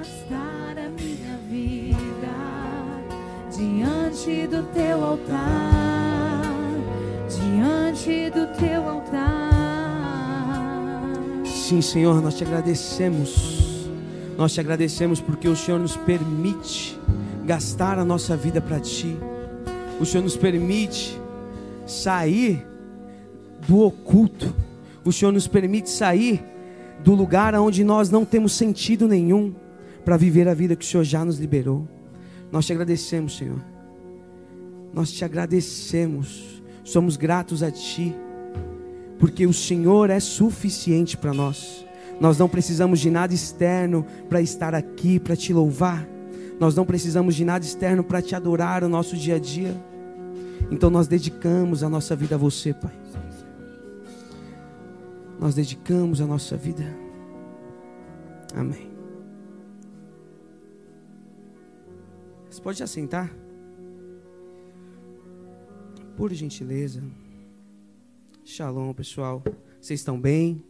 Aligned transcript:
gastar 0.00 0.78
a 0.78 0.88
minha 0.88 1.36
vida 1.50 2.32
diante 3.54 4.46
do 4.46 4.62
teu 4.72 5.04
altar, 5.04 6.42
diante 7.28 8.30
do 8.30 8.46
teu 8.58 8.88
altar. 8.88 9.50
Sim, 11.44 11.82
Senhor, 11.82 12.22
nós 12.22 12.34
te 12.34 12.44
agradecemos. 12.44 13.88
Nós 14.38 14.54
te 14.54 14.60
agradecemos 14.60 15.20
porque 15.20 15.46
o 15.46 15.54
Senhor 15.54 15.78
nos 15.78 15.98
permite 15.98 16.98
gastar 17.44 17.98
a 17.98 18.04
nossa 18.04 18.34
vida 18.34 18.58
para 18.58 18.80
ti. 18.80 19.18
O 20.00 20.06
Senhor 20.06 20.22
nos 20.22 20.36
permite 20.36 21.20
sair 21.86 22.66
do 23.68 23.80
oculto. 23.80 24.54
O 25.04 25.12
Senhor 25.12 25.30
nos 25.30 25.46
permite 25.46 25.90
sair 25.90 26.42
do 27.04 27.14
lugar 27.14 27.54
onde 27.54 27.84
nós 27.84 28.08
não 28.08 28.24
temos 28.24 28.52
sentido 28.52 29.06
nenhum 29.06 29.54
para 30.04 30.16
viver 30.16 30.48
a 30.48 30.54
vida 30.54 30.76
que 30.76 30.84
o 30.84 30.88
Senhor 30.88 31.04
já 31.04 31.24
nos 31.24 31.38
liberou. 31.38 31.86
Nós 32.50 32.66
te 32.66 32.72
agradecemos, 32.72 33.36
Senhor. 33.36 33.62
Nós 34.92 35.12
te 35.12 35.24
agradecemos. 35.24 36.62
Somos 36.84 37.16
gratos 37.16 37.62
a 37.62 37.70
Ti, 37.70 38.14
porque 39.18 39.46
o 39.46 39.52
Senhor 39.52 40.10
é 40.10 40.18
suficiente 40.18 41.16
para 41.16 41.32
nós. 41.32 41.84
Nós 42.20 42.36
não 42.38 42.48
precisamos 42.48 43.00
de 43.00 43.10
nada 43.10 43.32
externo 43.32 44.04
para 44.28 44.40
estar 44.40 44.74
aqui, 44.74 45.18
para 45.18 45.36
te 45.36 45.52
louvar. 45.52 46.06
Nós 46.58 46.74
não 46.74 46.84
precisamos 46.84 47.34
de 47.34 47.44
nada 47.44 47.64
externo 47.64 48.02
para 48.02 48.20
te 48.20 48.34
adorar 48.34 48.82
no 48.82 48.88
nosso 48.88 49.16
dia 49.16 49.36
a 49.36 49.38
dia. 49.38 49.74
Então 50.70 50.90
nós 50.90 51.08
dedicamos 51.08 51.82
a 51.82 51.88
nossa 51.88 52.14
vida 52.14 52.34
a 52.34 52.38
você, 52.38 52.74
Pai. 52.74 52.92
Nós 55.38 55.54
dedicamos 55.54 56.20
a 56.20 56.26
nossa 56.26 56.56
vida. 56.56 56.84
Amém. 58.54 58.89
Você 62.50 62.60
pode 62.60 62.80
já 62.80 62.86
sentar? 62.86 63.32
Por 66.16 66.34
gentileza. 66.34 67.00
Shalom, 68.44 68.92
pessoal. 68.92 69.40
Vocês 69.80 70.00
estão 70.00 70.20
bem? 70.20 70.64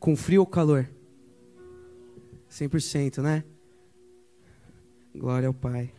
Com 0.00 0.16
frio 0.16 0.40
ou 0.40 0.46
calor? 0.46 0.90
100%, 2.50 3.22
né? 3.22 3.44
Glória 5.14 5.46
ao 5.46 5.54
Pai. 5.54 5.94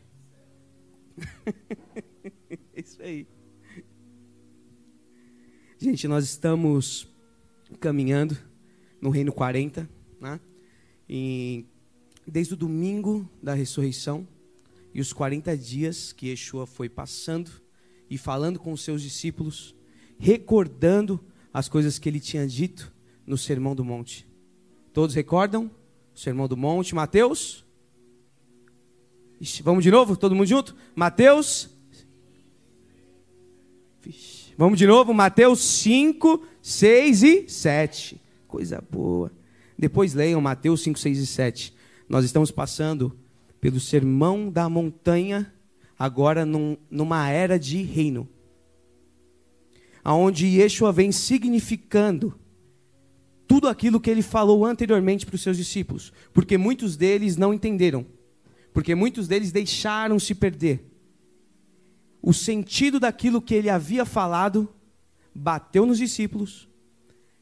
Isso 2.75 3.02
aí. 3.02 3.25
Gente, 5.78 6.09
nós 6.09 6.25
estamos 6.25 7.08
caminhando 7.80 8.38
no 9.00 9.09
Reino 9.09 9.31
40, 9.31 9.89
né? 10.19 10.41
E 11.08 11.66
desde 12.28 12.53
o 12.53 12.58
domingo 12.58 13.30
da 13.41 13.53
ressurreição 13.53 14.28
e 14.93 15.01
os 15.01 15.13
40 15.13 15.57
dias 15.57 16.11
que 16.11 16.27
Yeshua 16.27 16.65
foi 16.65 16.89
passando 16.89 17.51
e 18.09 18.17
falando 18.17 18.59
com 18.59 18.71
os 18.71 18.81
seus 18.81 19.01
discípulos, 19.01 19.75
recordando 20.17 21.23
as 21.53 21.69
coisas 21.69 21.99
que 21.99 22.09
ele 22.09 22.19
tinha 22.19 22.47
dito 22.47 22.91
no 23.25 23.37
Sermão 23.37 23.75
do 23.75 23.85
Monte. 23.85 24.27
Todos 24.93 25.15
recordam? 25.15 25.71
O 26.13 26.19
Sermão 26.19 26.47
do 26.47 26.57
Monte, 26.57 26.95
Mateus? 26.95 27.65
Ixi, 29.39 29.63
vamos 29.63 29.83
de 29.83 29.91
novo? 29.91 30.17
Todo 30.17 30.35
mundo 30.35 30.47
junto? 30.47 30.75
Mateus? 30.95 31.69
Vixe. 34.01 34.53
Vamos 34.57 34.77
de 34.77 34.85
novo? 34.85 35.13
Mateus 35.13 35.61
5, 35.61 36.45
6 36.61 37.23
e 37.23 37.49
7. 37.49 38.21
Coisa 38.47 38.83
boa. 38.91 39.31
Depois 39.77 40.13
leiam 40.13 40.41
Mateus 40.41 40.81
5, 40.81 40.99
6 40.99 41.19
e 41.19 41.27
7. 41.27 41.73
Nós 42.09 42.25
estamos 42.25 42.51
passando 42.51 43.17
pelo 43.59 43.79
sermão 43.79 44.49
da 44.49 44.69
montanha, 44.69 45.53
agora 45.97 46.45
num, 46.45 46.78
numa 46.89 47.29
era 47.29 47.59
de 47.59 47.81
reino. 47.84 48.28
Onde 50.03 50.47
Yeshua 50.47 50.91
vem 50.91 51.11
significando 51.11 52.39
tudo 53.45 53.67
aquilo 53.67 54.00
que 54.00 54.09
ele 54.09 54.22
falou 54.22 54.66
anteriormente 54.66 55.25
para 55.25 55.35
os 55.35 55.41
seus 55.41 55.57
discípulos, 55.57 56.13
porque 56.31 56.57
muitos 56.57 56.95
deles 56.95 57.35
não 57.35 57.53
entenderam, 57.53 58.06
porque 58.73 58.95
muitos 58.95 59.28
deles 59.28 59.51
deixaram 59.51 60.19
se 60.19 60.34
perder. 60.34 60.85
O 62.22 62.34
sentido 62.34 63.00
daquilo 63.00 63.41
que 63.41 63.55
ele 63.55 63.69
havia 63.69 64.05
falado 64.05 64.69
bateu 65.34 65.85
nos 65.85 65.97
discípulos. 65.97 66.67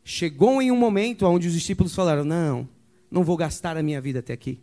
Chegou 0.04 0.62
em 0.62 0.72
um 0.72 0.78
momento 0.78 1.26
onde 1.26 1.48
os 1.48 1.54
discípulos 1.54 1.94
falaram: 1.94 2.24
Não, 2.24 2.70
não 3.12 3.24
vou 3.24 3.36
gastar 3.36 3.76
a 3.76 3.84
minha 3.84 4.00
vida 4.00 4.20
até 4.20 4.34
aqui. 4.34 4.60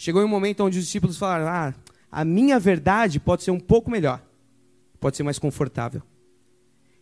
Chegou 0.00 0.24
um 0.24 0.28
momento 0.28 0.64
onde 0.64 0.78
os 0.78 0.84
discípulos 0.86 1.18
falaram: 1.18 1.46
Ah, 1.46 1.74
a 2.10 2.24
minha 2.24 2.58
verdade 2.58 3.20
pode 3.20 3.42
ser 3.42 3.50
um 3.50 3.60
pouco 3.60 3.90
melhor, 3.90 4.24
pode 4.98 5.14
ser 5.14 5.22
mais 5.22 5.38
confortável. 5.38 6.00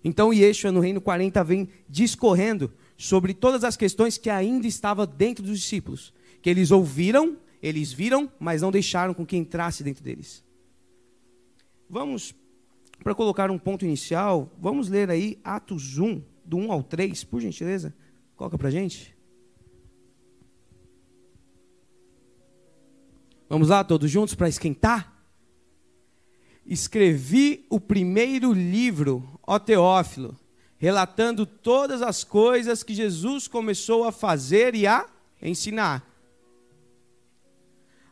Então 0.02 0.32
Yeshua 0.32 0.72
no 0.72 0.80
Reino 0.80 1.00
40 1.00 1.44
vem 1.44 1.68
discorrendo 1.88 2.72
sobre 2.96 3.32
todas 3.34 3.62
as 3.62 3.76
questões 3.76 4.18
que 4.18 4.28
ainda 4.28 4.66
estavam 4.66 5.06
dentro 5.06 5.44
dos 5.44 5.60
discípulos, 5.60 6.12
que 6.42 6.50
eles 6.50 6.72
ouviram, 6.72 7.36
eles 7.62 7.92
viram, 7.92 8.28
mas 8.36 8.62
não 8.62 8.72
deixaram 8.72 9.14
com 9.14 9.24
que 9.24 9.36
entrasse 9.36 9.84
dentro 9.84 10.02
deles. 10.02 10.42
Vamos, 11.88 12.34
para 13.04 13.14
colocar 13.14 13.48
um 13.48 13.60
ponto 13.60 13.84
inicial, 13.84 14.52
vamos 14.60 14.88
ler 14.88 15.08
aí 15.08 15.38
Atos 15.44 15.98
1, 15.98 16.20
do 16.44 16.56
1 16.56 16.72
ao 16.72 16.82
3, 16.82 17.22
por 17.22 17.40
gentileza. 17.40 17.94
Coloca 18.34 18.58
para 18.58 18.70
gente. 18.70 19.16
Vamos 23.48 23.68
lá, 23.68 23.82
todos 23.82 24.10
juntos, 24.10 24.34
para 24.34 24.48
esquentar? 24.48 25.12
Escrevi 26.66 27.64
o 27.70 27.80
primeiro 27.80 28.52
livro, 28.52 29.40
ó 29.46 29.58
Teófilo, 29.58 30.38
relatando 30.76 31.46
todas 31.46 32.02
as 32.02 32.22
coisas 32.22 32.82
que 32.82 32.94
Jesus 32.94 33.48
começou 33.48 34.04
a 34.04 34.12
fazer 34.12 34.74
e 34.74 34.86
a 34.86 35.08
ensinar. 35.40 36.06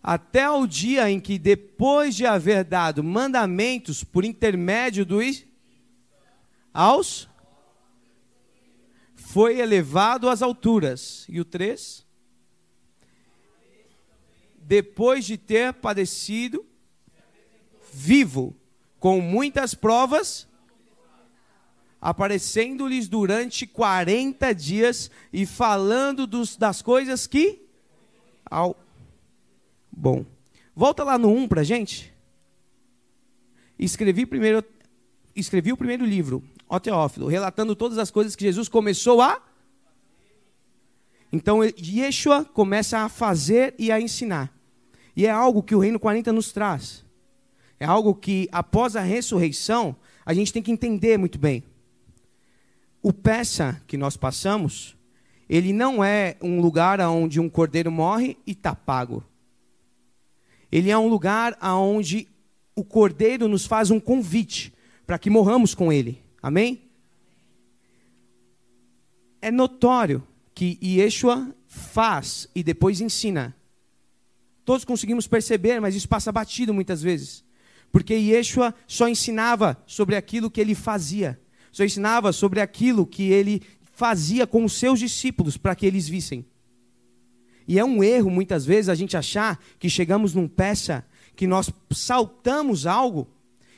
Até 0.03 0.49
o 0.49 0.67
dia 0.67 1.11
em 1.11 1.21
que, 1.21 1.39
depois 1.39 2.15
de 2.15 2.25
haver 2.25 2.65
dado 2.65 3.05
mandamentos 3.05 4.03
por 4.03 4.25
intermédio 4.25 5.05
dos 5.05 5.45
aos 6.73 7.29
foi 9.17 9.59
elevado 9.59 10.31
às 10.31 10.41
alturas. 10.41 11.27
E 11.29 11.41
o 11.41 11.45
3? 11.45 12.06
Depois 14.67 15.25
de 15.25 15.39
ter 15.39 15.73
padecido, 15.75 16.67
vivo, 17.93 18.53
com 18.99 19.21
muitas 19.21 19.75
provas, 19.75 20.49
aparecendo-lhes 22.01 23.07
durante 23.07 23.65
40 23.65 24.53
dias 24.53 25.09
e 25.33 25.47
falando 25.47 26.27
dos, 26.27 26.57
das 26.57 26.83
coisas 26.83 27.29
que. 27.29 27.65
Ao... 28.51 28.77
Bom, 29.93 30.27
volta 30.75 31.05
lá 31.05 31.17
no 31.17 31.29
1 31.33 31.47
para 31.47 31.63
gente. 31.63 32.13
Escrevi 33.79 34.27
primeiro, 34.27 34.65
escrevi 35.37 35.73
o 35.73 35.77
primeiro 35.77 36.05
livro, 36.05 36.43
ó 36.69 36.81
Teófilo, 36.81 37.29
relatando 37.29 37.77
todas 37.77 37.99
as 37.99 38.11
coisas 38.11 38.35
que 38.35 38.43
Jesus 38.43 38.69
começou 38.69 39.23
a. 39.23 39.41
Então, 41.33 41.61
Yeshua 41.65 42.45
começa 42.45 42.99
a 42.99 43.09
fazer 43.09 43.73
e 43.79 43.93
a 43.93 44.01
ensinar. 44.01 44.56
E 45.17 45.27
é 45.27 45.31
algo 45.31 45.63
que 45.63 45.75
o 45.75 45.79
Reino 45.79 45.99
40 45.99 46.31
nos 46.33 46.53
traz. 46.53 47.05
É 47.81 47.87
algo 47.87 48.15
que, 48.15 48.49
após 48.53 48.95
a 48.95 49.01
ressurreição, 49.01 49.97
a 50.25 50.35
gente 50.35 50.53
tem 50.53 50.63
que 50.63 50.71
entender 50.71 51.19
muito 51.19 51.39
bem. 51.39 51.65
O 53.03 53.13
peça 53.13 53.81
que 53.87 53.97
nós 53.97 54.17
passamos, 54.17 54.97
ele 55.49 55.73
não 55.73 56.05
é 56.05 56.37
um 56.43 56.61
lugar 56.61 57.01
onde 57.01 57.41
um 57.41 57.49
cordeiro 57.49 57.91
morre 57.91 58.37
e 58.47 58.53
está 58.53 58.75
pago. 58.75 59.25
Ele 60.71 60.91
é 60.91 60.99
um 60.99 61.09
lugar 61.09 61.57
onde 61.63 62.29
o 62.75 62.85
cordeiro 62.85 63.49
nos 63.49 63.65
faz 63.65 63.91
um 63.91 63.99
convite 63.99 64.75
para 65.07 65.19
que 65.19 65.31
morramos 65.31 65.75
com 65.75 65.93
ele. 65.93 66.21
Amém? 66.43 66.83
É 69.41 69.51
notório 69.51 70.23
que 70.55 70.79
Yeshua 70.83 71.55
faz 71.67 72.49
e 72.55 72.63
depois 72.63 73.01
ensina. 73.01 73.55
Todos 74.67 74.85
conseguimos 74.85 75.27
perceber, 75.29 75.81
mas 75.81 75.95
isso 75.95 76.09
passa 76.09 76.33
batido 76.33 76.75
muitas 76.75 77.01
vezes. 77.01 77.45
Porque 77.91 78.13
Yeshua 78.13 78.75
só 78.87 79.09
ensinava 79.09 79.83
sobre 79.87 80.17
aquilo 80.17 80.51
que 80.51 80.61
ele 80.61 80.75
fazia. 80.75 81.41
Só 81.71 81.85
ensinava 81.85 82.33
sobre 82.33 82.61
aquilo 82.61 83.07
que 83.07 83.31
ele 83.31 83.63
fazia 83.81 84.45
com 84.47 84.65
os 84.65 84.73
seus 84.73 84.99
discípulos 84.99 85.57
para 85.57 85.75
que 85.77 85.87
eles 85.87 86.09
vissem. 86.09 86.45
E 87.69 87.79
é 87.79 87.85
um 87.85 88.03
erro, 88.03 88.29
muitas 88.29 88.67
vezes, 88.67 88.89
a 88.89 88.95
gente 88.97 89.17
achar 89.17 89.63
que 89.79 89.89
chegamos 89.89 90.35
num 90.35 90.49
peça, 90.49 91.07
que 91.37 91.47
nós 91.47 91.71
saltamos 91.93 92.87
algo 92.87 93.29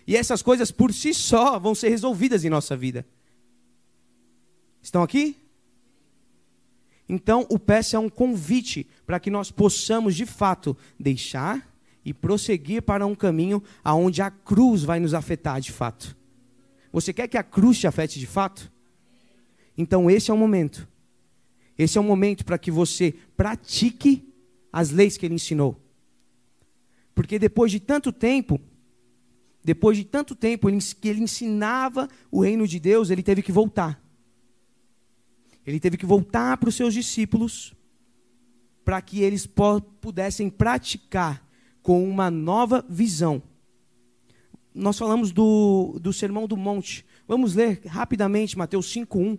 e 0.07 0.17
essas 0.17 0.41
coisas 0.41 0.71
por 0.71 0.91
si 0.95 1.13
só 1.13 1.59
vão 1.59 1.75
ser 1.75 1.91
resolvidas 1.91 2.43
em 2.43 2.49
nossa 2.49 2.75
vida. 2.75 3.07
Estão 4.81 5.03
aqui? 5.03 5.37
Então, 7.09 7.47
o 7.49 7.59
PS 7.59 7.95
é 7.95 7.99
um 7.99 8.09
convite 8.09 8.87
para 9.07 9.19
que 9.19 9.31
nós 9.31 9.51
possamos, 9.51 10.15
de 10.15 10.27
fato, 10.27 10.77
deixar 10.99 11.67
e 12.05 12.13
prosseguir 12.13 12.83
para 12.83 13.07
um 13.07 13.15
caminho 13.15 13.63
aonde 13.83 14.21
a 14.21 14.31
cruz 14.31 14.83
vai 14.83 15.01
nos 15.01 15.15
afetar 15.15 15.61
de 15.61 15.73
fato. 15.73 16.17
Você 16.93 17.13
quer 17.13 17.29
que 17.29 17.39
a 17.39 17.43
cruz 17.43 17.79
te 17.79 17.87
afete 17.87 18.19
de 18.19 18.27
fato? 18.27 18.71
Então, 19.77 20.11
esse 20.11 20.31
é 20.31 20.35
o 20.35 20.37
momento. 20.37 20.87
Esse 21.79 21.97
é 21.97 22.01
o 22.01 22.05
momento 22.05 22.45
para 22.45 22.59
que 22.59 22.71
você 22.71 23.15
pratique 23.37 24.29
as 24.73 24.91
leis 24.91 25.17
que 25.17 25.25
ele 25.25 25.35
ensinou. 25.35 25.81
Porque 27.15 27.39
depois 27.39 27.73
de 27.73 27.81
tanto 27.81 28.13
tempo, 28.13 28.61
depois 29.65 29.97
de 29.97 30.05
tanto 30.05 30.35
tempo 30.35 30.69
que 31.01 31.09
ele 31.09 31.23
ensinava 31.23 32.09
o 32.31 32.43
reino 32.43 32.67
de 32.67 32.79
Deus, 32.79 33.11
ele 33.11 33.23
teve 33.23 33.43
que 33.43 33.53
voltar. 33.53 34.03
Ele 35.69 35.79
teve 35.79 35.99
que 35.99 36.07
voltar 36.07 36.57
para 36.57 36.71
os 36.71 36.75
seus 36.75 36.95
discípulos 36.95 37.75
para 38.83 39.03
que 39.03 39.21
eles 39.21 39.47
pudessem 40.01 40.49
praticar 40.49 41.47
com 41.83 42.09
uma 42.09 42.31
nova 42.31 42.83
visão. 42.89 43.43
Nós 44.75 44.97
falamos 44.97 45.31
do, 45.31 45.99
do 46.01 46.11
Sermão 46.11 46.49
do 46.49 46.57
Monte. 46.57 47.05
Vamos 47.27 47.55
ler 47.55 47.83
rapidamente 47.85 48.57
Mateus 48.57 48.87
5:1. 48.91 49.39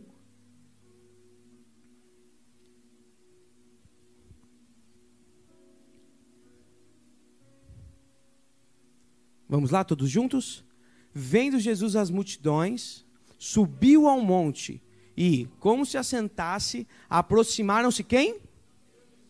Vamos 9.48 9.72
lá, 9.72 9.84
todos 9.84 10.12
juntos? 10.12 10.64
Vendo 11.12 11.58
Jesus 11.58 11.96
as 11.96 12.12
multidões, 12.12 13.04
subiu 13.40 14.08
ao 14.08 14.22
monte 14.22 14.80
e, 15.22 15.50
como 15.60 15.86
se 15.86 15.98
assentasse, 15.98 16.88
aproximaram-se 17.10 18.06
quem? 18.06 18.38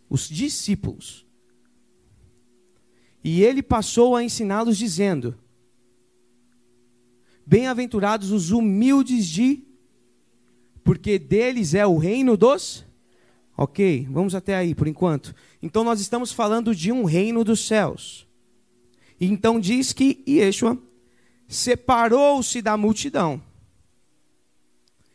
Os 0.07 0.29
discípulos. 0.29 1.25
E 3.23 3.41
ele 3.41 3.63
passou 3.63 4.15
a 4.15 4.23
ensiná-los, 4.23 4.77
dizendo: 4.77 5.35
Bem-aventurados 7.43 8.29
os 8.29 8.51
humildes 8.51 9.25
de, 9.25 9.63
porque 10.83 11.17
deles 11.17 11.73
é 11.73 11.87
o 11.87 11.97
reino 11.97 12.37
dos. 12.37 12.85
Ok, 13.57 14.07
vamos 14.11 14.35
até 14.35 14.55
aí 14.55 14.75
por 14.75 14.87
enquanto. 14.87 15.33
Então 15.59 15.83
nós 15.83 15.99
estamos 15.99 16.31
falando 16.31 16.75
de 16.75 16.91
um 16.91 17.03
reino 17.03 17.43
dos 17.43 17.65
céus. 17.65 18.27
Então 19.19 19.59
diz 19.59 19.91
que 19.91 20.23
Yeshua 20.27 20.77
separou-se 21.47 22.61
da 22.61 22.77
multidão 22.77 23.48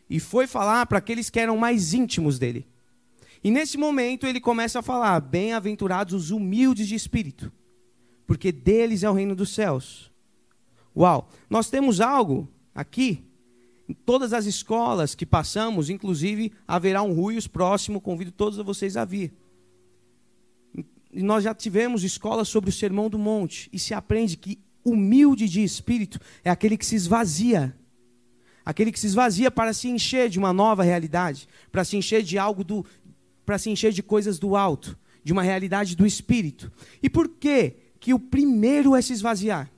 e 0.09 0.21
foi 0.21 0.47
falar 0.47 0.87
para 0.87 0.99
aqueles 0.99 1.31
que 1.31 1.41
eram 1.41 1.57
mais 1.57 1.95
íntimos 1.95 2.39
dele. 2.39 2.67
E 3.43 3.51
nesse 3.51 3.77
momento 3.77 4.27
ele 4.27 4.41
começa 4.41 4.79
a 4.79 4.83
falar: 4.83 5.21
Bem-aventurados 5.21 6.15
os 6.15 6.31
humildes 6.31 6.89
de 6.89 6.95
espírito, 6.95 7.53
porque 8.27 8.51
deles 8.53 9.03
é 9.03 9.11
o 9.11 9.15
reino 9.15 9.35
dos 9.35 9.55
céus. 9.55 10.11
Uau! 10.97 11.29
Nós 11.51 11.69
temos 11.69 12.01
algo 12.01 12.49
aqui, 12.75 13.25
em 13.89 13.95
todas 13.95 14.33
as 14.33 14.47
escolas 14.47 15.15
que 15.15 15.27
passamos, 15.27 15.91
inclusive 15.91 16.53
haverá 16.67 17.03
um 17.03 17.13
Ruios 17.13 17.47
próximo, 17.47 18.01
convido 18.01 18.33
todos 18.33 18.59
vocês 18.59 18.97
a 18.97 19.05
vir 19.05 19.33
e 21.15 21.23
nós 21.23 21.45
já 21.45 21.55
tivemos 21.55 22.03
escolas 22.03 22.49
sobre 22.49 22.71
o 22.71 22.73
Sermão 22.73 23.09
do 23.09 23.19
Monte, 23.19 23.71
e 23.73 23.79
se 23.79 23.95
aprende 23.95 24.37
que 24.37 24.59
humilde 24.85 25.49
de 25.49 25.63
espírito 25.63 26.19
é 26.43 26.51
aquele 26.51 26.77
que 26.77 26.85
se 26.85 26.97
esvazia. 26.97 27.75
Aquele 28.65 28.91
que 28.91 28.99
se 28.99 29.07
esvazia 29.07 29.51
para 29.51 29.73
se 29.73 29.89
encher 29.89 30.31
de 30.31 30.39
uma 30.39 30.53
nova 30.53 30.83
realidade, 30.83 31.49
para 31.71 31.85
se 31.85 31.97
encher 31.97 32.23
de 32.23 32.39
algo 32.39 32.65
do 32.65 32.85
para 33.45 33.59
se 33.59 33.69
encher 33.69 33.93
de 33.93 34.03
coisas 34.03 34.39
do 34.39 34.57
alto, 34.57 34.99
de 35.23 35.33
uma 35.33 35.43
realidade 35.43 35.95
do 35.95 36.07
espírito. 36.07 36.73
E 37.03 37.11
por 37.11 37.29
que 37.29 37.75
que 38.01 38.15
o 38.15 38.19
primeiro 38.19 38.97
é 38.97 39.03
se 39.03 39.13
esvaziar? 39.13 39.71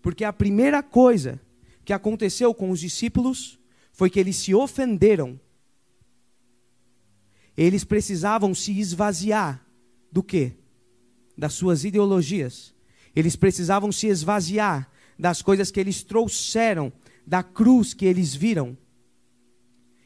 Porque 0.00 0.24
a 0.24 0.32
primeira 0.32 0.82
coisa 0.82 1.40
que 1.84 1.92
aconteceu 1.92 2.54
com 2.54 2.70
os 2.70 2.80
discípulos 2.80 3.58
foi 3.92 4.08
que 4.10 4.18
eles 4.18 4.36
se 4.36 4.54
ofenderam. 4.54 5.38
Eles 7.56 7.84
precisavam 7.84 8.54
se 8.54 8.78
esvaziar 8.78 9.64
do 10.10 10.22
quê? 10.22 10.52
Das 11.36 11.52
suas 11.52 11.84
ideologias. 11.84 12.74
Eles 13.14 13.36
precisavam 13.36 13.92
se 13.92 14.06
esvaziar 14.06 14.90
das 15.18 15.40
coisas 15.40 15.70
que 15.70 15.78
eles 15.78 16.02
trouxeram, 16.02 16.92
da 17.26 17.42
cruz 17.42 17.94
que 17.94 18.04
eles 18.04 18.34
viram. 18.34 18.76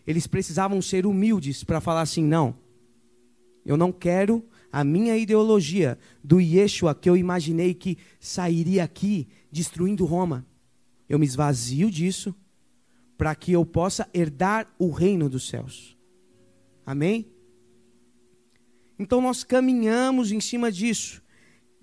Eles 0.06 0.26
precisavam 0.26 0.80
ser 0.80 1.06
humildes 1.06 1.62
para 1.64 1.80
falar 1.80 2.02
assim: 2.02 2.22
não, 2.22 2.56
eu 3.64 3.76
não 3.76 3.92
quero 3.92 4.44
a 4.72 4.84
minha 4.84 5.16
ideologia 5.16 5.98
do 6.22 6.40
Yeshua 6.40 6.94
que 6.94 7.08
eu 7.08 7.16
imaginei 7.16 7.74
que 7.74 7.98
sairia 8.20 8.84
aqui 8.84 9.28
destruindo 9.50 10.04
Roma. 10.04 10.46
Eu 11.08 11.18
me 11.18 11.26
esvazio 11.26 11.90
disso 11.90 12.34
para 13.16 13.34
que 13.34 13.52
eu 13.52 13.64
possa 13.66 14.08
herdar 14.14 14.72
o 14.78 14.90
reino 14.90 15.28
dos 15.28 15.48
céus. 15.48 15.96
Amém? 16.86 17.26
Então 18.98 19.20
nós 19.20 19.44
caminhamos 19.44 20.32
em 20.32 20.40
cima 20.40 20.70
disso. 20.70 21.22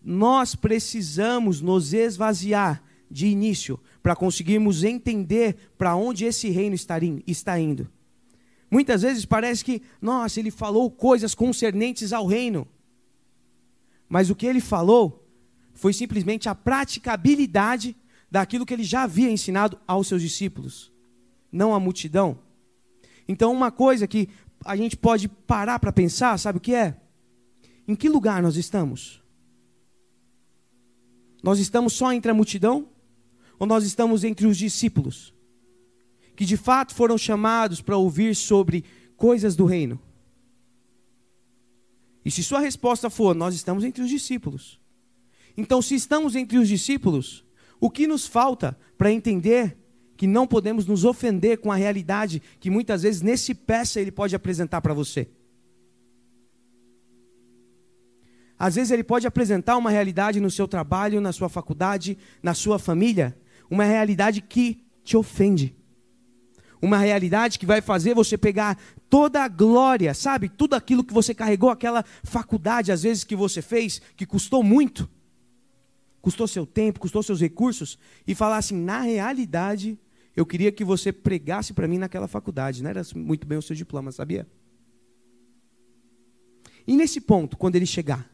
Nós 0.03 0.55
precisamos 0.55 1.61
nos 1.61 1.93
esvaziar 1.93 2.83
de 3.09 3.27
início 3.27 3.79
para 4.01 4.15
conseguirmos 4.15 4.83
entender 4.83 5.55
para 5.77 5.95
onde 5.95 6.25
esse 6.25 6.49
reino 6.49 6.75
está 6.75 7.59
indo. 7.59 7.89
Muitas 8.69 9.03
vezes 9.03 9.25
parece 9.25 9.63
que, 9.63 9.81
nossa, 10.01 10.39
ele 10.39 10.51
falou 10.51 10.89
coisas 10.89 11.33
concernentes 11.35 12.11
ao 12.11 12.25
reino. 12.25 12.67
Mas 14.09 14.29
o 14.29 14.35
que 14.35 14.45
ele 14.45 14.61
falou 14.61 15.27
foi 15.73 15.93
simplesmente 15.93 16.49
a 16.49 16.55
praticabilidade 16.55 17.95
daquilo 18.29 18.65
que 18.65 18.73
ele 18.73 18.83
já 18.83 19.03
havia 19.03 19.29
ensinado 19.29 19.79
aos 19.87 20.07
seus 20.07 20.21
discípulos, 20.21 20.91
não 21.51 21.73
à 21.73 21.79
multidão. 21.79 22.39
Então, 23.27 23.51
uma 23.51 23.71
coisa 23.71 24.07
que 24.07 24.29
a 24.63 24.75
gente 24.75 24.97
pode 24.97 25.27
parar 25.27 25.79
para 25.79 25.91
pensar, 25.91 26.37
sabe 26.37 26.57
o 26.57 26.61
que 26.61 26.73
é? 26.73 26.97
Em 27.87 27.95
que 27.95 28.09
lugar 28.09 28.41
nós 28.41 28.55
estamos? 28.55 29.21
Nós 31.43 31.59
estamos 31.59 31.93
só 31.93 32.11
entre 32.11 32.31
a 32.31 32.33
multidão? 32.33 32.87
Ou 33.59 33.65
nós 33.65 33.83
estamos 33.85 34.23
entre 34.23 34.47
os 34.47 34.57
discípulos? 34.57 35.33
Que 36.35 36.45
de 36.45 36.57
fato 36.57 36.93
foram 36.93 37.17
chamados 37.17 37.81
para 37.81 37.97
ouvir 37.97 38.35
sobre 38.35 38.83
coisas 39.15 39.55
do 39.55 39.65
reino? 39.65 39.99
E 42.23 42.31
se 42.31 42.43
sua 42.43 42.59
resposta 42.59 43.09
for, 43.09 43.35
nós 43.35 43.53
estamos 43.53 43.83
entre 43.83 44.01
os 44.01 44.09
discípulos. 44.09 44.79
Então, 45.55 45.81
se 45.81 45.95
estamos 45.95 46.35
entre 46.35 46.57
os 46.57 46.67
discípulos, 46.67 47.45
o 47.79 47.89
que 47.89 48.07
nos 48.07 48.25
falta 48.25 48.77
para 48.97 49.11
entender 49.11 49.77
que 50.17 50.27
não 50.27 50.47
podemos 50.47 50.85
nos 50.85 51.05
ofender 51.05 51.59
com 51.59 51.71
a 51.71 51.75
realidade 51.75 52.41
que 52.59 52.69
muitas 52.69 53.03
vezes 53.03 53.21
nesse 53.21 53.53
peça 53.53 54.01
ele 54.01 54.11
pode 54.11 54.35
apresentar 54.35 54.81
para 54.81 54.93
você? 54.93 55.29
Às 58.57 58.75
vezes 58.75 58.91
ele 58.91 59.03
pode 59.03 59.27
apresentar 59.27 59.77
uma 59.77 59.89
realidade 59.89 60.39
no 60.39 60.49
seu 60.49 60.67
trabalho, 60.67 61.19
na 61.19 61.33
sua 61.33 61.49
faculdade, 61.49 62.17
na 62.41 62.53
sua 62.53 62.79
família, 62.79 63.37
uma 63.69 63.83
realidade 63.83 64.41
que 64.41 64.83
te 65.03 65.15
ofende. 65.15 65.75
Uma 66.81 66.97
realidade 66.97 67.57
que 67.57 67.65
vai 67.65 67.81
fazer 67.81 68.13
você 68.13 68.37
pegar 68.37 68.77
toda 69.09 69.43
a 69.43 69.47
glória, 69.47 70.13
sabe? 70.13 70.49
Tudo 70.49 70.75
aquilo 70.75 71.03
que 71.03 71.13
você 71.13 71.33
carregou, 71.33 71.69
aquela 71.69 72.03
faculdade, 72.23 72.91
às 72.91 73.03
vezes, 73.03 73.23
que 73.23 73.35
você 73.35 73.61
fez, 73.61 74.01
que 74.15 74.25
custou 74.25 74.61
muito, 74.61 75.09
custou 76.21 76.47
seu 76.47 76.65
tempo, 76.65 76.99
custou 76.99 77.23
seus 77.23 77.39
recursos, 77.39 77.97
e 78.27 78.35
falar 78.35 78.57
assim: 78.57 78.75
na 78.75 79.01
realidade, 79.01 79.97
eu 80.35 80.45
queria 80.45 80.71
que 80.71 80.83
você 80.83 81.11
pregasse 81.11 81.73
para 81.73 81.87
mim 81.87 81.97
naquela 81.97 82.27
faculdade. 82.27 82.83
Não 82.83 82.89
era 82.89 83.01
muito 83.15 83.47
bem 83.47 83.57
o 83.57 83.61
seu 83.61 83.75
diploma, 83.75 84.11
sabia? 84.11 84.47
E 86.85 86.95
nesse 86.95 87.19
ponto, 87.19 87.57
quando 87.57 87.77
ele 87.77 87.85
chegar, 87.85 88.29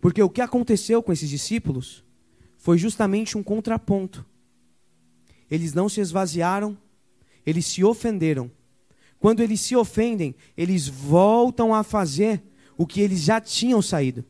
porque 0.00 0.22
o 0.22 0.30
que 0.30 0.40
aconteceu 0.40 1.02
com 1.02 1.12
esses 1.12 1.28
discípulos 1.28 2.02
foi 2.60 2.76
justamente 2.76 3.38
um 3.38 3.42
contraponto. 3.42 4.24
Eles 5.50 5.72
não 5.72 5.88
se 5.88 6.00
esvaziaram, 6.00 6.76
eles 7.44 7.64
se 7.66 7.82
ofenderam. 7.82 8.50
Quando 9.18 9.42
eles 9.42 9.60
se 9.62 9.74
ofendem, 9.74 10.34
eles 10.56 10.86
voltam 10.86 11.74
a 11.74 11.82
fazer 11.82 12.42
o 12.76 12.86
que 12.86 13.00
eles 13.00 13.22
já 13.22 13.40
tinham 13.40 13.80
saído. 13.80 14.24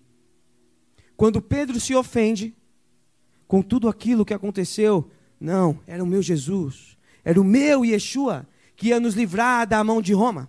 Quando 1.16 1.42
Pedro 1.42 1.78
se 1.80 1.94
ofende 1.94 2.54
com 3.48 3.60
tudo 3.62 3.88
aquilo 3.88 4.24
que 4.24 4.32
aconteceu, 4.32 5.10
não, 5.38 5.80
era 5.84 6.02
o 6.02 6.06
meu 6.06 6.22
Jesus, 6.22 6.96
era 7.24 7.40
o 7.40 7.44
meu 7.44 7.84
Yeshua 7.84 8.48
que 8.76 8.88
ia 8.88 9.00
nos 9.00 9.14
livrar 9.14 9.66
da 9.66 9.82
mão 9.82 10.00
de 10.00 10.12
Roma. 10.12 10.48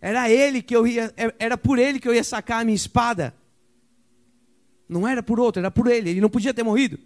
Era 0.00 0.30
ele 0.30 0.62
que 0.62 0.74
eu 0.74 0.86
ia, 0.86 1.12
era 1.40 1.58
por 1.58 1.76
ele 1.76 1.98
que 1.98 2.06
eu 2.06 2.14
ia 2.14 2.22
sacar 2.22 2.62
a 2.62 2.64
minha 2.64 2.76
espada. 2.76 3.34
Não 4.88 5.06
era 5.06 5.22
por 5.22 5.38
outro, 5.38 5.60
era 5.60 5.70
por 5.70 5.86
ele. 5.86 6.10
Ele 6.10 6.20
não 6.20 6.30
podia 6.30 6.54
ter 6.54 6.62
morrido. 6.62 6.98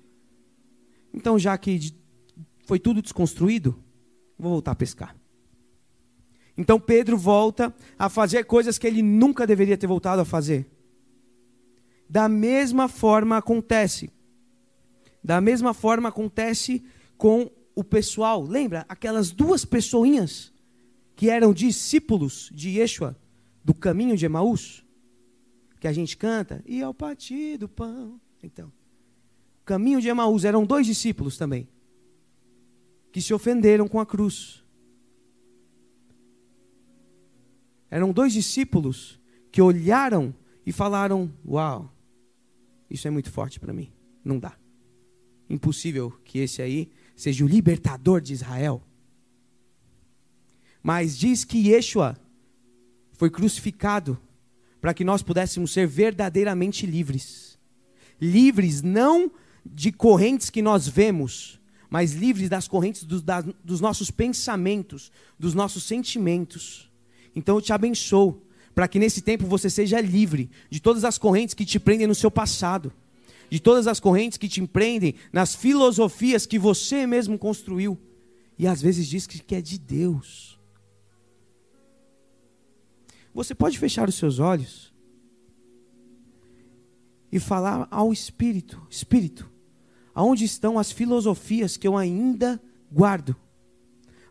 Então, 1.13 1.39
já 1.39 1.57
que 1.59 1.93
foi 2.65 2.79
tudo 2.79 3.03
desconstruído, 3.03 3.77
vou 4.39 4.53
voltar 4.53 4.73
a 4.73 4.77
pescar. 4.77 5.17
Então 6.57 6.79
Pedro 6.79 7.17
volta 7.17 7.75
a 7.99 8.09
fazer 8.09 8.45
coisas 8.45 8.79
que 8.79 8.87
ele 8.87 9.03
nunca 9.03 9.47
deveria 9.47 9.77
ter 9.77 9.87
voltado 9.87 10.21
a 10.21 10.25
fazer. 10.25 10.67
Da 12.09 12.29
mesma 12.29 12.89
forma 12.89 13.39
acontece. 13.39 14.11
Da 15.25 15.41
mesma 15.41 15.73
forma 15.73 16.09
acontece 16.09 16.85
com 17.17 17.51
o 17.75 17.83
pessoal. 17.83 18.43
Lembra 18.43 18.85
aquelas 18.89 19.31
duas 19.31 19.65
pessoinhas 19.65 20.53
que 21.17 21.31
eram 21.31 21.53
discípulos 21.55 22.51
de 22.53 22.79
Yeshua 22.79 23.17
do 23.65 23.73
caminho 23.73 24.17
de 24.17 24.27
Emaús? 24.27 24.82
Que 25.83 25.89
a 25.89 25.93
gente 25.93 26.17
canta, 26.17 26.63
e 26.65 26.81
ao 26.81 26.95
partir 26.95 27.57
do 27.57 27.69
pão. 27.69 28.21
Então, 28.41 28.73
caminho 29.65 30.01
de 30.01 30.07
Emaús 30.07 30.45
eram 30.45 30.65
dois 30.65 30.87
discípulos 30.87 31.37
também 31.37 31.69
que 33.11 33.21
se 33.21 33.35
ofenderam 33.35 33.89
com 33.89 33.99
a 33.99 34.07
cruz. 34.07 34.65
Eram 37.91 38.13
dois 38.13 38.33
discípulos 38.33 39.19
que 39.51 39.61
olharam 39.61 40.33
e 40.65 40.71
falaram: 40.71 41.29
Uau, 41.45 41.93
isso 42.89 43.09
é 43.09 43.11
muito 43.11 43.33
forte 43.33 43.59
para 43.59 43.73
mim, 43.73 43.93
não 44.25 44.39
dá. 44.39 44.57
Impossível 45.51 46.13
que 46.25 46.39
esse 46.39 46.63
aí 46.63 46.93
seja 47.17 47.45
o 47.45 47.49
libertador 47.49 48.21
de 48.21 48.33
Israel. 48.33 48.81
Mas 50.81 51.19
diz 51.19 51.45
que 51.45 51.71
Yeshua 51.71 52.17
foi 53.15 53.29
crucificado 53.29 54.17
para 54.83 54.93
que 54.93 55.05
nós 55.05 55.23
pudéssemos 55.23 55.73
ser 55.73 55.87
verdadeiramente 55.87 56.85
livres. 56.85 57.57
Livres 58.21 58.83
não 58.83 59.31
de 59.65 59.93
correntes 59.93 60.51
que 60.51 60.61
nós 60.61 60.89
vemos, 60.89 61.61
mas 61.89 62.15
livres 62.15 62.49
das 62.49 62.67
correntes 62.67 63.05
dos, 63.05 63.23
da, 63.23 63.43
dos 63.63 63.81
nossos 63.81 64.11
pensamentos, 64.11 65.13
dos 65.39 65.55
nossos 65.55 65.85
sentimentos. 65.85 66.91
Então 67.35 67.57
eu 67.57 67.63
te 67.63 67.73
abençoo, 67.73 68.43
para 68.75 68.89
que 68.89 68.99
nesse 68.99 69.23
tempo 69.23 69.47
você 69.47 69.71
seja 69.71 70.01
livre 70.01 70.51
de 70.69 70.81
todas 70.81 71.05
as 71.05 71.17
correntes 71.17 71.55
que 71.55 71.65
te 71.65 71.79
prendem 71.79 72.09
no 72.09 72.15
seu 72.15 72.31
passado, 72.31 72.93
de 73.49 73.61
todas 73.61 73.87
as 73.87 74.01
correntes 74.01 74.37
que 74.37 74.49
te 74.49 74.67
prendem 74.67 75.15
nas 75.33 75.55
filosofias 75.55 76.45
que 76.45 76.59
você 76.59 77.07
mesmo 77.07 77.39
construiu 77.39 77.97
e 78.59 78.67
às 78.67 78.83
vezes 78.83 79.07
diz 79.07 79.29
que 79.29 79.55
é 79.55 79.61
de 79.61 79.79
Deus. 79.79 80.52
Você 83.35 83.55
pode 83.55 83.79
fechar 83.79 84.09
os 84.09 84.15
seus 84.15 84.39
olhos 84.39 84.93
e 87.31 87.39
falar 87.39 87.89
ao 87.91 88.13
Espírito: 88.13 88.81
Espírito, 88.91 89.53
Aonde 90.15 90.45
estão 90.45 90.79
as 90.79 90.93
filosofias 90.93 91.77
que 91.77 91.89
eu 91.89 91.97
ainda 91.97 92.61
guardo? 92.93 93.35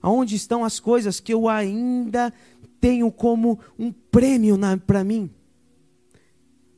Aonde 0.02 0.36
estão 0.36 0.64
as 0.64 0.80
coisas 0.80 1.20
que 1.20 1.34
eu 1.34 1.50
ainda 1.50 2.34
tenho 2.80 3.12
como 3.12 3.60
um 3.78 3.92
prêmio 3.92 4.58
para 4.86 5.04
mim? 5.04 5.30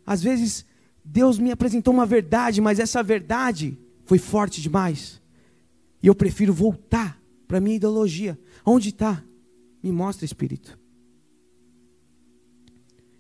Às 0.06 0.22
vezes, 0.22 0.66
Deus 1.04 1.38
me 1.38 1.52
apresentou 1.52 1.94
uma 1.94 2.06
verdade, 2.06 2.62
mas 2.62 2.80
essa 2.80 3.04
verdade 3.04 3.78
foi 4.06 4.18
forte 4.18 4.62
demais. 4.62 5.22
E 6.02 6.08
eu 6.08 6.16
prefiro 6.16 6.54
voltar 6.54 7.22
para 7.48 7.58
a 7.58 7.62
minha 7.62 7.78
ideologia. 7.78 8.38
Onde 8.66 8.90
está? 8.90 9.24
Me 9.82 9.92
mostra, 9.92 10.26
Espírito. 10.26 10.78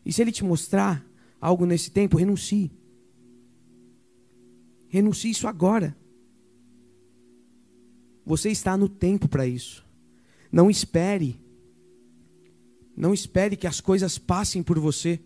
E 0.05 0.11
se 0.11 0.21
Ele 0.21 0.31
te 0.31 0.43
mostrar 0.43 1.05
algo 1.39 1.65
nesse 1.65 1.91
tempo, 1.91 2.17
renuncie. 2.17 2.71
Renuncie 4.87 5.31
isso 5.31 5.47
agora. 5.47 5.95
Você 8.25 8.49
está 8.49 8.77
no 8.77 8.87
tempo 8.87 9.27
para 9.27 9.45
isso. 9.45 9.85
Não 10.51 10.69
espere. 10.69 11.41
Não 12.95 13.13
espere 13.13 13.57
que 13.57 13.67
as 13.67 13.81
coisas 13.81 14.17
passem 14.17 14.61
por 14.61 14.79
você. 14.79 15.19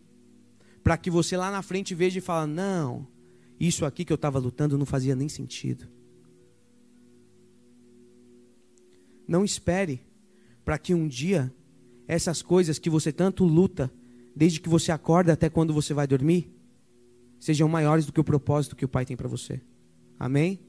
Para 0.83 0.97
que 0.97 1.09
você 1.09 1.35
lá 1.35 1.51
na 1.51 1.61
frente 1.61 1.93
veja 1.93 2.19
e 2.19 2.21
fale: 2.21 2.51
Não, 2.51 3.07
isso 3.59 3.85
aqui 3.85 4.05
que 4.05 4.13
eu 4.13 4.15
estava 4.15 4.39
lutando 4.39 4.77
não 4.77 4.85
fazia 4.85 5.15
nem 5.15 5.27
sentido. 5.27 5.87
Não 9.27 9.43
espere 9.43 9.99
para 10.63 10.77
que 10.77 10.93
um 10.93 11.07
dia 11.07 11.53
essas 12.07 12.41
coisas 12.41 12.79
que 12.79 12.89
você 12.89 13.11
tanto 13.11 13.43
luta, 13.43 13.91
desde 14.37 14.61
que 14.61 14.69
você 14.69 14.91
acorda 14.91 15.33
até 15.33 15.49
quando 15.49 15.73
você 15.73 15.95
vai 15.95 16.05
dormir, 16.05 16.53
sejam 17.39 17.67
maiores 17.67 18.05
do 18.05 18.13
que 18.13 18.19
o 18.19 18.23
propósito 18.23 18.75
que 18.75 18.85
o 18.85 18.87
Pai 18.87 19.03
tem 19.03 19.17
para 19.17 19.27
você. 19.27 19.59
Amém? 20.19 20.59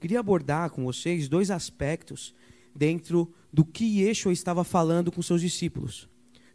Queria 0.00 0.20
abordar 0.20 0.70
com 0.70 0.84
vocês 0.84 1.28
dois 1.28 1.50
aspectos 1.50 2.32
dentro 2.74 3.32
do 3.52 3.64
que 3.64 4.02
Yeshua 4.02 4.32
estava 4.32 4.62
falando 4.62 5.10
com 5.10 5.20
seus 5.20 5.40
discípulos. 5.40 6.08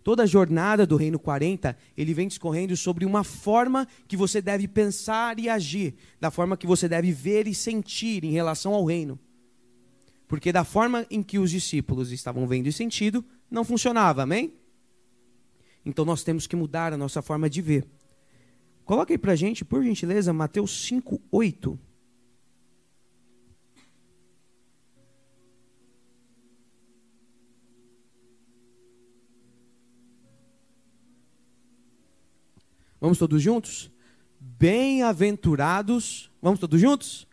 Toda 0.03 0.23
a 0.23 0.25
jornada 0.25 0.87
do 0.87 0.95
Reino 0.95 1.19
40, 1.19 1.77
ele 1.97 2.13
vem 2.13 2.29
discorrendo 2.29 2.75
sobre 2.77 3.03
uma 3.03 3.25
forma 3.25 3.85
que 4.07 4.15
você 4.15 4.41
deve 4.41 4.69
pensar 4.69 5.37
e 5.37 5.49
agir, 5.49 5.95
da 6.17 6.31
forma 6.31 6.55
que 6.55 6.65
você 6.65 6.87
deve 6.87 7.11
ver 7.11 7.45
e 7.45 7.53
sentir 7.53 8.23
em 8.23 8.31
relação 8.31 8.73
ao 8.73 8.85
reino. 8.85 9.19
Porque 10.29 10.53
da 10.53 10.63
forma 10.63 11.05
em 11.11 11.21
que 11.21 11.37
os 11.37 11.51
discípulos 11.51 12.13
estavam 12.13 12.47
vendo 12.47 12.67
e 12.67 12.73
sentindo, 12.73 13.23
não 13.51 13.65
funcionava, 13.65 14.23
amém? 14.23 14.53
Então 15.87 16.03
nós 16.03 16.21
temos 16.21 16.45
que 16.45 16.55
mudar 16.55 16.91
a 16.91 16.97
nossa 16.97 17.21
forma 17.21 17.49
de 17.49 17.61
ver. 17.61 17.87
Coloque 18.83 19.13
aí 19.13 19.17
para 19.17 19.37
gente, 19.37 19.63
por 19.63 19.81
gentileza, 19.81 20.33
Mateus 20.33 20.85
5, 20.85 21.21
8. 21.31 21.79
Vamos 32.99 33.17
todos 33.17 33.41
juntos? 33.41 33.89
Bem-aventurados, 34.41 36.29
vamos 36.41 36.59
todos 36.59 36.81
juntos? 36.81 37.25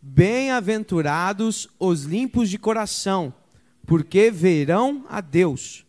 Bem-aventurados 0.00 1.68
os 1.78 2.02
limpos 2.02 2.50
de 2.50 2.58
coração, 2.58 3.32
porque 3.86 4.28
verão 4.28 5.06
a 5.08 5.20
Deus 5.20 5.86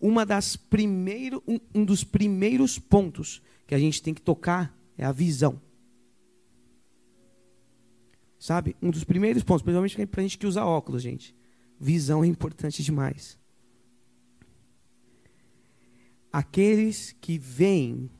uma 0.00 0.26
das 0.26 0.56
primeiro, 0.56 1.42
um, 1.46 1.58
um 1.74 1.84
dos 1.84 2.04
primeiros 2.04 2.78
pontos 2.78 3.42
que 3.66 3.74
a 3.74 3.78
gente 3.78 4.02
tem 4.02 4.14
que 4.14 4.22
tocar 4.22 4.76
é 4.96 5.04
a 5.04 5.12
visão. 5.12 5.60
Sabe? 8.38 8.76
Um 8.82 8.90
dos 8.90 9.04
primeiros 9.04 9.42
pontos, 9.42 9.62
principalmente 9.62 10.06
para 10.06 10.20
a 10.20 10.22
gente 10.22 10.38
que 10.38 10.46
usa 10.46 10.64
óculos, 10.64 11.02
gente. 11.02 11.34
Visão 11.80 12.22
é 12.22 12.26
importante 12.26 12.82
demais. 12.82 13.38
Aqueles 16.32 17.16
que 17.20 17.38
vêm, 17.38 18.10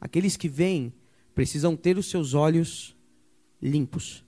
aqueles 0.00 0.36
que 0.36 0.48
vêm, 0.48 0.92
precisam 1.34 1.76
ter 1.76 1.98
os 1.98 2.08
seus 2.08 2.34
olhos 2.34 2.96
limpos. 3.60 4.24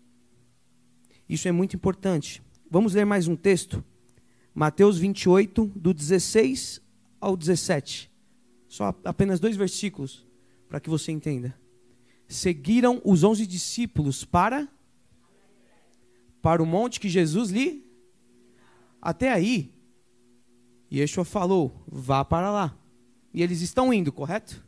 Isso 1.29 1.47
é 1.49 1.53
muito 1.53 1.77
importante. 1.77 2.43
Vamos 2.71 2.95
ler 2.95 3.05
mais 3.05 3.29
um 3.29 3.37
texto 3.37 3.85
Mateus 4.55 4.97
28, 4.99 5.67
do 5.75 5.93
16 5.93 6.81
ao 7.21 7.37
17. 7.37 8.11
Só 8.69 8.95
apenas 9.05 9.41
dois 9.41 9.57
versículos 9.57 10.25
para 10.69 10.79
que 10.79 10.89
você 10.89 11.11
entenda. 11.11 11.59
Seguiram 12.29 13.01
os 13.05 13.25
onze 13.25 13.47
discípulos 13.47 14.25
para 14.25 14.69
para 16.41 16.63
o 16.63 16.67
monte 16.67 17.01
que 17.01 17.09
Jesus 17.09 17.51
lhe 17.51 17.85
até 19.01 19.33
aí 19.33 19.73
Yeshua 20.93 21.25
falou: 21.25 21.85
"Vá 21.87 22.25
para 22.25 22.51
lá". 22.51 22.77
E 23.33 23.43
eles 23.43 23.61
estão 23.61 23.93
indo, 23.93 24.13
correto? 24.13 24.65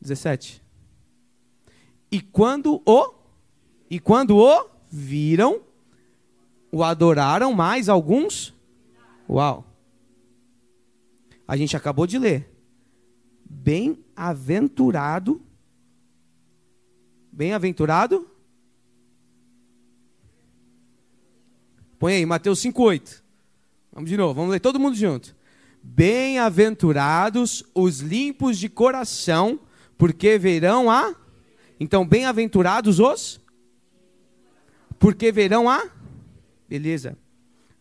17. 0.00 0.62
E 2.10 2.20
quando 2.20 2.82
o 2.84 3.14
e 3.88 3.98
quando 4.00 4.36
o 4.36 4.70
viram, 4.90 5.62
o 6.70 6.84
adoraram 6.84 7.52
mais 7.52 7.88
alguns? 7.88 8.54
Uau! 9.28 9.64
A 11.46 11.56
gente 11.56 11.76
acabou 11.76 12.06
de 12.06 12.18
ler. 12.18 12.48
Bem-aventurado. 13.44 15.42
Bem-aventurado. 17.32 18.28
Põe 21.98 22.14
aí, 22.14 22.26
Mateus 22.26 22.60
5,8. 22.60 23.20
Vamos 23.92 24.08
de 24.08 24.16
novo, 24.16 24.34
vamos 24.34 24.52
ler 24.52 24.60
todo 24.60 24.78
mundo 24.78 24.96
junto. 24.96 25.34
Bem-aventurados 25.82 27.64
os 27.74 27.98
limpos 27.98 28.58
de 28.58 28.68
coração, 28.68 29.58
porque 29.98 30.38
verão 30.38 30.90
a. 30.90 31.14
Então, 31.80 32.06
bem-aventurados 32.06 33.00
os. 33.00 33.40
Porque 34.98 35.32
verão 35.32 35.68
a 35.68 35.99
Beleza. 36.70 37.18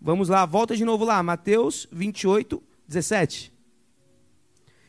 Vamos 0.01 0.29
lá, 0.29 0.47
volta 0.47 0.75
de 0.75 0.83
novo 0.83 1.05
lá, 1.05 1.21
Mateus 1.21 1.87
28, 1.91 2.59
17. 2.87 3.53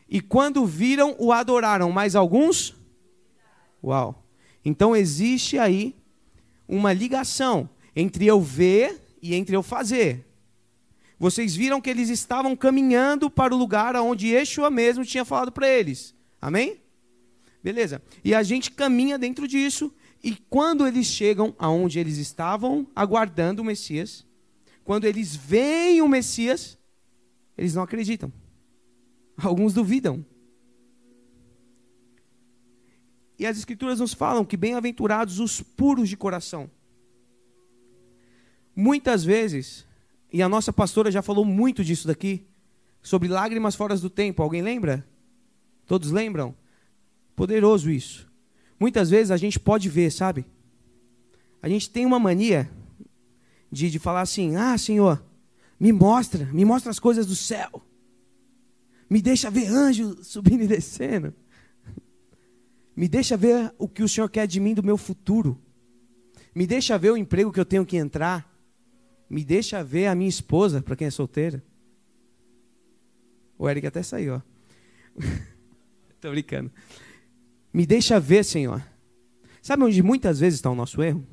E 0.08 0.22
quando 0.22 0.64
viram, 0.64 1.14
o 1.18 1.30
adoraram. 1.30 1.92
Mais 1.92 2.16
alguns? 2.16 2.74
Uau. 3.84 4.24
Então 4.64 4.96
existe 4.96 5.58
aí 5.58 5.94
uma 6.66 6.94
ligação 6.94 7.68
entre 7.94 8.26
eu 8.26 8.40
ver 8.40 8.98
e 9.20 9.34
entre 9.34 9.54
eu 9.54 9.62
fazer. 9.62 10.26
Vocês 11.18 11.54
viram 11.54 11.78
que 11.78 11.90
eles 11.90 12.08
estavam 12.08 12.56
caminhando 12.56 13.30
para 13.30 13.54
o 13.54 13.58
lugar 13.58 13.94
onde 13.96 14.28
Yeshua 14.28 14.70
mesmo 14.70 15.04
tinha 15.04 15.26
falado 15.26 15.52
para 15.52 15.68
eles. 15.68 16.14
Amém? 16.40 16.80
Beleza. 17.62 18.00
E 18.24 18.34
a 18.34 18.42
gente 18.42 18.70
caminha 18.70 19.18
dentro 19.18 19.46
disso, 19.46 19.92
e 20.22 20.36
quando 20.36 20.86
eles 20.86 21.06
chegam 21.06 21.54
aonde 21.58 21.98
eles 21.98 22.18
estavam 22.18 22.86
aguardando 22.94 23.62
o 23.62 23.64
Messias, 23.64 24.26
quando 24.84 25.04
eles 25.04 25.34
veem 25.34 26.02
o 26.02 26.08
Messias, 26.08 26.78
eles 27.56 27.74
não 27.74 27.82
acreditam. 27.82 28.32
Alguns 29.36 29.72
duvidam. 29.72 30.24
E 33.38 33.46
as 33.46 33.56
Escrituras 33.56 34.00
nos 34.00 34.12
falam 34.12 34.44
que 34.44 34.56
bem-aventurados 34.56 35.40
os 35.40 35.62
puros 35.62 36.08
de 36.08 36.16
coração. 36.16 36.70
Muitas 38.76 39.24
vezes, 39.24 39.86
e 40.30 40.42
a 40.42 40.48
nossa 40.48 40.72
pastora 40.72 41.10
já 41.10 41.22
falou 41.22 41.44
muito 41.44 41.82
disso 41.82 42.06
daqui, 42.06 42.46
sobre 43.02 43.28
lágrimas 43.28 43.74
fora 43.74 43.96
do 43.96 44.10
tempo. 44.10 44.42
Alguém 44.42 44.60
lembra? 44.60 45.06
Todos 45.86 46.10
lembram? 46.10 46.54
Poderoso 47.34 47.90
isso. 47.90 48.29
Muitas 48.80 49.10
vezes 49.10 49.30
a 49.30 49.36
gente 49.36 49.60
pode 49.60 49.90
ver, 49.90 50.10
sabe? 50.10 50.46
A 51.60 51.68
gente 51.68 51.90
tem 51.90 52.06
uma 52.06 52.18
mania 52.18 52.70
de, 53.70 53.90
de 53.90 53.98
falar 53.98 54.22
assim: 54.22 54.56
Ah, 54.56 54.78
Senhor, 54.78 55.22
me 55.78 55.92
mostra, 55.92 56.46
me 56.46 56.64
mostra 56.64 56.90
as 56.90 56.98
coisas 56.98 57.26
do 57.26 57.36
céu. 57.36 57.82
Me 59.08 59.20
deixa 59.20 59.50
ver 59.50 59.66
anjo 59.66 60.24
subindo 60.24 60.62
e 60.62 60.66
descendo. 60.66 61.34
Me 62.96 63.06
deixa 63.06 63.36
ver 63.36 63.72
o 63.76 63.86
que 63.86 64.02
o 64.02 64.08
Senhor 64.08 64.28
quer 64.30 64.46
de 64.46 64.58
mim 64.58 64.72
do 64.72 64.82
meu 64.82 64.96
futuro. 64.96 65.60
Me 66.54 66.66
deixa 66.66 66.96
ver 66.96 67.10
o 67.10 67.16
emprego 67.16 67.52
que 67.52 67.60
eu 67.60 67.64
tenho 67.64 67.84
que 67.84 67.96
entrar. 67.96 68.48
Me 69.28 69.44
deixa 69.44 69.84
ver 69.84 70.06
a 70.06 70.14
minha 70.14 70.28
esposa, 70.28 70.82
para 70.82 70.96
quem 70.96 71.06
é 71.06 71.10
solteira. 71.10 71.62
O 73.58 73.68
Eric 73.68 73.86
até 73.86 74.02
saiu, 74.02 74.36
ó. 74.36 74.42
Estou 76.14 76.30
brincando. 76.30 76.70
Me 77.72 77.86
deixa 77.86 78.18
ver, 78.18 78.44
Senhor. 78.44 78.82
Sabe 79.62 79.84
onde 79.84 80.02
muitas 80.02 80.40
vezes 80.40 80.58
está 80.58 80.70
o 80.70 80.74
nosso 80.74 81.02
erro? 81.02 81.24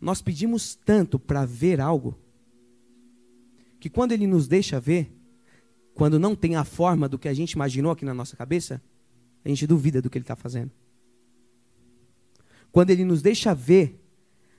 Nós 0.00 0.22
pedimos 0.22 0.74
tanto 0.74 1.18
para 1.18 1.44
ver 1.44 1.80
algo, 1.80 2.16
que 3.80 3.90
quando 3.90 4.12
Ele 4.12 4.26
nos 4.26 4.46
deixa 4.46 4.78
ver, 4.80 5.12
quando 5.98 6.16
não 6.16 6.36
tem 6.36 6.54
a 6.54 6.62
forma 6.62 7.08
do 7.08 7.18
que 7.18 7.26
a 7.28 7.34
gente 7.34 7.52
imaginou 7.52 7.90
aqui 7.90 8.04
na 8.04 8.14
nossa 8.14 8.36
cabeça, 8.36 8.80
a 9.44 9.48
gente 9.48 9.66
duvida 9.66 10.00
do 10.00 10.08
que 10.08 10.16
ele 10.16 10.22
está 10.22 10.36
fazendo. 10.36 10.70
Quando 12.70 12.90
ele 12.90 13.04
nos 13.04 13.20
deixa 13.20 13.52
ver, 13.52 14.00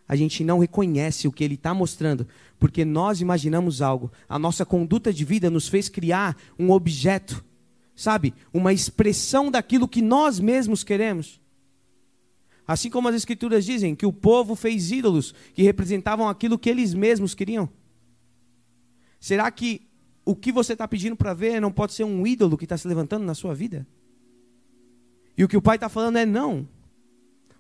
a 0.06 0.18
gente 0.18 0.44
não 0.44 0.60
reconhece 0.60 1.30
o 1.30 1.32
que 1.32 1.42
ele 1.42 1.54
está 1.54 1.74
mostrando, 1.74 2.28
porque 2.58 2.84
nós 2.84 3.22
imaginamos 3.22 3.82
algo. 3.82 4.12
A 4.28 4.38
nossa 4.38 4.66
conduta 4.66 5.14
de 5.14 5.24
vida 5.24 5.50
nos 5.50 5.70
fez 5.70 5.88
criar 5.88 6.36
um 6.58 6.72
objeto, 6.72 7.42
sabe? 8.00 8.34
Uma 8.54 8.72
expressão 8.72 9.52
daquilo 9.52 9.86
que 9.86 10.02
nós 10.02 10.40
mesmos 10.40 10.86
queremos. 10.86 11.42
Assim 12.66 12.90
como 12.90 13.10
as 13.10 13.16
Escrituras 13.16 13.66
dizem 13.66 13.94
que 13.94 14.06
o 14.06 14.14
povo 14.14 14.56
fez 14.56 14.90
ídolos 14.90 15.34
que 15.54 15.64
representavam 15.64 16.30
aquilo 16.30 16.58
que 16.58 16.70
eles 16.70 16.94
mesmos 16.94 17.36
queriam. 17.36 17.68
Será 19.20 19.52
que 19.52 19.82
o 20.24 20.34
que 20.34 20.50
você 20.50 20.74
está 20.74 20.88
pedindo 20.88 21.16
para 21.18 21.34
ver 21.34 21.60
não 21.60 21.74
pode 21.74 21.92
ser 21.92 22.06
um 22.06 22.26
ídolo 22.26 22.58
que 22.58 22.64
está 22.64 22.78
se 22.78 22.88
levantando 22.88 23.26
na 23.26 23.34
sua 23.34 23.54
vida? 23.54 23.86
E 25.38 25.44
o 25.44 25.48
que 25.48 25.58
o 25.58 25.62
pai 25.62 25.76
está 25.76 25.90
falando 25.90 26.18
é: 26.18 26.26
não, 26.26 26.66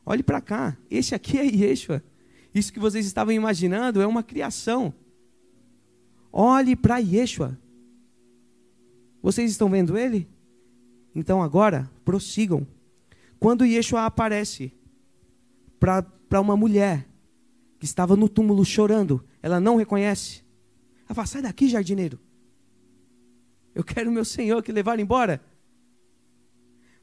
olhe 0.05 0.23
para 0.23 0.39
cá, 0.39 0.77
esse 0.89 1.13
aqui 1.13 1.37
é 1.37 1.43
Yeshua. 1.43 2.01
Isso 2.55 2.71
que 2.71 2.79
vocês 2.79 3.05
estavam 3.05 3.33
imaginando 3.33 4.01
é 4.01 4.07
uma 4.07 4.23
criação. 4.23 4.93
Olhe 6.31 6.77
para 6.77 6.99
Yeshua. 6.99 7.59
Vocês 9.21 9.51
estão 9.51 9.69
vendo 9.69 9.97
ele? 9.97 10.27
Então 11.13 11.41
agora, 11.41 11.89
prossigam. 12.05 12.65
Quando 13.39 13.65
Yeshua 13.65 14.05
aparece 14.05 14.71
para 15.79 16.41
uma 16.41 16.55
mulher 16.55 17.07
que 17.79 17.85
estava 17.85 18.15
no 18.15 18.27
túmulo 18.27 18.65
chorando, 18.65 19.23
ela 19.41 19.59
não 19.59 19.77
reconhece. 19.77 20.43
Ela 21.05 21.15
fala: 21.15 21.27
sai 21.27 21.41
daqui, 21.41 21.67
jardineiro. 21.67 22.19
Eu 23.73 23.83
quero 23.83 24.11
meu 24.11 24.25
Senhor 24.25 24.61
que 24.61 24.71
levar 24.71 24.99
embora. 24.99 25.41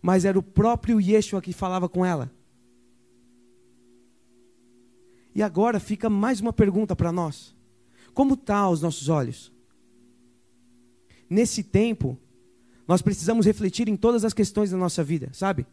Mas 0.03 0.25
era 0.25 0.39
o 0.39 0.43
próprio 0.43 1.01
Yeshua 1.01 1.41
que 1.41 1.53
falava 1.53 1.89
com 1.89 2.05
ela. 2.05 2.31
E 5.35 5.43
agora 5.43 5.81
fica 5.81 6.09
mais 6.09 6.41
uma 6.41 6.53
pergunta 6.53 6.95
para 6.95 7.13
nós. 7.13 7.55
Como 8.15 8.35
está 8.35 8.69
os 8.69 8.81
nossos 8.81 9.09
olhos? 9.09 9.53
Nesse 11.29 11.63
tempo, 11.63 12.19
nós 12.87 13.03
precisamos 13.03 13.47
refletir 13.47 13.89
em 13.89 13.97
todas 13.97 14.25
as 14.25 14.33
questões 14.33 14.71
da 14.71 14.77
nossa 14.77 15.03
vida, 15.03 15.31
sabe? 15.33 15.67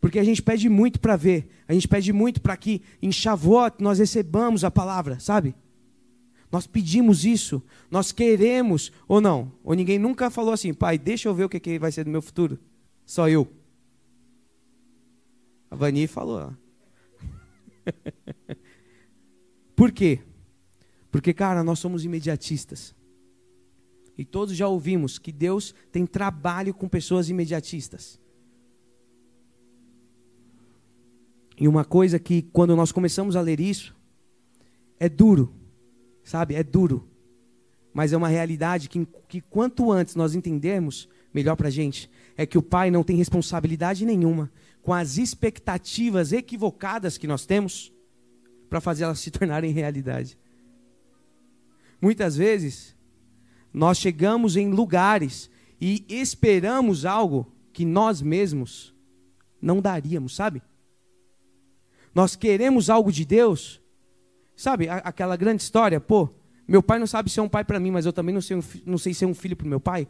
Porque 0.00 0.18
a 0.18 0.24
gente 0.24 0.42
pede 0.42 0.68
muito 0.68 0.98
para 0.98 1.14
ver, 1.14 1.48
a 1.68 1.74
gente 1.74 1.86
pede 1.86 2.12
muito 2.12 2.40
para 2.40 2.56
que 2.56 2.82
em 3.02 3.12
Shavuot 3.12 3.76
nós 3.80 3.98
recebamos 3.98 4.64
a 4.64 4.70
palavra, 4.70 5.20
sabe? 5.20 5.54
Nós 6.50 6.66
pedimos 6.66 7.24
isso, 7.24 7.62
nós 7.90 8.10
queremos, 8.10 8.90
ou 9.06 9.20
não? 9.20 9.52
Ou 9.62 9.74
ninguém 9.74 9.98
nunca 9.98 10.30
falou 10.30 10.52
assim, 10.52 10.74
pai, 10.74 10.98
deixa 10.98 11.28
eu 11.28 11.34
ver 11.34 11.44
o 11.44 11.48
que, 11.48 11.60
que 11.60 11.78
vai 11.78 11.92
ser 11.92 12.04
do 12.04 12.10
meu 12.10 12.22
futuro. 12.22 12.58
Só 13.06 13.28
eu. 13.28 13.46
A 15.70 15.76
Vani 15.76 16.08
falou. 16.08 16.52
Por 19.76 19.92
quê? 19.92 20.18
Porque, 21.10 21.32
cara, 21.32 21.62
nós 21.62 21.78
somos 21.78 22.04
imediatistas. 22.04 22.94
E 24.20 24.24
todos 24.26 24.54
já 24.54 24.68
ouvimos 24.68 25.18
que 25.18 25.32
Deus 25.32 25.74
tem 25.90 26.04
trabalho 26.04 26.74
com 26.74 26.86
pessoas 26.86 27.30
imediatistas. 27.30 28.20
E 31.58 31.66
uma 31.66 31.86
coisa 31.86 32.18
que, 32.18 32.42
quando 32.42 32.76
nós 32.76 32.92
começamos 32.92 33.34
a 33.34 33.40
ler 33.40 33.58
isso, 33.58 33.96
é 34.98 35.08
duro. 35.08 35.54
Sabe? 36.22 36.54
É 36.54 36.62
duro. 36.62 37.08
Mas 37.94 38.12
é 38.12 38.16
uma 38.18 38.28
realidade 38.28 38.90
que, 38.90 39.08
que 39.26 39.40
quanto 39.40 39.90
antes 39.90 40.14
nós 40.14 40.34
entendermos, 40.34 41.08
melhor 41.32 41.56
para 41.56 41.68
a 41.68 41.70
gente. 41.70 42.10
É 42.36 42.44
que 42.44 42.58
o 42.58 42.62
pai 42.62 42.90
não 42.90 43.02
tem 43.02 43.16
responsabilidade 43.16 44.04
nenhuma 44.04 44.52
com 44.82 44.92
as 44.92 45.16
expectativas 45.16 46.30
equivocadas 46.30 47.16
que 47.16 47.26
nós 47.26 47.46
temos 47.46 47.90
para 48.68 48.82
fazer 48.82 49.04
elas 49.04 49.20
se 49.20 49.30
tornarem 49.30 49.72
realidade. 49.72 50.36
Muitas 52.02 52.36
vezes, 52.36 52.94
nós 53.72 53.98
chegamos 53.98 54.56
em 54.56 54.70
lugares 54.70 55.50
e 55.80 56.04
esperamos 56.08 57.04
algo 57.04 57.52
que 57.72 57.84
nós 57.84 58.20
mesmos 58.20 58.94
não 59.60 59.80
daríamos, 59.80 60.34
sabe? 60.34 60.62
Nós 62.14 62.34
queremos 62.34 62.90
algo 62.90 63.12
de 63.12 63.24
Deus 63.24 63.80
Sabe, 64.60 64.90
aquela 64.90 65.36
grande 65.36 65.62
história, 65.62 65.98
pô, 65.98 66.28
meu 66.68 66.82
pai 66.82 66.98
não 66.98 67.06
sabe 67.06 67.30
ser 67.30 67.40
um 67.40 67.48
pai 67.48 67.64
para 67.64 67.80
mim, 67.80 67.90
mas 67.90 68.04
eu 68.04 68.12
também 68.12 68.34
não 68.34 68.42
sei, 68.42 68.62
não 68.84 68.98
sei 68.98 69.14
ser 69.14 69.24
um 69.24 69.32
filho 69.32 69.56
para 69.56 69.66
meu 69.66 69.80
pai. 69.80 70.06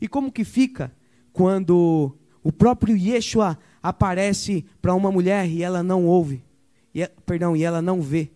E 0.00 0.08
como 0.08 0.32
que 0.32 0.42
fica 0.42 0.92
quando 1.32 2.18
o 2.42 2.50
próprio 2.50 2.96
Yeshua 2.96 3.56
aparece 3.80 4.66
para 4.80 4.92
uma 4.92 5.12
mulher 5.12 5.48
e 5.48 5.62
ela 5.62 5.84
não 5.84 6.04
ouve, 6.04 6.44
e, 6.92 7.06
perdão, 7.24 7.56
e 7.56 7.62
ela 7.62 7.80
não 7.80 8.02
vê? 8.02 8.32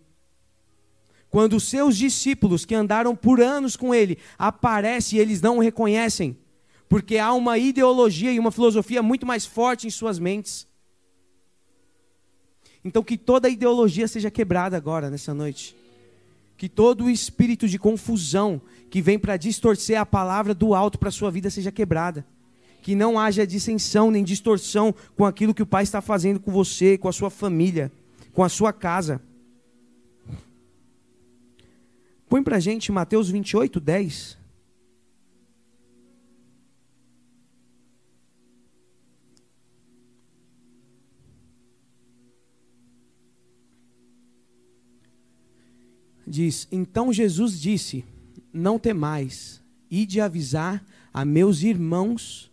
Quando 1.29 1.59
seus 1.59 1.97
discípulos 1.97 2.65
que 2.65 2.75
andaram 2.75 3.15
por 3.15 3.41
anos 3.41 3.75
com 3.75 3.93
ele 3.93 4.17
aparecem 4.37 5.19
e 5.19 5.21
eles 5.21 5.41
não 5.41 5.57
o 5.57 5.61
reconhecem, 5.61 6.37
porque 6.87 7.17
há 7.17 7.33
uma 7.33 7.57
ideologia 7.57 8.31
e 8.31 8.39
uma 8.39 8.51
filosofia 8.51 9.03
muito 9.03 9.25
mais 9.25 9.45
forte 9.45 9.87
em 9.87 9.89
suas 9.89 10.19
mentes. 10.19 10.67
Então, 12.83 13.03
que 13.03 13.17
toda 13.17 13.49
ideologia 13.49 14.07
seja 14.07 14.31
quebrada 14.31 14.77
agora, 14.77 15.09
nessa 15.09 15.33
noite. 15.33 15.75
Que 16.55 16.69
todo 16.69 17.03
o 17.03 17.09
espírito 17.09 17.67
de 17.67 17.77
confusão 17.77 18.61
que 18.89 19.01
vem 19.01 19.19
para 19.19 19.35
distorcer 19.35 19.99
a 19.99 20.05
palavra 20.05 20.53
do 20.53 20.73
alto 20.73 20.97
para 20.97 21.09
a 21.09 21.11
sua 21.11 21.29
vida 21.29 21.49
seja 21.49 21.71
quebrada. 21.71 22.25
Que 22.81 22.95
não 22.95 23.19
haja 23.19 23.45
dissensão 23.45 24.09
nem 24.09 24.23
distorção 24.23 24.95
com 25.17 25.25
aquilo 25.25 25.53
que 25.53 25.61
o 25.61 25.67
Pai 25.67 25.83
está 25.83 25.99
fazendo 25.99 26.39
com 26.39 26.51
você, 26.51 26.97
com 26.97 27.09
a 27.09 27.11
sua 27.11 27.29
família, 27.29 27.91
com 28.31 28.43
a 28.43 28.49
sua 28.49 28.71
casa. 28.71 29.21
Põe 32.29 32.43
para 32.43 32.59
gente 32.59 32.91
Mateus 32.91 33.29
28, 33.29 33.79
10. 33.79 34.37
diz: 46.27 46.67
Então 46.71 47.13
Jesus 47.13 47.59
disse: 47.59 48.03
Não 48.51 48.77
temais, 48.77 49.63
de 49.89 50.19
avisar 50.19 50.85
a 51.13 51.23
meus 51.23 51.63
irmãos 51.63 52.51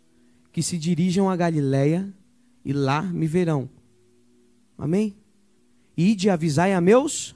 que 0.52 0.62
se 0.62 0.78
dirijam 0.78 1.28
a 1.28 1.36
Galiléia 1.36 2.08
e 2.64 2.72
lá 2.72 3.02
me 3.02 3.26
verão. 3.26 3.68
Amém? 4.78 5.16
Ide 5.96 6.30
avisai 6.30 6.72
a 6.72 6.80
meus 6.80 7.34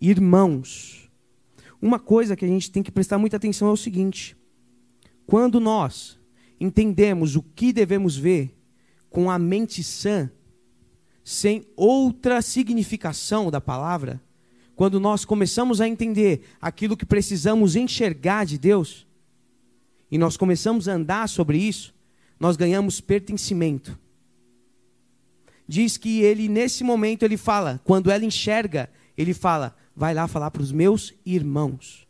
irmãos. 0.00 1.07
Uma 1.80 1.98
coisa 1.98 2.36
que 2.36 2.44
a 2.44 2.48
gente 2.48 2.70
tem 2.70 2.82
que 2.82 2.90
prestar 2.90 3.18
muita 3.18 3.36
atenção 3.36 3.68
é 3.68 3.72
o 3.72 3.76
seguinte: 3.76 4.36
quando 5.26 5.60
nós 5.60 6.18
entendemos 6.60 7.36
o 7.36 7.42
que 7.42 7.72
devemos 7.72 8.16
ver 8.16 8.56
com 9.10 9.30
a 9.30 9.38
mente 9.38 9.82
sã, 9.82 10.30
sem 11.22 11.66
outra 11.76 12.42
significação 12.42 13.50
da 13.50 13.60
palavra, 13.60 14.20
quando 14.74 14.98
nós 14.98 15.24
começamos 15.24 15.80
a 15.80 15.88
entender 15.88 16.42
aquilo 16.60 16.96
que 16.96 17.06
precisamos 17.06 17.76
enxergar 17.76 18.44
de 18.44 18.58
Deus, 18.58 19.06
e 20.10 20.16
nós 20.16 20.36
começamos 20.36 20.88
a 20.88 20.94
andar 20.94 21.28
sobre 21.28 21.58
isso, 21.58 21.94
nós 22.40 22.56
ganhamos 22.56 23.00
pertencimento. 23.00 23.98
Diz 25.66 25.96
que 25.98 26.20
ele, 26.22 26.48
nesse 26.48 26.82
momento, 26.82 27.24
ele 27.24 27.36
fala, 27.36 27.80
quando 27.84 28.10
ela 28.10 28.24
enxerga, 28.24 28.88
ele 29.18 29.34
fala: 29.34 29.74
vai 29.94 30.14
lá 30.14 30.28
falar 30.28 30.50
para 30.52 30.62
os 30.62 30.70
meus 30.70 31.12
irmãos. 31.26 32.06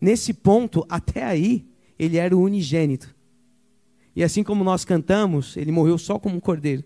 Nesse 0.00 0.34
ponto, 0.34 0.84
até 0.88 1.22
aí, 1.22 1.64
ele 1.96 2.16
era 2.16 2.36
o 2.36 2.42
unigênito. 2.42 3.14
E 4.14 4.24
assim 4.24 4.42
como 4.42 4.64
nós 4.64 4.84
cantamos, 4.84 5.56
ele 5.56 5.70
morreu 5.70 5.96
só 5.96 6.18
como 6.18 6.36
um 6.36 6.40
cordeiro. 6.40 6.82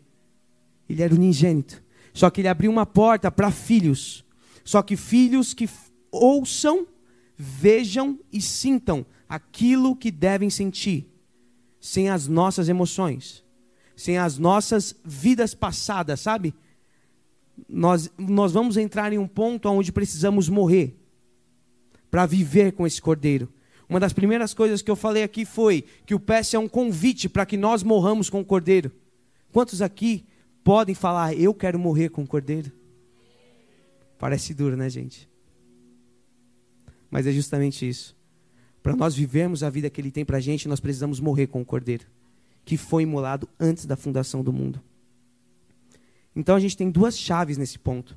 Ele 0.88 1.02
era 1.02 1.14
unigênito. 1.14 1.82
Só 2.12 2.28
que 2.28 2.42
ele 2.42 2.48
abriu 2.48 2.70
uma 2.70 2.84
porta 2.84 3.30
para 3.30 3.50
filhos. 3.50 4.24
Só 4.62 4.82
que 4.82 4.96
filhos 4.96 5.54
que 5.54 5.68
ouçam, 6.12 6.86
vejam 7.36 8.20
e 8.30 8.40
sintam 8.40 9.04
aquilo 9.28 9.96
que 9.96 10.10
devem 10.10 10.50
sentir, 10.50 11.10
sem 11.80 12.08
as 12.08 12.28
nossas 12.28 12.68
emoções, 12.68 13.44
sem 13.96 14.18
as 14.18 14.38
nossas 14.38 14.94
vidas 15.04 15.54
passadas, 15.54 16.20
sabe? 16.20 16.54
Nós, 17.68 18.10
nós 18.18 18.52
vamos 18.52 18.76
entrar 18.76 19.12
em 19.12 19.18
um 19.18 19.26
ponto 19.26 19.68
onde 19.68 19.92
precisamos 19.92 20.48
morrer 20.48 20.96
para 22.10 22.26
viver 22.26 22.72
com 22.72 22.86
esse 22.86 23.00
cordeiro. 23.00 23.48
Uma 23.88 24.00
das 24.00 24.12
primeiras 24.12 24.52
coisas 24.52 24.82
que 24.82 24.90
eu 24.90 24.96
falei 24.96 25.22
aqui 25.22 25.44
foi 25.44 25.84
que 26.04 26.14
o 26.14 26.20
PS 26.20 26.54
é 26.54 26.58
um 26.58 26.68
convite 26.68 27.28
para 27.28 27.46
que 27.46 27.56
nós 27.56 27.82
morramos 27.82 28.28
com 28.28 28.40
o 28.40 28.44
cordeiro. 28.44 28.90
Quantos 29.52 29.80
aqui 29.80 30.26
podem 30.64 30.94
falar, 30.94 31.34
eu 31.34 31.54
quero 31.54 31.78
morrer 31.78 32.08
com 32.08 32.22
o 32.22 32.26
cordeiro? 32.26 32.72
Parece 34.18 34.54
duro, 34.54 34.76
né, 34.76 34.88
gente? 34.88 35.28
Mas 37.10 37.26
é 37.26 37.32
justamente 37.32 37.88
isso. 37.88 38.16
Para 38.82 38.96
nós 38.96 39.14
vivermos 39.14 39.62
a 39.62 39.70
vida 39.70 39.90
que 39.90 40.00
ele 40.00 40.10
tem 40.10 40.24
para 40.24 40.38
a 40.38 40.40
gente, 40.40 40.68
nós 40.68 40.80
precisamos 40.80 41.20
morrer 41.20 41.46
com 41.46 41.60
o 41.60 41.64
cordeiro, 41.64 42.04
que 42.64 42.76
foi 42.76 43.02
imolado 43.02 43.48
antes 43.58 43.86
da 43.86 43.96
fundação 43.96 44.42
do 44.42 44.52
mundo. 44.52 44.80
Então 46.36 46.54
a 46.54 46.60
gente 46.60 46.76
tem 46.76 46.90
duas 46.90 47.18
chaves 47.18 47.56
nesse 47.56 47.78
ponto. 47.78 48.16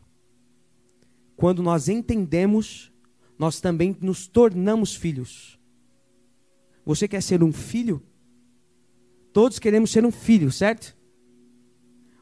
Quando 1.38 1.64
nós 1.64 1.88
entendemos, 1.88 2.92
nós 3.38 3.62
também 3.62 3.96
nos 4.02 4.28
tornamos 4.28 4.94
filhos. 4.94 5.58
Você 6.86 7.08
quer 7.08 7.24
ser 7.24 7.42
um 7.42 7.54
filho? 7.54 8.04
Todos 9.32 9.58
queremos 9.58 9.90
ser 9.90 10.06
um 10.06 10.12
filho, 10.12 10.52
certo? 10.52 10.98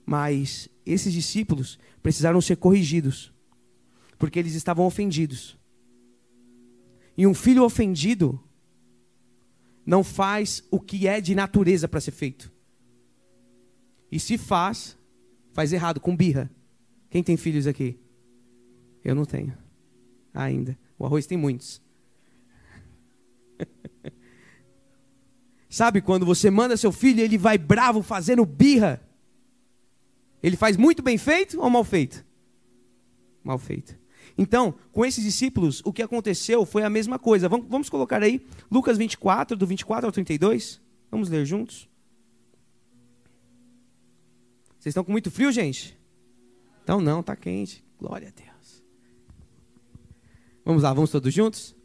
Mas 0.05 0.69
esses 0.85 1.11
discípulos 1.11 1.79
precisaram 2.03 2.39
ser 2.41 2.57
corrigidos, 2.57 3.33
porque 4.19 4.37
eles 4.37 4.53
estavam 4.53 4.85
ofendidos. 4.85 5.57
E 7.17 7.25
um 7.25 7.33
filho 7.33 7.63
ofendido 7.63 8.39
não 9.85 10.03
faz 10.03 10.63
o 10.69 10.79
que 10.79 11.07
é 11.07 11.19
de 11.19 11.33
natureza 11.33 11.87
para 11.87 12.01
ser 12.01 12.11
feito. 12.11 12.51
E 14.11 14.19
se 14.19 14.37
faz, 14.37 14.96
faz 15.57 15.73
errado, 15.73 15.99
com 15.99 16.15
birra. 16.15 16.51
Quem 17.09 17.23
tem 17.23 17.35
filhos 17.35 17.65
aqui? 17.65 17.99
Eu 19.03 19.15
não 19.15 19.25
tenho. 19.25 19.57
Ainda. 20.31 20.77
O 20.99 21.03
arroz 21.03 21.25
tem 21.25 21.35
muitos. 21.35 21.81
Sabe 25.67 25.99
quando 25.99 26.27
você 26.27 26.51
manda 26.51 26.77
seu 26.77 26.91
filho 26.91 27.21
ele 27.21 27.39
vai 27.39 27.57
bravo 27.57 28.03
fazendo 28.03 28.45
birra? 28.45 29.01
Ele 30.43 30.55
faz 30.55 30.77
muito 30.77 31.01
bem 31.01 31.17
feito 31.17 31.59
ou 31.59 31.71
mal 31.71 31.83
feito? 31.83 32.23
Mal 33.43 33.57
feito. 33.57 33.97
Então, 34.37 34.75
com 34.91 35.03
esses 35.03 35.23
discípulos, 35.23 35.81
o 35.83 35.91
que 35.91 36.03
aconteceu 36.03 36.67
foi 36.67 36.83
a 36.83 36.89
mesma 36.89 37.17
coisa. 37.17 37.49
Vamos, 37.49 37.65
vamos 37.67 37.89
colocar 37.89 38.21
aí 38.21 38.45
Lucas 38.69 38.95
24, 38.95 39.57
do 39.57 39.65
24 39.65 40.05
ao 40.05 40.11
32. 40.11 40.79
Vamos 41.09 41.29
ler 41.29 41.47
juntos. 41.47 41.89
Vocês 44.87 44.93
estão 44.93 45.03
com 45.03 45.11
muito 45.11 45.29
frio, 45.29 45.51
gente? 45.51 45.99
Então 46.81 47.01
não, 47.01 47.19
está 47.19 47.35
quente. 47.35 47.83
Glória 47.99 48.29
a 48.29 48.31
Deus. 48.31 48.81
Vamos 50.63 50.83
lá, 50.83 50.93
vamos 50.93 51.11
todos 51.11 51.33
juntos? 51.33 51.75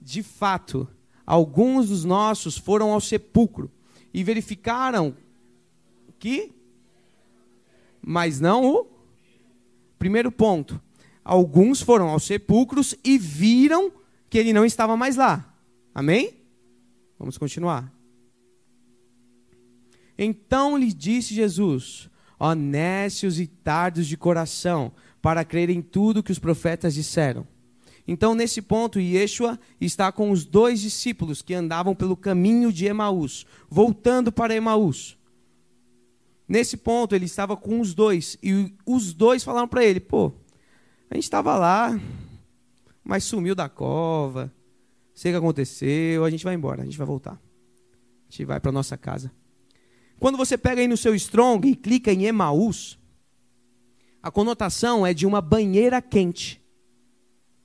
De 0.00 0.22
fato, 0.22 0.86
alguns 1.26 1.88
dos 1.88 2.04
nossos 2.04 2.56
foram 2.56 2.92
ao 2.92 3.00
sepulcro 3.00 3.68
e 4.14 4.22
verificaram 4.22 5.16
que, 6.20 6.52
mas 8.00 8.38
não 8.38 8.64
o 8.64 8.86
primeiro 9.98 10.30
ponto. 10.30 10.80
Alguns 11.24 11.82
foram 11.82 12.10
aos 12.10 12.22
sepulcros 12.22 12.94
e 13.02 13.18
viram 13.18 13.90
que 14.30 14.38
ele 14.38 14.52
não 14.52 14.64
estava 14.64 14.96
mais 14.96 15.16
lá. 15.16 15.52
Amém? 15.92 16.44
Vamos 17.18 17.36
continuar. 17.38 17.92
Então 20.16 20.78
lhe 20.78 20.92
disse 20.92 21.34
Jesus: 21.34 22.08
honestos 22.38 23.40
e 23.40 23.46
tardos 23.46 24.06
de 24.06 24.16
coração, 24.16 24.92
para 25.20 25.44
crer 25.44 25.70
em 25.70 25.82
tudo 25.82 26.22
que 26.22 26.32
os 26.32 26.38
profetas 26.38 26.94
disseram. 26.94 27.46
Então, 28.06 28.34
nesse 28.34 28.62
ponto, 28.62 29.00
Yeshua 29.00 29.58
está 29.80 30.12
com 30.12 30.30
os 30.30 30.44
dois 30.44 30.80
discípulos 30.80 31.42
que 31.42 31.54
andavam 31.54 31.94
pelo 31.94 32.16
caminho 32.16 32.72
de 32.72 32.86
Emaús, 32.86 33.44
voltando 33.68 34.30
para 34.30 34.54
Emaús. 34.54 35.18
Nesse 36.48 36.76
ponto, 36.76 37.14
ele 37.14 37.24
estava 37.24 37.56
com 37.56 37.80
os 37.80 37.92
dois, 37.92 38.38
e 38.40 38.72
os 38.86 39.12
dois 39.12 39.42
falaram 39.42 39.66
para 39.66 39.84
ele: 39.84 39.98
pô, 39.98 40.32
a 41.10 41.14
gente 41.14 41.24
estava 41.24 41.56
lá, 41.56 41.98
mas 43.02 43.24
sumiu 43.24 43.54
da 43.54 43.68
cova, 43.68 44.52
sei 45.12 45.32
o 45.32 45.34
que 45.34 45.38
aconteceu, 45.38 46.24
a 46.24 46.30
gente 46.30 46.44
vai 46.44 46.54
embora, 46.54 46.82
a 46.82 46.84
gente 46.84 46.98
vai 46.98 47.06
voltar. 47.06 47.32
A 47.32 48.30
gente 48.30 48.44
vai 48.44 48.60
para 48.60 48.70
nossa 48.70 48.96
casa. 48.96 49.32
Quando 50.18 50.38
você 50.38 50.56
pega 50.56 50.80
aí 50.80 50.88
no 50.88 50.96
seu 50.96 51.14
Strong 51.14 51.68
e 51.68 51.76
clica 51.76 52.12
em 52.12 52.24
Emaús, 52.24 52.98
a 54.22 54.30
conotação 54.30 55.06
é 55.06 55.12
de 55.12 55.26
uma 55.26 55.40
banheira 55.40 56.00
quente. 56.00 56.60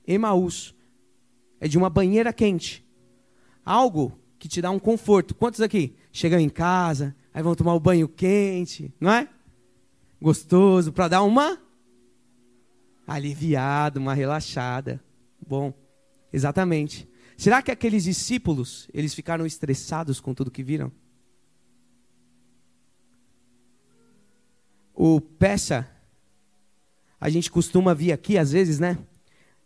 Emaús. 0.06 0.74
É 1.60 1.66
de 1.66 1.78
uma 1.78 1.88
banheira 1.88 2.32
quente. 2.32 2.84
Algo 3.64 4.18
que 4.38 4.48
te 4.48 4.60
dá 4.60 4.70
um 4.70 4.78
conforto. 4.78 5.34
Quantos 5.34 5.60
aqui 5.60 5.96
chegam 6.12 6.38
em 6.38 6.48
casa, 6.48 7.16
aí 7.32 7.42
vão 7.42 7.54
tomar 7.54 7.74
o 7.74 7.78
um 7.78 7.80
banho 7.80 8.08
quente, 8.08 8.92
não 9.00 9.10
é? 9.10 9.28
Gostoso, 10.20 10.92
para 10.92 11.08
dar 11.08 11.22
uma 11.22 11.58
aliviada, 13.06 13.98
uma 13.98 14.14
relaxada. 14.14 15.02
Bom, 15.44 15.72
exatamente. 16.32 17.08
Será 17.36 17.62
que 17.62 17.70
aqueles 17.70 18.04
discípulos, 18.04 18.88
eles 18.92 19.14
ficaram 19.14 19.46
estressados 19.46 20.20
com 20.20 20.34
tudo 20.34 20.50
que 20.50 20.62
viram? 20.62 20.92
O 24.94 25.20
peça, 25.20 25.88
a 27.20 27.28
gente 27.28 27.50
costuma 27.50 27.94
vir 27.94 28.12
aqui 28.12 28.36
às 28.36 28.52
vezes, 28.52 28.78
né? 28.78 28.98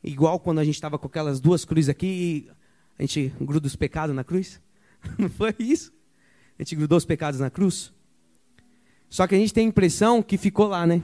igual 0.07 0.39
quando 0.39 0.61
a 0.61 0.65
gente 0.65 0.77
estava 0.77 0.99
com 0.99 1.07
aquelas 1.09 1.41
duas 1.41 1.65
cruzes 1.65 1.89
aqui 1.89 2.49
a 2.99 3.03
gente 3.03 3.33
gruda 3.41 3.67
os 3.67 3.77
pecados 3.77 4.15
na 4.15 4.25
cruz. 4.25 4.61
Não 5.19 5.29
foi 5.29 5.55
isso? 5.59 5.93
A 6.59 6.63
gente 6.63 6.77
grudou 6.77 6.97
os 6.97 7.05
pecados 7.05 7.41
na 7.41 7.51
cruz. 7.51 7.93
Só 9.09 9.27
que 9.27 9.35
a 9.35 9.39
gente 9.39 9.53
tem 9.53 9.67
a 9.67 9.69
impressão 9.69 10.23
que 10.23 10.39
ficou 10.39 10.69
lá, 10.69 10.87
né? 10.87 11.03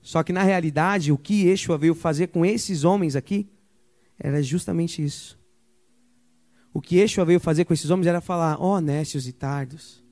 Só 0.00 0.22
que 0.22 0.32
na 0.32 0.44
realidade, 0.44 1.10
o 1.10 1.18
que 1.18 1.48
Yeshua 1.48 1.76
veio 1.76 1.94
fazer 1.94 2.28
com 2.28 2.46
esses 2.46 2.84
homens 2.84 3.16
aqui 3.16 3.50
era 4.16 4.40
justamente 4.40 5.04
isso. 5.04 5.36
O 6.72 6.80
que 6.80 6.98
Yeshua 6.98 7.24
veio 7.24 7.40
fazer 7.40 7.64
com 7.64 7.74
esses 7.74 7.90
homens 7.90 8.06
era 8.06 8.20
falar: 8.20 8.56
ó, 8.60 8.76
oh, 8.76 8.80
nécios 8.80 9.26
e 9.26 9.32
tardos. 9.32 10.04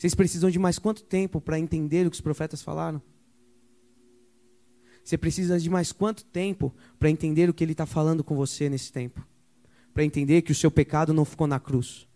Vocês 0.00 0.14
precisam 0.14 0.50
de 0.50 0.58
mais 0.58 0.78
quanto 0.78 1.02
tempo 1.02 1.42
para 1.42 1.58
entender 1.58 2.06
o 2.06 2.10
que 2.10 2.14
os 2.14 2.22
profetas 2.22 2.62
falaram? 2.62 3.02
Você 5.04 5.18
precisa 5.18 5.60
de 5.60 5.68
mais 5.68 5.92
quanto 5.92 6.24
tempo 6.24 6.74
para 6.98 7.10
entender 7.10 7.50
o 7.50 7.52
que 7.52 7.62
Ele 7.62 7.72
está 7.72 7.84
falando 7.84 8.24
com 8.24 8.34
você 8.34 8.70
nesse 8.70 8.90
tempo? 8.90 9.22
Para 9.92 10.02
entender 10.02 10.40
que 10.40 10.52
o 10.52 10.54
seu 10.54 10.70
pecado 10.70 11.12
não 11.12 11.26
ficou 11.26 11.46
na 11.46 11.60
cruz. 11.60 12.08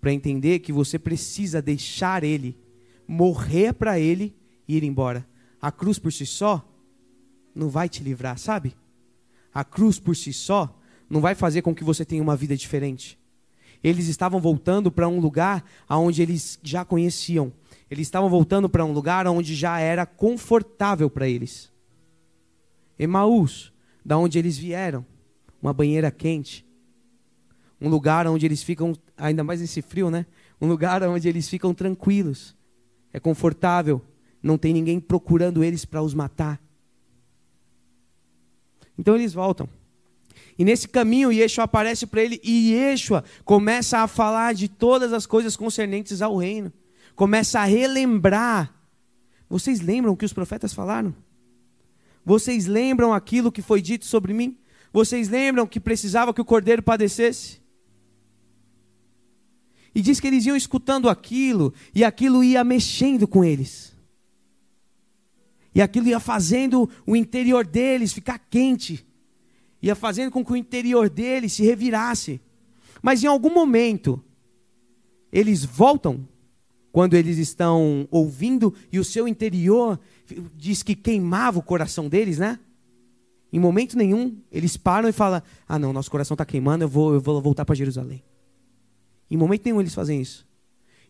Para 0.00 0.14
entender 0.14 0.60
que 0.60 0.72
você 0.72 0.98
precisa 0.98 1.60
deixar 1.60 2.24
Ele, 2.24 2.58
morrer 3.06 3.74
para 3.74 4.00
Ele 4.00 4.34
e 4.66 4.74
ir 4.78 4.82
embora. 4.82 5.28
A 5.60 5.70
cruz 5.70 5.98
por 5.98 6.14
si 6.14 6.24
só 6.24 6.66
não 7.54 7.68
vai 7.68 7.86
te 7.86 8.02
livrar, 8.02 8.38
sabe? 8.38 8.74
A 9.52 9.62
cruz 9.62 9.98
por 9.98 10.16
si 10.16 10.32
só 10.32 10.80
não 11.06 11.20
vai 11.20 11.34
fazer 11.34 11.60
com 11.60 11.74
que 11.74 11.84
você 11.84 12.02
tenha 12.02 12.22
uma 12.22 12.34
vida 12.34 12.56
diferente. 12.56 13.18
Eles 13.86 14.08
estavam 14.08 14.40
voltando 14.40 14.90
para 14.90 15.06
um 15.06 15.20
lugar 15.20 15.64
onde 15.88 16.20
eles 16.20 16.58
já 16.60 16.84
conheciam. 16.84 17.52
Eles 17.88 18.08
estavam 18.08 18.28
voltando 18.28 18.68
para 18.68 18.84
um 18.84 18.90
lugar 18.90 19.28
onde 19.28 19.54
já 19.54 19.78
era 19.78 20.04
confortável 20.04 21.08
para 21.08 21.28
eles. 21.28 21.72
Emaús, 22.98 23.72
da 24.04 24.18
onde 24.18 24.40
eles 24.40 24.58
vieram, 24.58 25.06
uma 25.62 25.72
banheira 25.72 26.10
quente, 26.10 26.66
um 27.80 27.88
lugar 27.88 28.26
onde 28.26 28.44
eles 28.44 28.60
ficam, 28.60 28.92
ainda 29.16 29.44
mais 29.44 29.60
nesse 29.60 29.80
frio, 29.80 30.10
né? 30.10 30.26
Um 30.60 30.66
lugar 30.66 31.00
onde 31.04 31.28
eles 31.28 31.48
ficam 31.48 31.72
tranquilos, 31.72 32.56
é 33.12 33.20
confortável, 33.20 34.02
não 34.42 34.58
tem 34.58 34.72
ninguém 34.72 34.98
procurando 34.98 35.62
eles 35.62 35.84
para 35.84 36.02
os 36.02 36.12
matar. 36.12 36.60
Então 38.98 39.14
eles 39.14 39.32
voltam. 39.32 39.68
E 40.58 40.64
nesse 40.64 40.88
caminho, 40.88 41.30
Yeshua 41.30 41.64
aparece 41.64 42.06
para 42.06 42.22
ele 42.22 42.40
e 42.42 42.72
Yeshua 42.72 43.22
começa 43.44 43.98
a 43.98 44.08
falar 44.08 44.54
de 44.54 44.68
todas 44.68 45.12
as 45.12 45.26
coisas 45.26 45.56
concernentes 45.56 46.22
ao 46.22 46.36
reino. 46.36 46.72
Começa 47.14 47.60
a 47.60 47.64
relembrar. 47.64 48.74
Vocês 49.48 49.80
lembram 49.80 50.12
o 50.12 50.16
que 50.16 50.24
os 50.24 50.32
profetas 50.32 50.72
falaram? 50.72 51.14
Vocês 52.24 52.66
lembram 52.66 53.12
aquilo 53.12 53.52
que 53.52 53.62
foi 53.62 53.82
dito 53.82 54.06
sobre 54.06 54.32
mim? 54.32 54.56
Vocês 54.92 55.28
lembram 55.28 55.66
que 55.66 55.78
precisava 55.78 56.32
que 56.32 56.40
o 56.40 56.44
cordeiro 56.44 56.82
padecesse? 56.82 57.60
E 59.94 60.00
diz 60.00 60.18
que 60.18 60.26
eles 60.26 60.44
iam 60.44 60.56
escutando 60.56 61.08
aquilo, 61.08 61.72
e 61.94 62.04
aquilo 62.04 62.42
ia 62.42 62.62
mexendo 62.64 63.26
com 63.28 63.44
eles. 63.44 63.94
E 65.74 65.80
aquilo 65.80 66.08
ia 66.08 66.18
fazendo 66.18 66.88
o 67.06 67.14
interior 67.14 67.66
deles 67.66 68.12
ficar 68.12 68.38
quente 68.38 69.05
ia 69.88 69.94
fazendo 69.94 70.30
com 70.30 70.44
que 70.44 70.52
o 70.52 70.56
interior 70.56 71.08
dele 71.08 71.48
se 71.48 71.62
revirasse. 71.62 72.40
Mas 73.02 73.22
em 73.22 73.26
algum 73.26 73.52
momento, 73.52 74.22
eles 75.32 75.64
voltam 75.64 76.26
quando 76.90 77.14
eles 77.14 77.36
estão 77.38 78.08
ouvindo 78.10 78.74
e 78.90 78.98
o 78.98 79.04
seu 79.04 79.28
interior 79.28 80.00
diz 80.54 80.82
que 80.82 80.94
queimava 80.94 81.58
o 81.58 81.62
coração 81.62 82.08
deles, 82.08 82.38
né? 82.38 82.58
Em 83.52 83.60
momento 83.60 83.96
nenhum, 83.96 84.38
eles 84.50 84.76
param 84.76 85.08
e 85.08 85.12
falam: 85.12 85.42
Ah, 85.68 85.78
não, 85.78 85.92
nosso 85.92 86.10
coração 86.10 86.34
está 86.34 86.44
queimando, 86.44 86.84
eu 86.84 86.88
vou, 86.88 87.14
eu 87.14 87.20
vou 87.20 87.40
voltar 87.40 87.64
para 87.64 87.74
Jerusalém. 87.74 88.24
Em 89.30 89.36
momento 89.36 89.64
nenhum 89.66 89.80
eles 89.80 89.94
fazem 89.94 90.20
isso. 90.20 90.46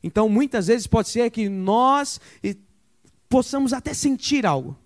Então, 0.02 0.28
muitas 0.28 0.66
vezes 0.66 0.86
pode 0.86 1.08
ser 1.08 1.30
que 1.30 1.48
nós 1.48 2.20
possamos 3.28 3.72
até 3.72 3.94
sentir 3.94 4.44
algo. 4.44 4.76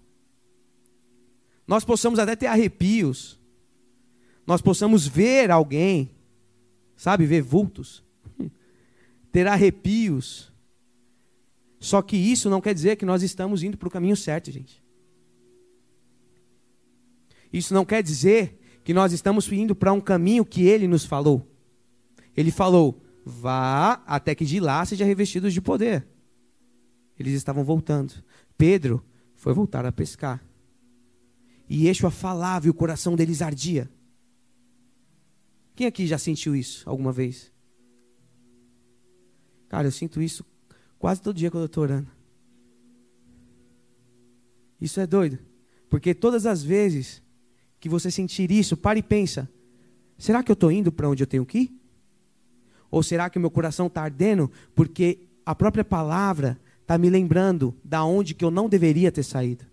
Nós 1.66 1.84
possamos 1.84 2.18
até 2.18 2.36
ter 2.36 2.46
arrepios 2.46 3.39
nós 4.46 4.60
possamos 4.60 5.06
ver 5.06 5.50
alguém, 5.50 6.10
sabe, 6.96 7.26
ver 7.26 7.42
vultos, 7.42 8.04
ter 9.30 9.46
arrepios. 9.46 10.52
Só 11.78 12.02
que 12.02 12.16
isso 12.16 12.50
não 12.50 12.60
quer 12.60 12.74
dizer 12.74 12.96
que 12.96 13.06
nós 13.06 13.22
estamos 13.22 13.62
indo 13.62 13.76
para 13.76 13.88
o 13.88 13.90
caminho 13.90 14.16
certo, 14.16 14.50
gente. 14.50 14.82
Isso 17.52 17.74
não 17.74 17.84
quer 17.84 18.02
dizer 18.02 18.60
que 18.84 18.94
nós 18.94 19.12
estamos 19.12 19.50
indo 19.52 19.74
para 19.74 19.92
um 19.92 20.00
caminho 20.00 20.44
que 20.44 20.62
ele 20.62 20.86
nos 20.86 21.04
falou. 21.04 21.46
Ele 22.36 22.50
falou: 22.50 23.02
vá 23.24 24.02
até 24.06 24.34
que 24.34 24.44
de 24.44 24.60
lá 24.60 24.84
seja 24.84 25.04
revestidos 25.04 25.52
de 25.52 25.60
poder. 25.60 26.06
Eles 27.18 27.34
estavam 27.34 27.64
voltando. 27.64 28.14
Pedro 28.56 29.04
foi 29.34 29.52
voltar 29.52 29.84
a 29.84 29.92
pescar. 29.92 30.42
E 31.68 31.86
Yeshua 31.86 32.10
falava 32.10 32.66
e 32.66 32.70
o 32.70 32.74
coração 32.74 33.14
deles 33.14 33.42
ardia. 33.42 33.90
Quem 35.80 35.86
aqui 35.86 36.06
já 36.06 36.18
sentiu 36.18 36.54
isso 36.54 36.82
alguma 36.86 37.10
vez? 37.10 37.50
Cara, 39.66 39.86
eu 39.86 39.90
sinto 39.90 40.20
isso 40.20 40.44
quase 40.98 41.22
todo 41.22 41.34
dia 41.34 41.50
quando 41.50 41.62
eu 41.62 41.68
estou 41.68 41.84
orando. 41.84 42.10
Isso 44.78 45.00
é 45.00 45.06
doido. 45.06 45.38
Porque 45.88 46.12
todas 46.12 46.44
as 46.44 46.62
vezes 46.62 47.22
que 47.80 47.88
você 47.88 48.10
sentir 48.10 48.50
isso, 48.50 48.76
pare 48.76 49.00
e 49.00 49.02
pensa: 49.02 49.48
será 50.18 50.42
que 50.42 50.50
eu 50.50 50.52
estou 50.52 50.70
indo 50.70 50.92
para 50.92 51.08
onde 51.08 51.22
eu 51.22 51.26
tenho 51.26 51.46
que 51.46 51.60
ir? 51.60 51.80
Ou 52.90 53.02
será 53.02 53.30
que 53.30 53.38
o 53.38 53.40
meu 53.40 53.50
coração 53.50 53.86
está 53.86 54.02
ardendo 54.02 54.52
porque 54.74 55.30
a 55.46 55.54
própria 55.54 55.82
palavra 55.82 56.60
está 56.82 56.98
me 56.98 57.08
lembrando 57.08 57.74
da 57.82 58.04
onde 58.04 58.34
que 58.34 58.44
eu 58.44 58.50
não 58.50 58.68
deveria 58.68 59.10
ter 59.10 59.22
saído? 59.22 59.64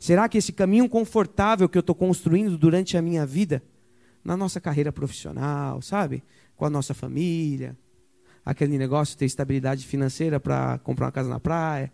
Será 0.00 0.28
que 0.28 0.36
esse 0.36 0.52
caminho 0.52 0.88
confortável 0.88 1.68
que 1.68 1.78
eu 1.78 1.80
estou 1.80 1.94
construindo 1.94 2.58
durante 2.58 2.96
a 2.96 3.02
minha 3.02 3.24
vida 3.24 3.62
na 4.24 4.36
nossa 4.36 4.60
carreira 4.60 4.92
profissional, 4.92 5.80
sabe? 5.82 6.22
Com 6.56 6.64
a 6.64 6.70
nossa 6.70 6.94
família. 6.94 7.76
Aquele 8.44 8.78
negócio 8.78 9.12
de 9.12 9.18
ter 9.18 9.24
estabilidade 9.26 9.86
financeira 9.86 10.40
para 10.40 10.78
comprar 10.78 11.06
uma 11.06 11.12
casa 11.12 11.28
na 11.28 11.40
praia. 11.40 11.92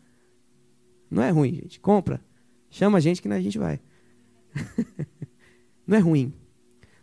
Não 1.11 1.23
é 1.23 1.31
ruim, 1.31 1.55
gente. 1.55 1.81
Compra. 1.81 2.21
Chama 2.71 2.99
a 2.99 3.01
gente 3.01 3.23
que 3.23 3.29
a 3.29 3.41
gente 3.41 3.59
vai. 3.59 3.81
Não 5.87 5.97
é 5.97 6.01
ruim. 6.01 6.33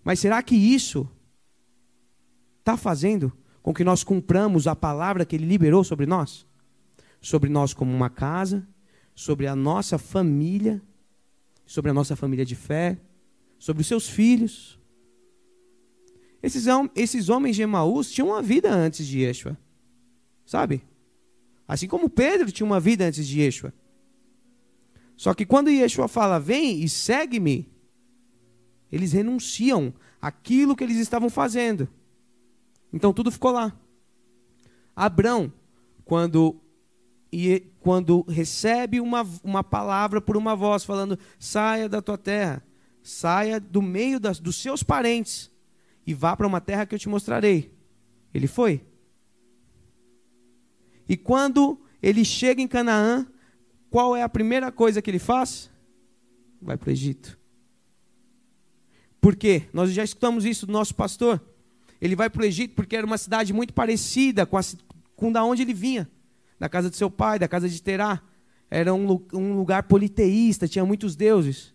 Mas 0.04 0.20
será 0.20 0.42
que 0.42 0.56
isso 0.56 1.08
está 2.60 2.76
fazendo 2.76 3.32
com 3.62 3.74
que 3.74 3.84
nós 3.84 4.04
cumpramos 4.04 4.68
a 4.68 4.76
palavra 4.76 5.26
que 5.26 5.36
Ele 5.36 5.46
liberou 5.46 5.84
sobre 5.84 6.06
nós? 6.06 6.46
Sobre 7.22 7.50
nós 7.50 7.74
como 7.74 7.94
uma 7.94 8.10
casa, 8.10 8.68
sobre 9.14 9.48
a 9.48 9.56
nossa 9.56 9.98
família, 9.98 10.82
sobre 11.66 11.92
a 11.92 11.94
nossa 11.94 12.16
família 12.16 12.44
de 12.44 12.56
fé, 12.56 13.00
sobre 13.60 13.82
os 13.82 13.88
seus 13.88 14.10
filhos, 14.10 14.81
esses, 16.42 16.66
esses 16.96 17.30
homens 17.30 17.56
de 17.56 17.62
Emaús 17.62 18.12
tinham 18.12 18.30
uma 18.30 18.42
vida 18.42 18.74
antes 18.74 19.06
de 19.06 19.20
Yeshua. 19.20 19.58
Sabe? 20.46 20.84
Assim 21.68 21.88
como 21.88 22.10
Pedro 22.10 22.52
tinha 22.52 22.66
uma 22.66 22.80
vida 22.80 23.06
antes 23.06 23.28
de 23.28 23.42
Yeshua. 23.42 23.74
Só 25.16 25.34
que 25.34 25.46
quando 25.46 25.70
Yeshua 25.70 26.08
fala, 26.08 26.40
vem 26.40 26.82
e 26.84 26.90
segue-me, 26.90 27.72
eles 28.92 29.12
renunciam 29.12 29.94
àquilo 30.20 30.76
que 30.76 30.84
eles 30.84 30.98
estavam 30.98 31.30
fazendo. 31.30 31.88
Então 32.92 33.14
tudo 33.14 33.32
ficou 33.32 33.52
lá. 33.52 33.72
Abrão, 34.96 35.54
quando, 36.04 36.60
quando 37.80 38.24
recebe 38.24 39.00
uma, 39.00 39.26
uma 39.44 39.64
palavra 39.64 40.20
por 40.20 40.36
uma 40.36 40.56
voz 40.56 40.84
falando: 40.84 41.18
saia 41.40 41.88
da 41.88 42.02
tua 42.02 42.18
terra, 42.18 42.64
saia 43.04 43.60
do 43.60 43.82
meio 43.82 44.20
das, 44.20 44.40
dos 44.40 44.56
seus 44.56 44.82
parentes 44.82 45.51
e 46.06 46.14
vá 46.14 46.36
para 46.36 46.48
uma 46.48 46.62
terra 46.62 46.86
que 46.86 46.96
eu 46.96 47.00
te 47.00 47.10
mostrarei. 47.10 47.72
Ele 48.34 48.48
foi. 48.48 48.86
E 51.08 51.18
quando 51.18 51.80
ele 52.02 52.24
chega 52.24 52.62
em 52.62 52.68
Canaã, 52.68 53.28
qual 53.90 54.16
é 54.16 54.24
a 54.24 54.30
primeira 54.30 54.72
coisa 54.72 55.02
que 55.02 55.10
ele 55.10 55.20
faz? 55.20 55.70
Vai 56.62 56.78
para 56.78 56.90
o 56.90 56.92
Egito. 56.92 57.38
Por 59.20 59.36
quê? 59.36 59.64
Nós 59.74 59.92
já 59.92 60.04
escutamos 60.04 60.46
isso 60.46 60.66
do 60.66 60.72
nosso 60.72 60.96
pastor. 60.96 61.42
Ele 62.00 62.16
vai 62.16 62.30
para 62.30 62.42
o 62.42 62.46
Egito 62.46 62.74
porque 62.74 62.96
era 62.96 63.06
uma 63.06 63.18
cidade 63.18 63.54
muito 63.54 63.74
parecida 63.74 64.46
com, 64.46 64.58
a, 64.58 64.62
com 65.16 65.32
da 65.32 65.44
onde 65.44 65.62
ele 65.62 65.74
vinha. 65.74 66.10
Da 66.60 66.68
casa 66.70 66.90
de 66.90 66.96
seu 66.96 67.12
pai, 67.12 67.38
da 67.38 67.48
casa 67.48 67.70
de 67.70 67.82
Terá. 67.82 68.22
Era 68.70 68.94
um, 68.94 69.24
um 69.34 69.58
lugar 69.58 69.84
politeísta, 69.84 70.68
tinha 70.68 70.86
muitos 70.86 71.16
deuses. 71.16 71.74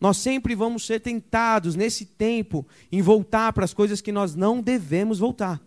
Nós 0.00 0.16
sempre 0.16 0.54
vamos 0.54 0.86
ser 0.86 1.00
tentados 1.00 1.74
nesse 1.74 2.06
tempo 2.06 2.66
em 2.90 3.02
voltar 3.02 3.52
para 3.52 3.64
as 3.64 3.74
coisas 3.74 4.00
que 4.00 4.10
nós 4.10 4.34
não 4.34 4.62
devemos 4.62 5.18
voltar. 5.18 5.60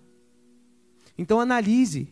Então 1.18 1.40
analise. 1.40 2.12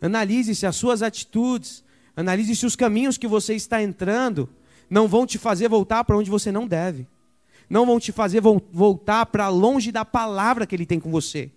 Analise 0.00 0.54
se 0.54 0.64
as 0.64 0.76
suas 0.76 1.02
atitudes, 1.02 1.82
analise 2.16 2.54
se 2.54 2.64
os 2.64 2.76
caminhos 2.76 3.18
que 3.18 3.26
você 3.26 3.54
está 3.54 3.82
entrando 3.82 4.48
não 4.88 5.08
vão 5.08 5.26
te 5.26 5.38
fazer 5.38 5.68
voltar 5.68 6.04
para 6.04 6.16
onde 6.16 6.30
você 6.30 6.52
não 6.52 6.68
deve. 6.68 7.06
Não 7.68 7.84
vão 7.84 7.98
te 7.98 8.12
fazer 8.12 8.40
voltar 8.40 9.26
para 9.26 9.48
longe 9.48 9.90
da 9.90 10.04
palavra 10.04 10.66
que 10.66 10.74
ele 10.74 10.86
tem 10.86 11.00
com 11.00 11.10
você. 11.10 11.50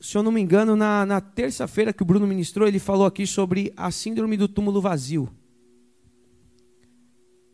Se 0.00 0.16
eu 0.16 0.22
não 0.22 0.32
me 0.32 0.40
engano, 0.40 0.74
na, 0.74 1.04
na 1.04 1.20
terça-feira 1.20 1.92
que 1.92 2.02
o 2.02 2.06
Bruno 2.06 2.26
ministrou, 2.26 2.66
ele 2.66 2.78
falou 2.78 3.04
aqui 3.04 3.26
sobre 3.26 3.70
a 3.76 3.90
síndrome 3.90 4.34
do 4.36 4.48
túmulo 4.48 4.80
vazio. 4.80 5.28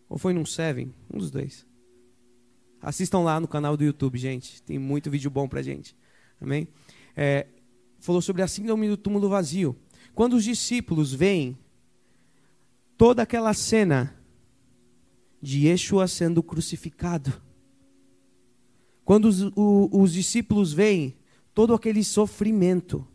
Ou 0.09 0.17
foi 0.17 0.33
num 0.33 0.47
Seven? 0.47 0.95
Um 1.13 1.19
dos 1.19 1.31
dois. 1.31 1.67
Assistam 2.81 3.19
lá 3.19 3.41
no 3.41 3.49
canal 3.49 3.77
do 3.77 3.83
YouTube, 3.83 4.17
gente. 4.17 4.63
Tem 4.63 4.79
muito 4.79 5.11
vídeo 5.11 5.29
bom 5.29 5.49
pra 5.49 5.61
gente. 5.61 5.97
Amém? 6.41 6.69
É, 7.17 7.49
falou 7.99 8.23
sobre 8.23 8.43
a 8.43 8.47
síndrome 8.47 8.89
do 8.89 8.97
túmulo 8.97 9.29
vazio. 9.29 9.77
Quando 10.15 10.35
os 10.35 10.45
discípulos 10.45 11.13
veem 11.13 11.59
toda 12.97 13.23
aquela 13.23 13.53
cena 13.55 14.15
de 15.43 15.67
Yeshua 15.67 16.07
sendo 16.07 16.45
crucificado, 16.45 17.43
quando 19.05 19.25
os, 19.25 19.43
o, 19.57 19.89
os 19.93 20.13
discípulos 20.13 20.73
veem 20.73 21.16
todo 21.57 21.73
aquele 21.73 22.05
sofrimento. 22.05 23.09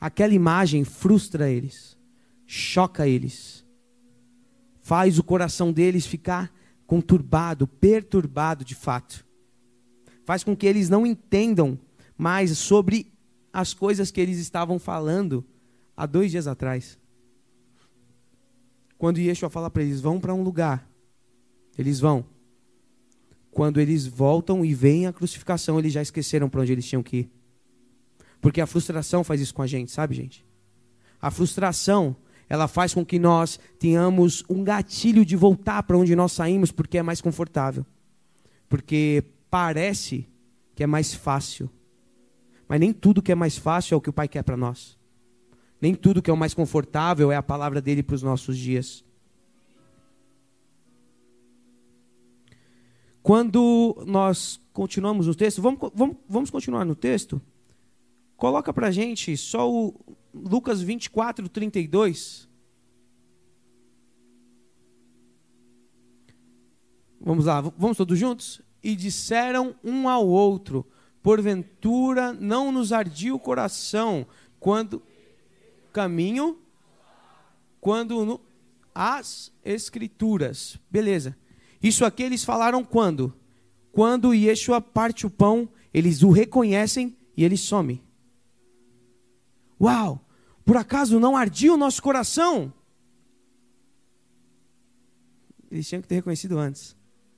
Aquela 0.00 0.32
imagem 0.32 0.84
frustra 0.84 1.50
eles, 1.50 1.98
choca 2.46 3.08
eles. 3.08 3.66
faz 4.80 5.18
o 5.18 5.24
coração 5.24 5.72
deles 5.72 6.06
ficar 6.06 6.54
conturbado, 6.86 7.66
perturbado 7.66 8.64
de 8.64 8.76
fato. 8.76 9.26
Faz 10.24 10.44
com 10.44 10.54
que 10.54 10.66
eles 10.66 10.88
não 10.88 11.04
entendam 11.04 11.76
mais 12.16 12.56
sobre 12.56 13.12
as 13.52 13.74
coisas 13.74 14.12
que 14.12 14.20
eles 14.20 14.38
estavam 14.38 14.78
falando 14.78 15.44
há 15.96 16.06
dois 16.06 16.30
dias 16.30 16.46
atrás. 16.46 16.96
Quando 18.96 19.18
Yeshua 19.18 19.50
fala 19.50 19.68
para 19.68 19.82
eles, 19.82 20.00
vão 20.00 20.20
para 20.20 20.32
um 20.32 20.44
lugar, 20.44 20.88
eles 21.76 21.98
vão. 21.98 22.24
Quando 23.54 23.80
eles 23.80 24.04
voltam 24.04 24.64
e 24.64 24.74
veem 24.74 25.06
a 25.06 25.12
crucificação, 25.12 25.78
eles 25.78 25.92
já 25.92 26.02
esqueceram 26.02 26.48
para 26.48 26.60
onde 26.60 26.72
eles 26.72 26.84
tinham 26.84 27.04
que 27.04 27.18
ir. 27.18 27.30
Porque 28.40 28.60
a 28.60 28.66
frustração 28.66 29.22
faz 29.22 29.40
isso 29.40 29.54
com 29.54 29.62
a 29.62 29.66
gente, 29.66 29.92
sabe, 29.92 30.12
gente? 30.12 30.44
A 31.22 31.30
frustração, 31.30 32.16
ela 32.48 32.66
faz 32.66 32.92
com 32.92 33.06
que 33.06 33.16
nós 33.16 33.60
tenhamos 33.78 34.42
um 34.50 34.64
gatilho 34.64 35.24
de 35.24 35.36
voltar 35.36 35.84
para 35.84 35.96
onde 35.96 36.16
nós 36.16 36.32
saímos 36.32 36.72
porque 36.72 36.98
é 36.98 37.02
mais 37.02 37.20
confortável. 37.20 37.86
Porque 38.68 39.22
parece 39.48 40.28
que 40.74 40.82
é 40.82 40.86
mais 40.86 41.14
fácil. 41.14 41.70
Mas 42.68 42.80
nem 42.80 42.92
tudo 42.92 43.22
que 43.22 43.30
é 43.30 43.36
mais 43.36 43.56
fácil 43.56 43.94
é 43.94 43.96
o 43.96 44.00
que 44.00 44.10
o 44.10 44.12
Pai 44.12 44.26
quer 44.26 44.42
para 44.42 44.56
nós. 44.56 44.98
Nem 45.80 45.94
tudo 45.94 46.20
que 46.20 46.28
é 46.28 46.34
o 46.34 46.36
mais 46.36 46.54
confortável 46.54 47.30
é 47.30 47.36
a 47.36 47.42
palavra 47.42 47.80
dele 47.80 48.02
para 48.02 48.16
os 48.16 48.22
nossos 48.22 48.58
dias. 48.58 49.04
Quando 53.24 54.04
nós 54.06 54.60
continuamos 54.70 55.26
no 55.26 55.34
texto, 55.34 55.62
vamos, 55.62 55.80
vamos, 55.94 56.16
vamos 56.28 56.50
continuar 56.50 56.84
no 56.84 56.94
texto? 56.94 57.40
Coloca 58.36 58.70
para 58.70 58.90
gente 58.90 59.34
só 59.34 59.66
o 59.66 59.98
Lucas 60.34 60.82
24, 60.82 61.48
32. 61.48 62.46
Vamos 67.18 67.46
lá, 67.46 67.62
vamos 67.62 67.96
todos 67.96 68.18
juntos? 68.18 68.60
E 68.82 68.94
disseram 68.94 69.74
um 69.82 70.06
ao 70.06 70.28
outro: 70.28 70.86
Porventura 71.22 72.30
não 72.34 72.70
nos 72.70 72.92
ardia 72.92 73.34
o 73.34 73.40
coração 73.40 74.26
quando 74.60 75.02
caminho, 75.94 76.58
quando 77.80 78.22
no, 78.26 78.40
as 78.94 79.50
escrituras. 79.64 80.78
Beleza. 80.90 81.34
Isso 81.84 82.02
aqui 82.02 82.22
eles 82.22 82.42
falaram 82.42 82.82
quando? 82.82 83.30
Quando 83.92 84.32
Yeshua 84.32 84.80
parte 84.80 85.26
o 85.26 85.30
pão, 85.30 85.68
eles 85.92 86.22
o 86.22 86.30
reconhecem 86.30 87.14
e 87.36 87.44
ele 87.44 87.58
some. 87.58 88.02
Uau! 89.78 90.26
Por 90.64 90.78
acaso 90.78 91.20
não 91.20 91.36
ardia 91.36 91.74
o 91.74 91.76
nosso 91.76 92.02
coração? 92.02 92.72
Eles 95.70 95.86
tinham 95.86 96.00
que 96.00 96.08
ter 96.08 96.14
reconhecido 96.14 96.56
antes. 96.58 96.96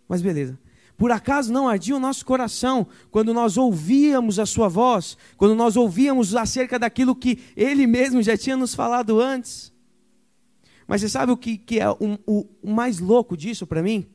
Mas 0.09 0.23
beleza. 0.23 0.57
Por 0.97 1.11
acaso 1.11 1.53
não 1.53 1.69
ardia 1.69 1.97
o 1.97 2.01
nosso 2.01 2.25
coração 2.25 2.87
quando 3.11 3.35
nós 3.35 3.57
ouvíamos 3.57 4.39
a 4.39 4.47
Sua 4.47 4.69
voz, 4.69 5.19
quando 5.37 5.57
nós 5.57 5.77
ouvíamos 5.77 6.37
acerca 6.37 6.79
daquilo 6.79 7.17
que 7.17 7.41
Ele 7.57 7.85
mesmo 7.85 8.23
já 8.23 8.37
tinha 8.37 8.57
nos 8.57 8.77
falado 8.77 9.21
antes? 9.21 9.73
Mas 10.87 11.01
você 11.01 11.09
sabe 11.09 11.33
o 11.33 11.37
que, 11.37 11.59
que 11.59 11.81
é 11.81 11.91
o, 11.91 11.97
o, 12.25 12.47
o 12.63 12.71
mais 12.71 13.01
louco 13.01 13.37
disso 13.37 13.67
para 13.67 13.83
mim? 13.83 14.07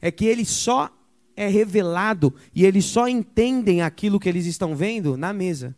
É 0.00 0.10
que 0.10 0.26
Ele 0.26 0.44
só 0.44 0.90
é 1.36 1.48
revelado 1.48 2.34
e 2.54 2.64
eles 2.64 2.84
só 2.84 3.08
entendem 3.08 3.82
aquilo 3.82 4.20
que 4.20 4.28
eles 4.28 4.46
estão 4.46 4.74
vendo 4.74 5.16
na 5.16 5.32
mesa. 5.32 5.76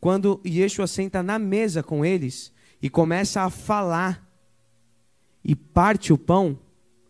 Quando 0.00 0.40
Yeshua 0.46 0.86
senta 0.86 1.22
na 1.22 1.38
mesa 1.38 1.82
com 1.82 2.04
eles 2.04 2.52
e 2.80 2.88
começa 2.88 3.42
a 3.42 3.50
falar 3.50 4.26
e 5.44 5.54
parte 5.54 6.12
o 6.12 6.18
pão, 6.18 6.58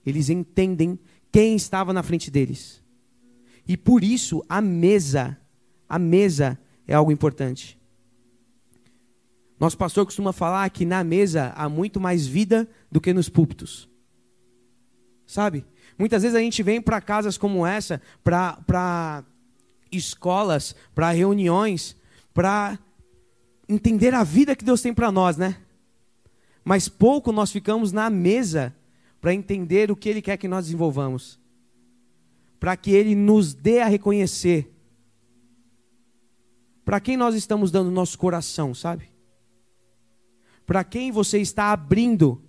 eles 0.05 0.31
entendem 0.31 0.99
quem 1.31 1.55
estava 1.55 1.93
na 1.93 2.03
frente 2.03 2.31
deles. 2.31 2.83
E 3.67 3.77
por 3.77 4.03
isso 4.03 4.43
a 4.49 4.61
mesa, 4.61 5.39
a 5.89 5.99
mesa 5.99 6.59
é 6.87 6.95
algo 6.95 7.13
importante. 7.13 7.79
Nosso 9.61 9.77
pastor 9.77 10.05
costuma 10.05 10.33
falar 10.33 10.71
que 10.71 10.87
na 10.87 11.05
mesa 11.05 11.53
há 11.55 11.69
muito 11.69 12.01
mais 12.01 12.27
vida 12.27 12.69
do 12.91 13.01
que 13.01 13.13
nos 13.13 13.29
púlpitos. 13.29 13.89
Sabe? 15.29 15.65
Muitas 15.99 16.23
vezes 16.23 16.35
a 16.35 16.41
gente 16.41 16.63
vem 16.63 16.81
para 16.81 17.01
casas 17.01 17.37
como 17.37 17.67
essa, 17.67 18.01
para 18.25 19.23
escolas, 19.93 20.75
para 20.95 21.11
reuniões, 21.11 21.95
para 22.33 22.79
entender 23.69 24.15
a 24.15 24.25
vida 24.25 24.57
que 24.57 24.65
Deus 24.65 24.81
tem 24.81 24.95
para 24.95 25.13
nós, 25.13 25.37
né? 25.37 25.59
Mas 26.65 26.89
pouco 26.89 27.31
nós 27.31 27.53
ficamos 27.53 27.93
na 27.93 28.09
mesa 28.09 28.75
para 29.21 29.35
entender 29.35 29.91
o 29.91 29.97
que 29.97 30.09
Ele 30.09 30.23
quer 30.23 30.39
que 30.39 30.49
nós 30.49 30.65
desenvolvamos, 30.65 31.39
para 32.59 32.75
que 32.75 32.91
Ele 32.91 33.15
nos 33.15 33.53
dê 33.53 33.81
a 33.81 33.87
reconhecer 33.87 34.75
para 36.89 37.01
quem 37.01 37.19
nós 37.19 37.35
estamos 37.35 37.71
dando 37.71 37.91
nosso 37.91 38.19
coração, 38.19 38.75
sabe? 38.75 39.11
Para 40.65 40.83
quem 40.83 41.13
você 41.13 41.39
está 41.39 41.71
abrindo. 41.71 42.43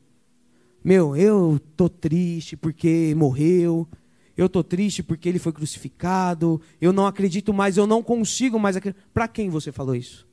Meu, 0.83 1.15
eu 1.15 1.59
tô 1.75 1.89
triste 1.89 2.55
porque 2.55 3.13
morreu. 3.15 3.87
Eu 4.35 4.47
tô 4.47 4.63
triste 4.63 5.03
porque 5.03 5.27
ele 5.27 5.39
foi 5.39 5.51
crucificado. 5.51 6.61
Eu 6.79 6.93
não 6.93 7.05
acredito 7.05 7.53
mais, 7.53 7.77
eu 7.77 7.85
não 7.85 8.01
consigo 8.01 8.59
mais 8.59 8.75
acreditar. 8.75 9.05
Para 9.13 9.27
quem 9.27 9.49
você 9.49 9.71
falou 9.71 9.95
isso? 9.95 10.29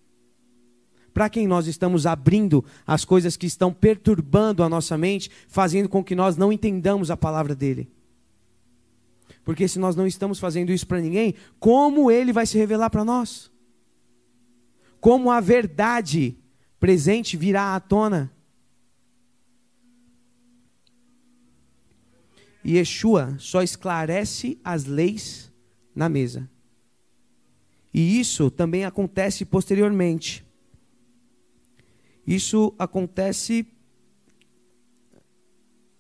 para 1.17 1.31
quem 1.31 1.47
nós 1.47 1.67
estamos 1.67 2.05
abrindo 2.05 2.63
as 2.87 3.03
coisas 3.03 3.39
que 3.39 3.47
estão 3.47 3.73
perturbando 3.73 4.63
a 4.63 4.69
nossa 4.69 4.99
mente, 4.99 5.31
fazendo 5.49 5.89
com 5.89 6.05
que 6.05 6.15
nós 6.15 6.37
não 6.37 6.53
entendamos 6.53 7.11
a 7.11 7.17
palavra 7.17 7.55
dele. 7.55 7.91
Porque 9.43 9.67
se 9.67 9.79
nós 9.79 9.97
não 9.97 10.07
estamos 10.07 10.39
fazendo 10.39 10.71
isso 10.71 10.87
para 10.87 11.01
ninguém, 11.01 11.35
como 11.59 12.11
ele 12.11 12.35
vai 12.35 12.45
se 12.45 12.59
revelar 12.59 12.91
para 12.91 13.03
nós? 13.03 13.51
Como 15.01 15.31
a 15.31 15.41
verdade 15.41 16.37
presente 16.79 17.35
virá 17.35 17.75
à 17.75 17.81
tona? 17.81 18.31
E 22.67 22.79
Yeshua 22.79 23.37
só 23.39 23.63
esclarece 23.63 24.59
as 24.65 24.87
leis 24.87 25.53
na 25.95 26.09
mesa. 26.09 26.51
E 27.95 28.19
isso 28.19 28.51
também 28.51 28.85
acontece 28.85 29.45
posteriormente. 29.45 30.45
Isso 32.27 32.75
acontece 32.77 33.65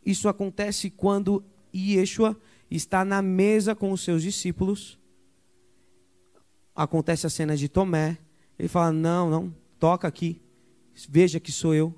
isso 0.05 0.29
acontece 0.29 0.91
quando 0.91 1.45
Yeshua 1.73 2.37
está 2.69 3.05
na 3.05 3.23
mesa 3.23 3.73
com 3.73 3.93
os 3.93 4.01
seus 4.01 4.21
discípulos. 4.21 4.99
Acontece 6.75 7.29
a 7.29 7.31
cena 7.31 7.57
de 7.57 7.69
Tomé. 7.69 8.19
Ele 8.59 8.67
fala: 8.67 8.91
Não, 8.91 9.31
não, 9.31 9.55
toca 9.79 10.09
aqui. 10.09 10.43
Veja 11.09 11.39
que 11.39 11.53
sou 11.53 11.73
eu. 11.73 11.95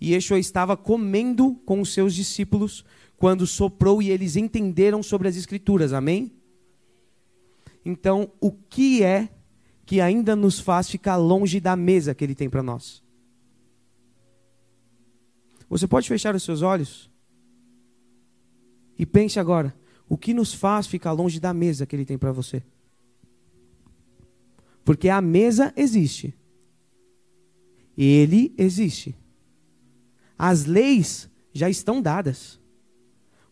E 0.00 0.12
Yeshua 0.12 0.40
estava 0.40 0.76
comendo 0.76 1.54
com 1.64 1.80
os 1.80 1.92
seus 1.92 2.16
discípulos 2.16 2.84
quando 3.16 3.46
soprou 3.46 4.02
e 4.02 4.10
eles 4.10 4.36
entenderam 4.36 5.02
sobre 5.02 5.28
as 5.28 5.36
Escrituras. 5.36 5.92
Amém? 5.92 6.32
Então, 7.84 8.30
o 8.40 8.50
que 8.50 9.02
é 9.02 9.28
que 9.84 10.00
ainda 10.00 10.34
nos 10.34 10.58
faz 10.58 10.88
ficar 10.88 11.16
longe 11.16 11.60
da 11.60 11.76
mesa 11.76 12.14
que 12.14 12.24
ele 12.24 12.34
tem 12.34 12.48
para 12.48 12.62
nós? 12.62 13.02
Você 15.68 15.86
pode 15.86 16.08
fechar 16.08 16.34
os 16.34 16.42
seus 16.42 16.62
olhos 16.62 17.10
e 18.98 19.04
pense 19.04 19.38
agora: 19.38 19.74
o 20.08 20.16
que 20.16 20.34
nos 20.34 20.52
faz 20.52 20.86
ficar 20.86 21.12
longe 21.12 21.40
da 21.40 21.52
mesa 21.52 21.86
que 21.86 21.96
Ele 21.96 22.04
tem 22.04 22.18
para 22.18 22.32
você? 22.32 22.62
Porque 24.84 25.08
a 25.08 25.20
mesa 25.20 25.72
existe. 25.76 26.34
Ele 27.96 28.54
existe. 28.58 29.16
As 30.38 30.66
leis 30.66 31.28
já 31.52 31.70
estão 31.70 32.02
dadas. 32.02 32.60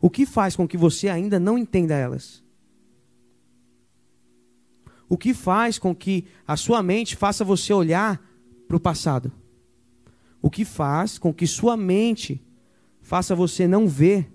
O 0.03 0.11
que 0.11 0.27
faz 0.27 0.57
com 0.57 0.67
que 0.67 0.77
você 0.77 1.09
ainda 1.09 1.39
não 1.39 1.57
entenda 1.57 1.95
elas? 1.95 2.43
O 5.09 5.17
que 5.17 5.33
faz 5.33 5.79
com 5.79 5.95
que 5.95 6.27
a 6.45 6.57
sua 6.57 6.83
mente 6.83 7.15
faça 7.15 7.45
você 7.45 7.73
olhar 7.73 8.21
para 8.67 8.77
o 8.77 8.81
passado? 8.81 9.31
O 10.43 10.51
que 10.51 10.65
faz 10.65 11.19
com 11.19 11.33
que 11.33 11.47
sua 11.47 11.77
mente 11.77 12.45
faça 13.01 13.33
você 13.33 13.69
não 13.69 13.87
ver 13.87 14.29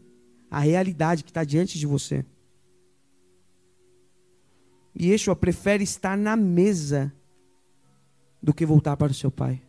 a 0.50 0.60
realidade 0.60 1.24
que 1.24 1.30
está 1.30 1.44
diante 1.44 1.78
de 1.78 1.86
você. 1.86 2.26
E 4.96 5.10
Yeshua 5.10 5.36
prefere 5.36 5.84
estar 5.84 6.18
na 6.18 6.38
mesa 6.38 7.14
do 8.42 8.54
que 8.54 8.66
voltar 8.66 8.96
para 8.96 9.12
o 9.12 9.16
seu 9.16 9.30
pai. 9.30 9.62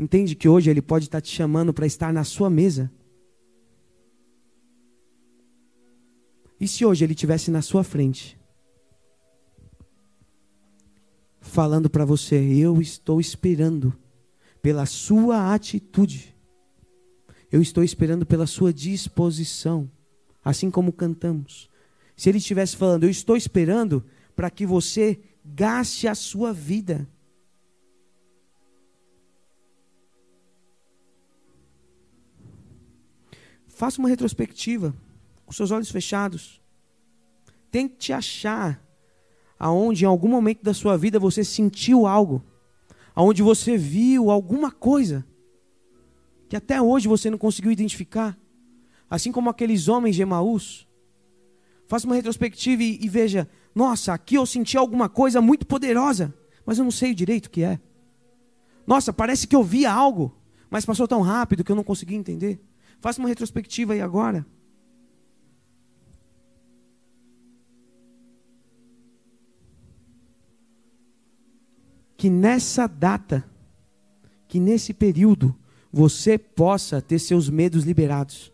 Entende 0.00 0.34
que 0.34 0.48
hoje 0.48 0.70
ele 0.70 0.80
pode 0.80 1.04
estar 1.04 1.20
te 1.20 1.28
chamando 1.28 1.72
para 1.74 1.86
estar 1.86 2.12
na 2.12 2.24
sua 2.24 2.48
mesa? 2.48 2.90
E 6.58 6.66
se 6.66 6.84
hoje 6.84 7.04
ele 7.04 7.12
estivesse 7.12 7.50
na 7.50 7.62
sua 7.62 7.84
frente? 7.84 8.40
falando 11.50 11.90
para 11.90 12.04
você: 12.04 12.36
Eu 12.36 12.80
estou 12.80 13.20
esperando 13.20 13.92
pela 14.62 14.86
sua 14.86 15.52
atitude. 15.52 16.34
Eu 17.50 17.60
estou 17.60 17.82
esperando 17.82 18.24
pela 18.24 18.46
sua 18.46 18.72
disposição, 18.72 19.90
assim 20.44 20.70
como 20.70 20.92
cantamos. 20.92 21.68
Se 22.16 22.28
ele 22.28 22.38
estivesse 22.38 22.76
falando, 22.76 23.04
eu 23.04 23.10
estou 23.10 23.36
esperando 23.36 24.04
para 24.36 24.50
que 24.50 24.64
você 24.64 25.18
gaste 25.44 26.06
a 26.06 26.14
sua 26.14 26.52
vida. 26.52 27.08
Faça 33.80 33.98
uma 33.98 34.10
retrospectiva, 34.10 34.94
com 35.46 35.52
seus 35.54 35.70
olhos 35.70 35.90
fechados. 35.90 36.60
Tente 37.70 38.12
achar 38.12 38.78
aonde 39.58 40.04
em 40.04 40.06
algum 40.06 40.28
momento 40.28 40.62
da 40.62 40.74
sua 40.74 40.98
vida 40.98 41.18
você 41.18 41.42
sentiu 41.42 42.06
algo, 42.06 42.44
aonde 43.14 43.42
você 43.42 43.78
viu 43.78 44.30
alguma 44.30 44.70
coisa 44.70 45.24
que 46.46 46.54
até 46.54 46.82
hoje 46.82 47.08
você 47.08 47.30
não 47.30 47.38
conseguiu 47.38 47.72
identificar, 47.72 48.38
assim 49.08 49.32
como 49.32 49.48
aqueles 49.48 49.88
homens 49.88 50.14
de 50.14 50.20
Emaús. 50.20 50.86
Faça 51.86 52.06
uma 52.06 52.16
retrospectiva 52.16 52.82
e, 52.82 52.98
e 53.00 53.08
veja, 53.08 53.48
nossa, 53.74 54.12
aqui 54.12 54.34
eu 54.34 54.44
senti 54.44 54.76
alguma 54.76 55.08
coisa 55.08 55.40
muito 55.40 55.66
poderosa, 55.66 56.34
mas 56.66 56.76
eu 56.76 56.84
não 56.84 56.90
sei 56.90 57.14
direito 57.14 57.46
o 57.46 57.50
que 57.50 57.62
é. 57.62 57.80
Nossa, 58.86 59.10
parece 59.10 59.46
que 59.46 59.56
eu 59.56 59.64
vi 59.64 59.86
algo, 59.86 60.36
mas 60.68 60.84
passou 60.84 61.08
tão 61.08 61.22
rápido 61.22 61.64
que 61.64 61.72
eu 61.72 61.76
não 61.76 61.82
consegui 61.82 62.14
entender. 62.14 62.60
Faça 63.00 63.20
uma 63.20 63.28
retrospectiva 63.28 63.94
aí 63.94 64.00
agora. 64.00 64.46
Que 72.16 72.28
nessa 72.28 72.86
data, 72.86 73.48
que 74.46 74.60
nesse 74.60 74.92
período, 74.92 75.56
você 75.90 76.36
possa 76.36 77.00
ter 77.00 77.18
seus 77.18 77.48
medos 77.48 77.84
liberados. 77.84 78.52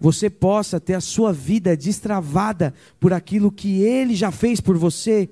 Você 0.00 0.30
possa 0.30 0.80
ter 0.80 0.94
a 0.94 1.00
sua 1.00 1.30
vida 1.30 1.76
destravada 1.76 2.72
por 2.98 3.12
aquilo 3.12 3.52
que 3.52 3.82
Ele 3.82 4.14
já 4.14 4.32
fez 4.32 4.58
por 4.58 4.78
você. 4.78 5.28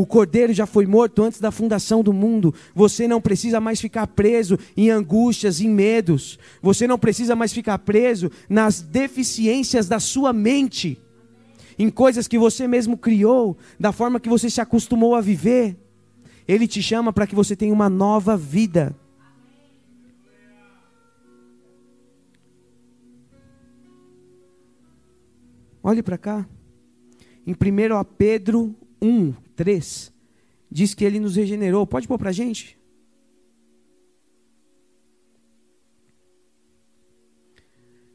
O 0.00 0.06
cordeiro 0.06 0.50
já 0.54 0.64
foi 0.64 0.86
morto 0.86 1.22
antes 1.22 1.42
da 1.42 1.50
fundação 1.50 2.02
do 2.02 2.10
mundo. 2.10 2.54
Você 2.74 3.06
não 3.06 3.20
precisa 3.20 3.60
mais 3.60 3.78
ficar 3.78 4.06
preso 4.06 4.58
em 4.74 4.88
angústias, 4.88 5.60
em 5.60 5.68
medos. 5.68 6.38
Você 6.62 6.86
não 6.86 6.98
precisa 6.98 7.36
mais 7.36 7.52
ficar 7.52 7.76
preso 7.80 8.30
nas 8.48 8.80
deficiências 8.80 9.88
da 9.88 10.00
sua 10.00 10.32
mente, 10.32 10.98
em 11.78 11.90
coisas 11.90 12.26
que 12.26 12.38
você 12.38 12.66
mesmo 12.66 12.96
criou, 12.96 13.58
da 13.78 13.92
forma 13.92 14.18
que 14.18 14.26
você 14.26 14.48
se 14.48 14.58
acostumou 14.58 15.14
a 15.14 15.20
viver. 15.20 15.76
Ele 16.48 16.66
te 16.66 16.82
chama 16.82 17.12
para 17.12 17.26
que 17.26 17.34
você 17.34 17.54
tenha 17.54 17.74
uma 17.74 17.90
nova 17.90 18.38
vida. 18.38 18.96
Olhe 25.82 26.02
para 26.02 26.16
cá. 26.16 26.48
Em 27.46 27.52
1 27.52 28.04
Pedro 28.16 28.74
1, 29.02 29.34
3, 29.60 30.10
diz 30.70 30.94
que 30.94 31.04
ele 31.04 31.20
nos 31.20 31.36
regenerou. 31.36 31.86
Pode 31.86 32.08
pôr 32.08 32.16
para 32.16 32.30
a 32.30 32.32
gente? 32.32 32.78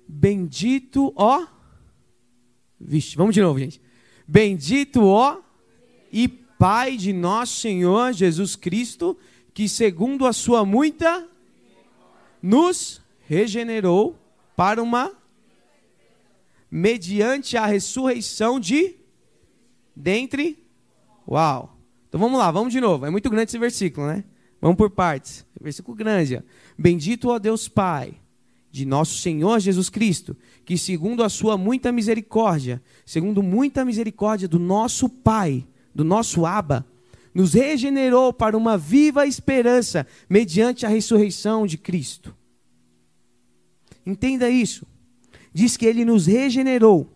Bendito, 0.08 1.14
ó. 1.16 1.46
Vixe, 2.82 3.16
vamos 3.16 3.36
de 3.36 3.42
novo, 3.42 3.60
gente. 3.60 3.80
Bendito, 4.28 5.04
ó, 5.04 5.40
e 6.12 6.28
Pai 6.28 6.98
de 6.98 7.14
nosso 7.14 7.60
Senhor 7.60 8.12
Jesus 8.12 8.56
Cristo, 8.56 9.16
que 9.54 9.70
segundo 9.70 10.26
a 10.26 10.34
sua 10.34 10.66
muita 10.66 11.30
nos 12.42 13.04
regenerou 13.28 14.18
para 14.56 14.82
uma 14.82 15.16
mediante 16.72 17.56
a 17.56 17.68
ressurreição 17.68 18.60
de 18.60 18.96
dentre. 19.96 20.65
Uau! 21.28 21.78
Então 22.08 22.20
vamos 22.20 22.38
lá, 22.38 22.52
vamos 22.52 22.72
de 22.72 22.80
novo. 22.80 23.06
É 23.06 23.10
muito 23.10 23.30
grande 23.30 23.50
esse 23.50 23.58
versículo, 23.58 24.08
né? 24.08 24.24
Vamos 24.62 24.78
por 24.78 24.90
partes. 24.90 25.46
Versículo 25.60 25.96
grande. 25.96 26.38
Ó. 26.38 26.42
Bendito 26.78 27.30
ó 27.30 27.40
Deus 27.40 27.68
Pai, 27.68 28.14
de 28.72 28.86
nosso 28.86 29.18
Senhor 29.18 29.60
Jesus 29.60 29.90
Cristo, 29.90 30.36
que 30.64 30.78
segundo 30.78 31.24
a 31.24 31.30
sua 31.30 31.58
muita 31.58 31.92
misericórdia, 31.92 32.82
segundo 33.06 33.44
muita 33.44 33.84
misericórdia 33.84 34.48
do 34.48 34.60
nosso 34.60 35.10
Pai, 35.10 35.66
do 35.94 36.04
nosso 36.04 36.46
Abba, 36.46 36.86
nos 37.34 37.54
regenerou 37.54 38.32
para 38.32 38.56
uma 38.58 38.78
viva 38.78 39.28
esperança 39.28 40.08
mediante 40.30 40.86
a 40.86 40.90
ressurreição 40.90 41.68
de 41.68 41.78
Cristo. 41.78 42.36
Entenda 44.06 44.50
isso 44.50 44.88
diz 45.56 45.78
que 45.78 45.86
ele 45.86 46.04
nos 46.04 46.26
regenerou. 46.26 47.10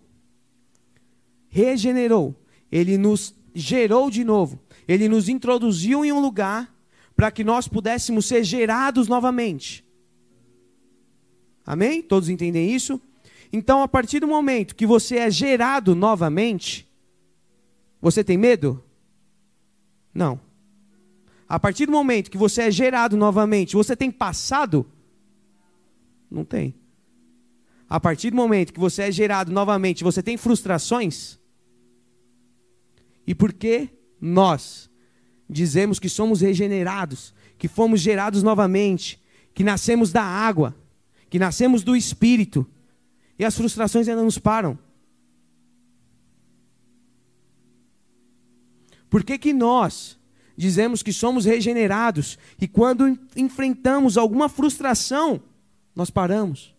Regenerou. 1.49 2.33
Ele 2.71 2.97
nos 2.97 3.35
gerou 3.59 4.09
de 4.09 4.23
novo. 4.23 4.59
Ele 4.87 5.07
nos 5.07 5.29
introduziu 5.29 6.03
em 6.03 6.11
um 6.11 6.19
lugar 6.19 6.73
para 7.15 7.31
que 7.31 7.43
nós 7.43 7.67
pudéssemos 7.67 8.25
ser 8.25 8.43
gerados 8.43 9.07
novamente. 9.07 9.85
Amém? 11.65 12.01
Todos 12.01 12.29
entendem 12.29 12.73
isso? 12.73 12.99
Então, 13.51 13.83
a 13.83 13.87
partir 13.87 14.19
do 14.19 14.27
momento 14.27 14.75
que 14.75 14.85
você 14.85 15.17
é 15.17 15.29
gerado 15.29 15.95
novamente, 15.95 16.87
você 18.01 18.23
tem 18.23 18.37
medo? 18.37 18.83
Não. 20.13 20.39
A 21.47 21.59
partir 21.59 21.85
do 21.85 21.91
momento 21.91 22.31
que 22.31 22.37
você 22.37 22.63
é 22.63 22.71
gerado 22.71 23.17
novamente, 23.17 23.75
você 23.75 23.95
tem 23.95 24.09
passado? 24.09 24.85
Não 26.29 26.45
tem 26.45 26.75
a 27.89 27.99
partir 27.99 28.29
do 28.29 28.35
momento 28.35 28.71
que 28.71 28.79
você 28.79 29.03
é 29.03 29.11
gerado 29.11 29.51
novamente, 29.51 30.03
você 30.03 30.21
tem 30.21 30.37
frustrações? 30.37 31.39
E 33.29 33.35
por 33.35 33.53
que 33.53 33.89
nós 34.19 34.89
dizemos 35.47 35.99
que 35.99 36.09
somos 36.09 36.41
regenerados, 36.41 37.31
que 37.59 37.67
fomos 37.67 38.01
gerados 38.01 38.41
novamente, 38.41 39.21
que 39.53 39.63
nascemos 39.63 40.11
da 40.11 40.23
água, 40.23 40.75
que 41.29 41.37
nascemos 41.37 41.83
do 41.83 41.95
Espírito, 41.95 42.67
e 43.37 43.45
as 43.45 43.55
frustrações 43.55 44.07
ainda 44.07 44.23
nos 44.23 44.39
param? 44.39 44.79
Por 49.11 49.23
que, 49.23 49.37
que 49.37 49.53
nós 49.53 50.17
dizemos 50.57 51.03
que 51.03 51.13
somos 51.13 51.45
regenerados 51.45 52.35
e 52.59 52.67
quando 52.67 53.15
enfrentamos 53.35 54.17
alguma 54.17 54.49
frustração, 54.49 55.39
nós 55.95 56.09
paramos? 56.09 56.75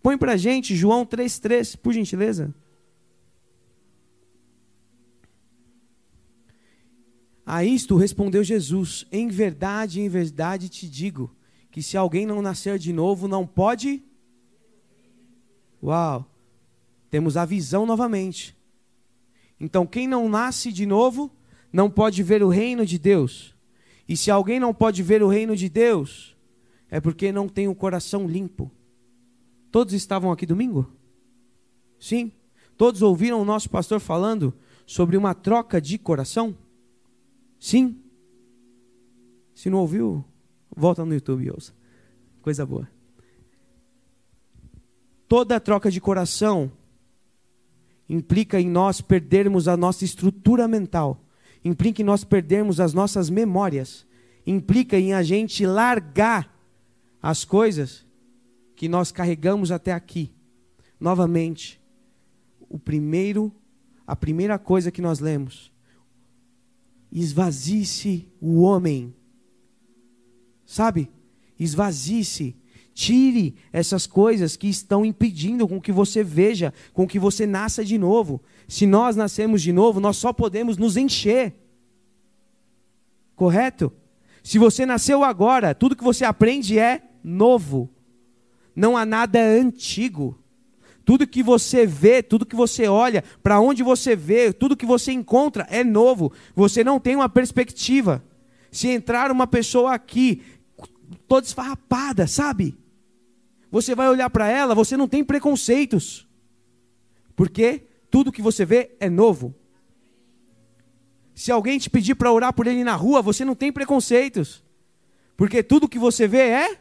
Põe 0.00 0.16
para 0.16 0.36
gente 0.36 0.76
João 0.76 1.04
3,3, 1.04 1.76
por 1.76 1.92
gentileza. 1.92 2.54
A 7.52 7.62
isto 7.62 7.98
respondeu 7.98 8.42
Jesus: 8.42 9.04
Em 9.12 9.28
verdade, 9.28 10.00
em 10.00 10.08
verdade 10.08 10.70
te 10.70 10.88
digo, 10.88 11.36
que 11.70 11.82
se 11.82 11.98
alguém 11.98 12.24
não 12.24 12.40
nascer 12.40 12.78
de 12.78 12.94
novo, 12.94 13.28
não 13.28 13.46
pode. 13.46 14.02
Uau! 15.82 16.24
Temos 17.10 17.36
a 17.36 17.44
visão 17.44 17.84
novamente. 17.84 18.56
Então, 19.60 19.86
quem 19.86 20.08
não 20.08 20.30
nasce 20.30 20.72
de 20.72 20.86
novo, 20.86 21.30
não 21.70 21.90
pode 21.90 22.22
ver 22.22 22.42
o 22.42 22.48
reino 22.48 22.86
de 22.86 22.98
Deus. 22.98 23.54
E 24.08 24.16
se 24.16 24.30
alguém 24.30 24.58
não 24.58 24.72
pode 24.72 25.02
ver 25.02 25.22
o 25.22 25.28
reino 25.28 25.54
de 25.54 25.68
Deus, 25.68 26.34
é 26.90 27.02
porque 27.02 27.30
não 27.30 27.50
tem 27.50 27.68
o 27.68 27.74
coração 27.74 28.26
limpo. 28.26 28.70
Todos 29.70 29.92
estavam 29.92 30.32
aqui 30.32 30.46
domingo? 30.46 30.90
Sim? 32.00 32.32
Todos 32.78 33.02
ouviram 33.02 33.42
o 33.42 33.44
nosso 33.44 33.68
pastor 33.68 34.00
falando 34.00 34.54
sobre 34.86 35.18
uma 35.18 35.34
troca 35.34 35.82
de 35.82 35.98
coração? 35.98 36.56
Sim? 37.62 38.02
Se 39.54 39.70
não 39.70 39.78
ouviu, 39.78 40.24
volta 40.74 41.04
no 41.04 41.14
YouTube 41.14 41.44
e 41.44 41.50
ouça. 41.52 41.72
Coisa 42.40 42.66
boa. 42.66 42.90
Toda 45.28 45.60
troca 45.60 45.88
de 45.88 46.00
coração 46.00 46.72
implica 48.08 48.60
em 48.60 48.68
nós 48.68 49.00
perdermos 49.00 49.68
a 49.68 49.76
nossa 49.76 50.04
estrutura 50.04 50.66
mental, 50.66 51.24
implica 51.64 52.02
em 52.02 52.04
nós 52.04 52.24
perdermos 52.24 52.80
as 52.80 52.92
nossas 52.92 53.30
memórias, 53.30 54.04
implica 54.44 54.98
em 54.98 55.12
a 55.12 55.22
gente 55.22 55.64
largar 55.64 56.52
as 57.22 57.44
coisas 57.44 58.04
que 58.74 58.88
nós 58.88 59.12
carregamos 59.12 59.70
até 59.70 59.92
aqui. 59.92 60.34
Novamente, 60.98 61.80
o 62.58 62.76
primeiro, 62.76 63.54
a 64.04 64.16
primeira 64.16 64.58
coisa 64.58 64.90
que 64.90 65.00
nós 65.00 65.20
lemos: 65.20 65.71
esvazie-se 67.12 68.28
o 68.40 68.62
homem. 68.62 69.14
Sabe? 70.64 71.10
Esvazie-se. 71.58 72.56
Tire 72.94 73.54
essas 73.72 74.06
coisas 74.06 74.56
que 74.56 74.68
estão 74.68 75.04
impedindo 75.04 75.66
com 75.66 75.80
que 75.80 75.92
você 75.92 76.22
veja, 76.22 76.74
com 76.92 77.06
que 77.06 77.18
você 77.18 77.46
nasça 77.46 77.84
de 77.84 77.96
novo. 77.96 78.42
Se 78.68 78.86
nós 78.86 79.16
nascemos 79.16 79.62
de 79.62 79.72
novo, 79.72 80.00
nós 80.00 80.16
só 80.16 80.32
podemos 80.32 80.76
nos 80.76 80.96
encher. 80.96 81.54
Correto? 83.34 83.92
Se 84.42 84.58
você 84.58 84.84
nasceu 84.84 85.24
agora, 85.24 85.74
tudo 85.74 85.96
que 85.96 86.04
você 86.04 86.24
aprende 86.24 86.78
é 86.78 87.02
novo. 87.22 87.88
Não 88.74 88.96
há 88.96 89.06
nada 89.06 89.40
antigo. 89.40 90.41
Tudo 91.04 91.26
que 91.26 91.42
você 91.42 91.86
vê, 91.86 92.22
tudo 92.22 92.46
que 92.46 92.54
você 92.54 92.86
olha, 92.86 93.24
para 93.42 93.60
onde 93.60 93.82
você 93.82 94.14
vê, 94.14 94.52
tudo 94.52 94.76
que 94.76 94.86
você 94.86 95.12
encontra 95.12 95.66
é 95.70 95.82
novo. 95.82 96.32
Você 96.54 96.84
não 96.84 97.00
tem 97.00 97.16
uma 97.16 97.28
perspectiva. 97.28 98.24
Se 98.70 98.88
entrar 98.88 99.30
uma 99.30 99.46
pessoa 99.46 99.92
aqui, 99.92 100.42
toda 101.26 101.46
esfarrapada, 101.46 102.26
sabe? 102.26 102.76
Você 103.70 103.94
vai 103.94 104.08
olhar 104.08 104.30
para 104.30 104.48
ela, 104.48 104.74
você 104.74 104.96
não 104.96 105.08
tem 105.08 105.24
preconceitos. 105.24 106.28
Porque 107.34 107.86
tudo 108.10 108.30
que 108.30 108.42
você 108.42 108.64
vê 108.64 108.94
é 109.00 109.08
novo. 109.08 109.54
Se 111.34 111.50
alguém 111.50 111.78
te 111.78 111.88
pedir 111.88 112.14
para 112.14 112.30
orar 112.30 112.52
por 112.52 112.66
ele 112.66 112.84
na 112.84 112.94
rua, 112.94 113.22
você 113.22 113.44
não 113.44 113.54
tem 113.54 113.72
preconceitos. 113.72 114.62
Porque 115.36 115.62
tudo 115.62 115.88
que 115.88 115.98
você 115.98 116.28
vê 116.28 116.38
é 116.38 116.78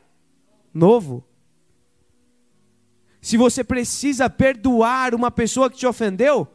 novo. 0.73 1.23
Se 3.21 3.37
você 3.37 3.63
precisa 3.63 4.27
perdoar 4.29 5.13
uma 5.13 5.29
pessoa 5.29 5.69
que 5.69 5.77
te 5.77 5.85
ofendeu, 5.85 6.47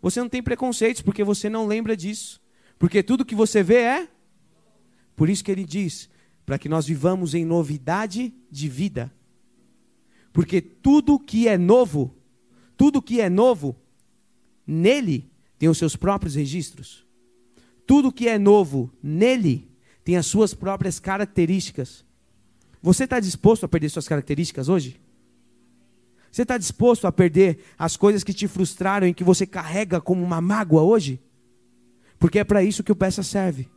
você 0.00 0.20
não 0.20 0.28
tem 0.28 0.42
preconceitos, 0.42 1.00
porque 1.00 1.22
você 1.22 1.48
não 1.48 1.64
lembra 1.64 1.96
disso. 1.96 2.40
Porque 2.76 3.02
tudo 3.04 3.24
que 3.24 3.36
você 3.36 3.62
vê 3.62 3.76
é. 3.76 4.08
Por 5.14 5.30
isso 5.30 5.44
que 5.44 5.52
ele 5.52 5.64
diz: 5.64 6.10
para 6.44 6.58
que 6.58 6.68
nós 6.68 6.86
vivamos 6.86 7.34
em 7.34 7.44
novidade 7.44 8.34
de 8.50 8.68
vida. 8.68 9.12
Porque 10.32 10.60
tudo 10.60 11.20
que 11.20 11.46
é 11.46 11.56
novo, 11.56 12.16
tudo 12.76 13.02
que 13.02 13.20
é 13.20 13.30
novo, 13.30 13.76
nele 14.66 15.30
tem 15.58 15.68
os 15.68 15.78
seus 15.78 15.94
próprios 15.94 16.34
registros. 16.34 17.06
Tudo 17.86 18.12
que 18.12 18.26
é 18.26 18.38
novo 18.38 18.90
nele 19.02 19.70
tem 20.02 20.16
as 20.16 20.26
suas 20.26 20.54
próprias 20.54 20.98
características. 20.98 22.04
Você 22.82 23.04
está 23.04 23.20
disposto 23.20 23.64
a 23.64 23.68
perder 23.68 23.90
suas 23.90 24.08
características 24.08 24.68
hoje? 24.68 25.00
Você 26.32 26.42
está 26.42 26.56
disposto 26.56 27.06
a 27.06 27.12
perder 27.12 27.58
as 27.78 27.94
coisas 27.94 28.24
que 28.24 28.32
te 28.32 28.48
frustraram 28.48 29.06
e 29.06 29.12
que 29.12 29.22
você 29.22 29.46
carrega 29.46 30.00
como 30.00 30.24
uma 30.24 30.40
mágoa 30.40 30.82
hoje? 30.82 31.20
Porque 32.18 32.38
é 32.38 32.44
para 32.44 32.64
isso 32.64 32.82
que 32.82 32.90
o 32.90 32.96
peça 32.96 33.22
serve. 33.22 33.70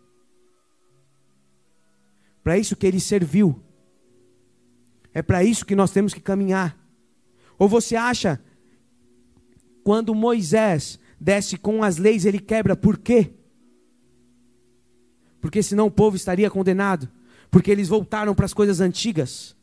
Para 2.41 2.57
isso 2.57 2.77
que 2.77 2.87
ele 2.87 3.01
serviu. 3.01 3.61
É 5.13 5.21
para 5.21 5.43
isso 5.43 5.65
que 5.65 5.75
nós 5.75 5.91
temos 5.91 6.13
que 6.13 6.21
caminhar. 6.21 6.79
Ou 7.59 7.67
você 7.67 7.97
acha, 7.97 8.41
quando 9.83 10.15
Moisés 10.15 10.97
desce 11.19 11.57
com 11.57 11.83
as 11.83 11.97
leis, 11.97 12.23
ele 12.23 12.39
quebra, 12.39 12.73
por 12.73 12.97
quê? 12.97 13.33
Porque 15.41 15.61
senão 15.61 15.87
o 15.87 15.91
povo 15.91 16.15
estaria 16.15 16.49
condenado. 16.49 17.11
Porque 17.51 17.69
eles 17.69 17.89
voltaram 17.89 18.33
para 18.33 18.45
as 18.45 18.53
coisas 18.53 18.79
antigas. 18.79 19.57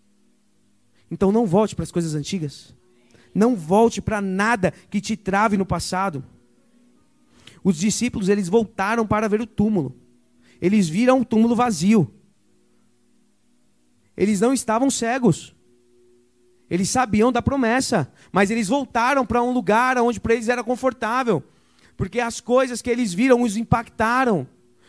Então 1.10 1.32
não 1.32 1.46
volte 1.46 1.74
para 1.74 1.84
as 1.84 1.90
coisas 1.90 2.14
antigas. 2.14 2.74
Não 3.34 3.56
volte 3.56 4.00
para 4.00 4.20
nada 4.20 4.72
que 4.90 5.00
te 5.00 5.16
trave 5.16 5.56
no 5.56 5.66
passado. 5.66 6.24
Os 7.64 7.76
discípulos, 7.76 8.28
eles 8.28 8.48
voltaram 8.48 9.06
para 9.06 9.28
ver 9.28 9.40
o 9.40 9.46
túmulo. 9.46 9.96
Eles 10.60 10.88
viram 10.88 11.20
o 11.20 11.24
túmulo 11.24 11.56
vazio. 11.56 12.12
Eles 14.16 14.40
não 14.40 14.52
estavam 14.52 14.90
cegos. 14.90 15.54
Eles 16.68 16.88
sabiam 16.88 17.30
da 17.30 17.42
promessa, 17.42 18.10
mas 18.32 18.50
eles 18.50 18.68
voltaram 18.68 19.26
para 19.26 19.42
um 19.42 19.52
lugar 19.52 19.98
onde 19.98 20.18
para 20.18 20.34
eles 20.34 20.48
era 20.48 20.64
confortável, 20.64 21.42
porque 21.98 22.18
as 22.18 22.40
coisas 22.40 22.80
que 22.80 22.88
eles 22.88 23.12
viram 23.12 23.42
os 23.42 23.58
impactaram. 23.58 24.46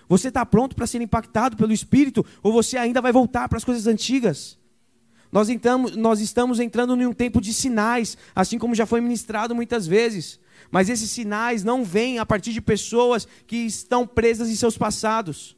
Você 0.07 0.29
está 0.29 0.45
pronto 0.45 0.75
para 0.75 0.87
ser 0.87 1.01
impactado 1.01 1.57
pelo 1.57 1.73
Espírito 1.73 2.25
ou 2.41 2.53
você 2.53 2.77
ainda 2.77 3.01
vai 3.01 3.11
voltar 3.11 3.49
para 3.49 3.57
as 3.57 3.65
coisas 3.65 3.85
antigas? 3.85 4.57
Nós, 5.33 5.49
entramos, 5.49 5.95
nós 5.95 6.21
estamos 6.21 6.59
entrando 6.59 6.95
em 6.95 7.07
um 7.07 7.11
tempo 7.11 7.41
de 7.41 7.51
sinais, 7.51 8.15
assim 8.35 8.59
como 8.59 8.75
já 8.75 8.85
foi 8.85 9.01
ministrado 9.01 9.55
muitas 9.55 9.87
vezes. 9.87 10.39
Mas 10.69 10.89
esses 10.89 11.09
sinais 11.09 11.63
não 11.63 11.83
vêm 11.83 12.19
a 12.19 12.25
partir 12.25 12.53
de 12.53 12.61
pessoas 12.61 13.27
que 13.47 13.57
estão 13.57 14.05
presas 14.05 14.47
em 14.47 14.55
seus 14.55 14.77
passados. 14.77 15.57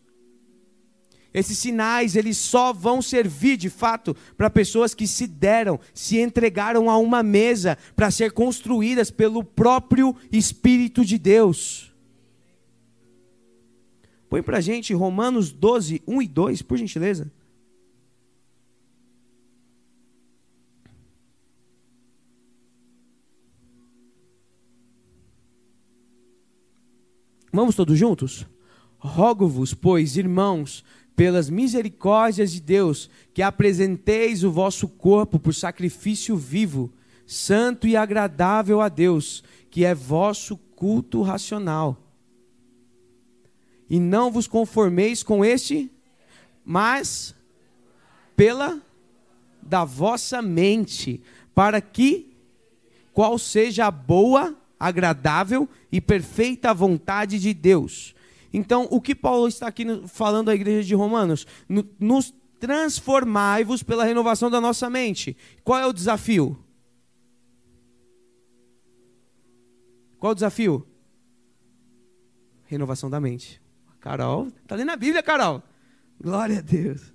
Esses 1.33 1.57
sinais, 1.57 2.15
eles 2.15 2.37
só 2.37 2.71
vão 2.71 3.01
servir 3.01 3.57
de 3.57 3.69
fato 3.69 4.15
para 4.37 4.49
pessoas 4.49 4.93
que 4.93 5.05
se 5.05 5.27
deram, 5.27 5.77
se 5.93 6.21
entregaram 6.21 6.89
a 6.89 6.97
uma 6.97 7.21
mesa 7.21 7.77
para 7.97 8.09
ser 8.09 8.31
construídas 8.31 9.11
pelo 9.11 9.43
próprio 9.43 10.15
Espírito 10.31 11.03
de 11.03 11.17
Deus. 11.17 11.93
Põe 14.29 14.41
para 14.41 14.61
gente 14.61 14.93
Romanos 14.93 15.51
12, 15.51 16.01
1 16.07 16.21
e 16.21 16.27
2, 16.29 16.61
por 16.61 16.77
gentileza. 16.77 17.29
Vamos 27.55 27.75
todos 27.75 27.97
juntos? 27.97 28.45
Rogo-vos, 28.97 29.73
pois, 29.73 30.17
irmãos, 30.17 30.83
pelas 31.15 31.49
misericórdias 31.49 32.51
de 32.51 32.59
Deus, 32.59 33.09
que 33.33 33.41
apresenteis 33.41 34.43
o 34.43 34.51
vosso 34.51 34.89
corpo 34.89 35.39
por 35.39 35.53
sacrifício 35.53 36.35
vivo, 36.35 36.91
santo 37.25 37.87
e 37.87 37.95
agradável 37.95 38.81
a 38.81 38.89
Deus, 38.89 39.41
que 39.69 39.85
é 39.85 39.95
vosso 39.95 40.57
culto 40.75 41.21
racional. 41.21 41.97
E 43.89 44.01
não 44.01 44.29
vos 44.29 44.47
conformeis 44.47 45.23
com 45.23 45.45
este, 45.45 45.89
mas 46.65 47.33
pela 48.35 48.81
da 49.61 49.85
vossa 49.85 50.41
mente, 50.41 51.21
para 51.53 51.79
que 51.79 52.35
qual 53.13 53.39
seja 53.39 53.85
a 53.85 53.91
boa, 53.91 54.55
agradável 54.79 55.67
e 55.91 55.99
perfeita 55.99 56.73
vontade 56.73 57.39
de 57.39 57.53
Deus. 57.53 58.13
Então, 58.53 58.87
o 58.89 59.01
que 59.01 59.13
Paulo 59.13 59.47
está 59.47 59.67
aqui 59.67 59.85
falando 60.07 60.49
à 60.49 60.55
igreja 60.55 60.87
de 60.87 60.95
Romanos? 60.95 61.45
Nos 61.99 62.33
transformai-vos 62.59 63.83
pela 63.83 64.05
renovação 64.05 64.49
da 64.49 64.61
nossa 64.61 64.89
mente. 64.89 65.35
Qual 65.63 65.79
é 65.79 65.85
o 65.85 65.93
desafio? 65.93 66.57
Qual 70.17 70.31
o 70.31 70.35
desafio? 70.35 70.87
Renovação 72.65 73.09
da 73.09 73.19
mente. 73.19 73.61
Carol, 73.99 74.47
está 74.47 74.75
lendo 74.75 74.91
a 74.91 74.95
Bíblia, 74.95 75.21
Carol? 75.21 75.61
Glória 76.19 76.59
a 76.59 76.61
Deus. 76.61 77.13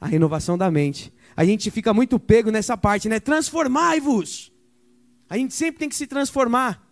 A 0.00 0.06
renovação 0.06 0.58
da 0.58 0.70
mente. 0.70 1.12
A 1.36 1.44
gente 1.44 1.70
fica 1.70 1.94
muito 1.94 2.18
pego 2.18 2.50
nessa 2.50 2.76
parte, 2.76 3.08
né? 3.08 3.20
Transformai-vos. 3.20 4.52
A 5.30 5.38
gente 5.38 5.54
sempre 5.54 5.78
tem 5.78 5.88
que 5.88 5.94
se 5.94 6.08
transformar. 6.08 6.84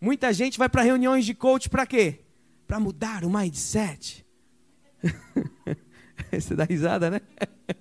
Muita 0.00 0.32
gente 0.32 0.56
vai 0.56 0.68
para 0.68 0.82
reuniões 0.82 1.26
de 1.26 1.34
coach 1.34 1.68
para 1.68 1.84
quê? 1.84 2.20
Para 2.64 2.78
mudar 2.78 3.24
o 3.24 3.30
mindset. 3.30 4.24
Você 6.30 6.54
dá 6.54 6.62
risada, 6.62 7.10
né? 7.10 7.20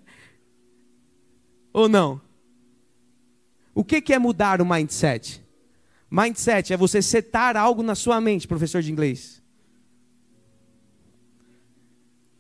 Ou 1.71 1.87
não? 1.87 2.19
O 3.75 3.83
que, 3.83 4.11
é 4.11 4.17
mudar 4.17 4.59
o 4.59 4.65
mindset? 4.65 5.43
Mindset 6.09 6.73
é 6.73 6.77
você 6.77 7.01
setar 7.01 7.57
algo 7.57 7.83
na 7.83 7.93
sua 7.93 8.19
mente, 8.21 8.47
professor 8.47 8.81
de 8.81 8.91
inglês. 8.91 9.43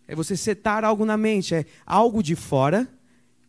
É 0.07 0.15
você 0.15 0.37
setar 0.37 0.83
algo 0.83 1.05
na 1.05 1.17
mente, 1.17 1.53
é 1.53 1.65
algo 1.85 2.23
de 2.23 2.35
fora 2.35 2.87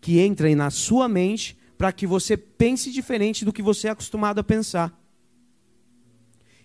que 0.00 0.18
entra 0.18 0.52
na 0.54 0.70
sua 0.70 1.08
mente 1.08 1.56
para 1.76 1.92
que 1.92 2.06
você 2.06 2.36
pense 2.36 2.90
diferente 2.90 3.44
do 3.44 3.52
que 3.52 3.62
você 3.62 3.88
é 3.88 3.90
acostumado 3.90 4.38
a 4.38 4.44
pensar. 4.44 4.98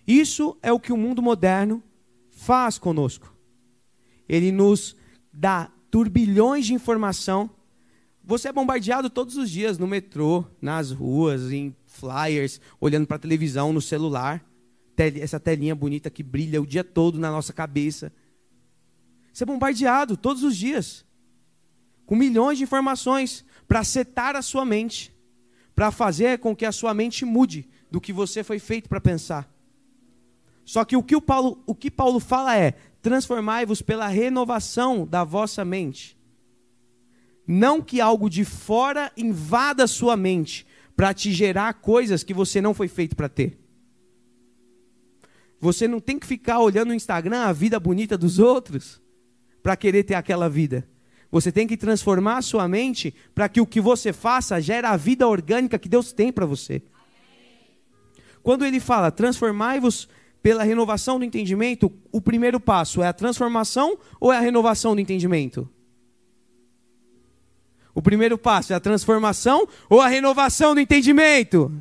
Isso 0.06 0.56
é 0.62 0.72
o 0.72 0.80
que 0.80 0.92
o 0.92 0.96
mundo 0.96 1.22
moderno 1.22 1.82
faz 2.30 2.78
conosco. 2.78 3.32
Ele 4.28 4.50
nos 4.50 4.96
dá 5.32 5.70
turbilhões 5.90 6.66
de 6.66 6.74
informação. 6.74 7.50
Você 8.24 8.48
é 8.48 8.52
bombardeado 8.52 9.10
todos 9.10 9.36
os 9.36 9.50
dias 9.50 9.78
no 9.78 9.86
metrô, 9.86 10.44
nas 10.60 10.90
ruas, 10.90 11.52
em 11.52 11.74
flyers, 11.84 12.60
olhando 12.80 13.06
para 13.06 13.16
a 13.16 13.20
televisão, 13.20 13.72
no 13.72 13.80
celular. 13.80 14.44
Essa 14.96 15.40
telinha 15.40 15.74
bonita 15.74 16.10
que 16.10 16.22
brilha 16.22 16.60
o 16.60 16.66
dia 16.66 16.84
todo 16.84 17.18
na 17.18 17.30
nossa 17.30 17.52
cabeça. 17.52 18.12
Você 19.32 19.44
é 19.44 19.46
bombardeado 19.46 20.16
todos 20.16 20.42
os 20.42 20.56
dias 20.56 21.04
com 22.06 22.16
milhões 22.16 22.58
de 22.58 22.64
informações 22.64 23.44
para 23.72 23.84
setar 23.84 24.36
a 24.36 24.42
sua 24.42 24.66
mente, 24.66 25.10
para 25.74 25.90
fazer 25.90 26.40
com 26.40 26.54
que 26.54 26.66
a 26.66 26.72
sua 26.72 26.92
mente 26.92 27.24
mude 27.24 27.70
do 27.90 28.02
que 28.02 28.12
você 28.12 28.44
foi 28.44 28.58
feito 28.58 28.86
para 28.86 29.00
pensar. 29.00 29.50
Só 30.62 30.84
que 30.84 30.94
o 30.94 31.02
que, 31.02 31.16
o 31.16 31.22
Paulo, 31.22 31.62
o 31.64 31.74
que 31.74 31.90
Paulo 31.90 32.20
fala 32.20 32.54
é: 32.54 32.72
transformai-vos 33.00 33.80
pela 33.80 34.08
renovação 34.08 35.06
da 35.06 35.24
vossa 35.24 35.64
mente. 35.64 36.18
Não 37.46 37.80
que 37.80 37.98
algo 37.98 38.28
de 38.28 38.44
fora 38.44 39.10
invada 39.16 39.84
a 39.84 39.88
sua 39.88 40.18
mente 40.18 40.66
para 40.94 41.14
te 41.14 41.32
gerar 41.32 41.72
coisas 41.72 42.22
que 42.22 42.34
você 42.34 42.60
não 42.60 42.74
foi 42.74 42.88
feito 42.88 43.16
para 43.16 43.30
ter. 43.30 43.58
Você 45.58 45.88
não 45.88 45.98
tem 45.98 46.18
que 46.18 46.26
ficar 46.26 46.60
olhando 46.60 46.88
no 46.88 46.94
Instagram 46.94 47.44
a 47.44 47.54
vida 47.54 47.80
bonita 47.80 48.18
dos 48.18 48.38
outros 48.38 49.00
para 49.62 49.78
querer 49.78 50.02
ter 50.02 50.14
aquela 50.14 50.46
vida. 50.46 50.86
Você 51.32 51.50
tem 51.50 51.66
que 51.66 51.78
transformar 51.78 52.36
a 52.36 52.42
sua 52.42 52.68
mente 52.68 53.14
para 53.34 53.48
que 53.48 53.58
o 53.58 53.66
que 53.66 53.80
você 53.80 54.12
faça 54.12 54.60
gere 54.60 54.86
a 54.86 54.98
vida 54.98 55.26
orgânica 55.26 55.78
que 55.78 55.88
Deus 55.88 56.12
tem 56.12 56.30
para 56.30 56.44
você. 56.44 56.82
Quando 58.42 58.66
ele 58.66 58.78
fala, 58.78 59.10
transformai-vos 59.10 60.10
pela 60.42 60.62
renovação 60.62 61.18
do 61.18 61.24
entendimento, 61.24 61.90
o 62.10 62.20
primeiro 62.20 62.60
passo 62.60 63.02
é 63.02 63.08
a 63.08 63.14
transformação 63.14 63.98
ou 64.20 64.30
é 64.30 64.36
a 64.36 64.40
renovação 64.40 64.94
do 64.94 65.00
entendimento? 65.00 65.66
O 67.94 68.02
primeiro 68.02 68.36
passo 68.36 68.74
é 68.74 68.76
a 68.76 68.80
transformação 68.80 69.66
ou 69.88 70.02
a 70.02 70.08
renovação 70.08 70.74
do 70.74 70.80
entendimento? 70.80 71.72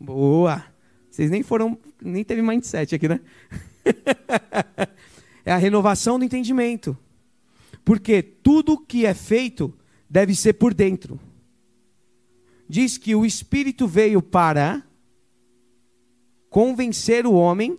Boa! 0.00 0.64
Vocês 1.10 1.30
nem 1.30 1.42
foram, 1.42 1.78
nem 2.00 2.24
teve 2.24 2.40
mindset 2.40 2.94
aqui, 2.94 3.08
né? 3.08 3.20
é 5.44 5.52
a 5.52 5.58
renovação 5.58 6.18
do 6.18 6.24
entendimento. 6.24 6.96
Porque 7.84 8.22
tudo 8.22 8.78
que 8.78 9.04
é 9.04 9.14
feito 9.14 9.74
deve 10.08 10.34
ser 10.34 10.54
por 10.54 10.74
dentro. 10.74 11.18
Diz 12.68 12.96
que 12.96 13.14
o 13.14 13.24
Espírito 13.24 13.86
veio 13.86 14.22
para 14.22 14.82
convencer 16.48 17.26
o 17.26 17.32
homem 17.32 17.78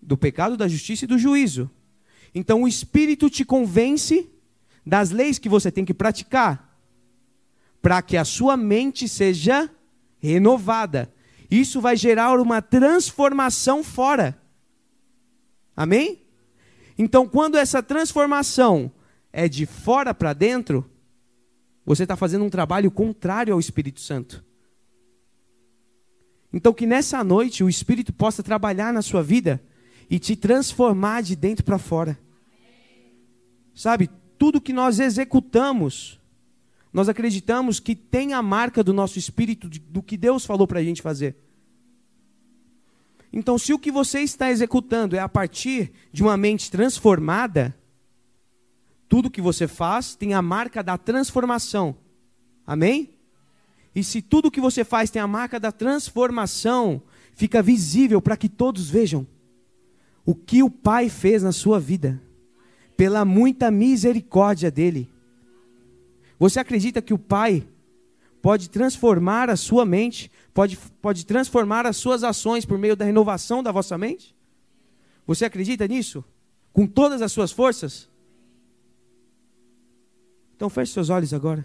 do 0.00 0.16
pecado, 0.16 0.56
da 0.56 0.66
justiça 0.66 1.04
e 1.04 1.08
do 1.08 1.18
juízo. 1.18 1.70
Então 2.34 2.62
o 2.62 2.68
Espírito 2.68 3.30
te 3.30 3.44
convence 3.44 4.28
das 4.84 5.10
leis 5.10 5.38
que 5.38 5.48
você 5.48 5.70
tem 5.70 5.84
que 5.84 5.94
praticar, 5.94 6.80
para 7.80 8.02
que 8.02 8.16
a 8.16 8.24
sua 8.24 8.56
mente 8.56 9.08
seja 9.08 9.70
renovada. 10.18 11.12
Isso 11.50 11.80
vai 11.80 11.96
gerar 11.96 12.40
uma 12.40 12.62
transformação 12.62 13.84
fora. 13.84 14.40
Amém? 15.76 16.21
Então, 16.98 17.26
quando 17.26 17.56
essa 17.56 17.82
transformação 17.82 18.92
é 19.32 19.48
de 19.48 19.66
fora 19.66 20.12
para 20.12 20.32
dentro, 20.32 20.88
você 21.84 22.04
está 22.04 22.16
fazendo 22.16 22.44
um 22.44 22.50
trabalho 22.50 22.90
contrário 22.90 23.52
ao 23.52 23.60
Espírito 23.60 24.00
Santo. 24.00 24.44
Então, 26.52 26.72
que 26.72 26.86
nessa 26.86 27.24
noite 27.24 27.64
o 27.64 27.68
Espírito 27.68 28.12
possa 28.12 28.42
trabalhar 28.42 28.92
na 28.92 29.00
sua 29.00 29.22
vida 29.22 29.62
e 30.10 30.18
te 30.18 30.36
transformar 30.36 31.22
de 31.22 31.34
dentro 31.34 31.64
para 31.64 31.78
fora. 31.78 32.18
Sabe, 33.74 34.10
tudo 34.36 34.60
que 34.60 34.72
nós 34.72 35.00
executamos, 35.00 36.20
nós 36.92 37.08
acreditamos 37.08 37.80
que 37.80 37.96
tem 37.96 38.34
a 38.34 38.42
marca 38.42 38.84
do 38.84 38.92
nosso 38.92 39.18
Espírito, 39.18 39.68
do 39.68 40.02
que 40.02 40.16
Deus 40.16 40.44
falou 40.44 40.66
para 40.66 40.80
a 40.80 40.84
gente 40.84 41.00
fazer. 41.00 41.36
Então, 43.32 43.56
se 43.56 43.72
o 43.72 43.78
que 43.78 43.90
você 43.90 44.20
está 44.20 44.50
executando 44.50 45.16
é 45.16 45.18
a 45.18 45.28
partir 45.28 45.92
de 46.12 46.22
uma 46.22 46.36
mente 46.36 46.70
transformada, 46.70 47.74
tudo 49.08 49.30
que 49.30 49.40
você 49.40 49.66
faz 49.66 50.14
tem 50.14 50.34
a 50.34 50.42
marca 50.42 50.82
da 50.82 50.98
transformação. 50.98 51.96
Amém? 52.66 53.10
E 53.94 54.04
se 54.04 54.20
tudo 54.20 54.50
que 54.50 54.60
você 54.60 54.84
faz 54.84 55.10
tem 55.10 55.20
a 55.20 55.26
marca 55.26 55.58
da 55.58 55.72
transformação, 55.72 57.02
fica 57.34 57.62
visível 57.62 58.20
para 58.20 58.36
que 58.36 58.48
todos 58.48 58.88
vejam 58.90 59.26
o 60.24 60.34
que 60.34 60.62
o 60.62 60.70
Pai 60.70 61.08
fez 61.08 61.42
na 61.42 61.52
sua 61.52 61.80
vida, 61.80 62.22
pela 62.96 63.24
muita 63.24 63.70
misericórdia 63.70 64.70
dele. 64.70 65.10
Você 66.38 66.60
acredita 66.60 67.02
que 67.02 67.14
o 67.14 67.18
Pai 67.18 67.66
pode 68.42 68.68
transformar 68.68 69.48
a 69.48 69.56
sua 69.56 69.86
mente, 69.86 70.30
pode, 70.52 70.76
pode 71.00 71.24
transformar 71.24 71.86
as 71.86 71.96
suas 71.96 72.24
ações 72.24 72.66
por 72.66 72.76
meio 72.76 72.96
da 72.96 73.04
renovação 73.04 73.62
da 73.62 73.70
vossa 73.70 73.96
mente? 73.96 74.36
Você 75.24 75.44
acredita 75.44 75.86
nisso? 75.86 76.24
Com 76.72 76.84
todas 76.84 77.22
as 77.22 77.30
suas 77.30 77.52
forças? 77.52 78.10
Então 80.56 80.68
feche 80.68 80.92
seus 80.92 81.08
olhos 81.08 81.32
agora. 81.32 81.64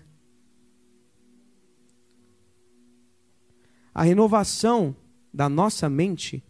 A 3.93 4.03
renovação 4.03 4.95
da 5.33 5.49
nossa 5.49 5.89
mente, 5.89 6.43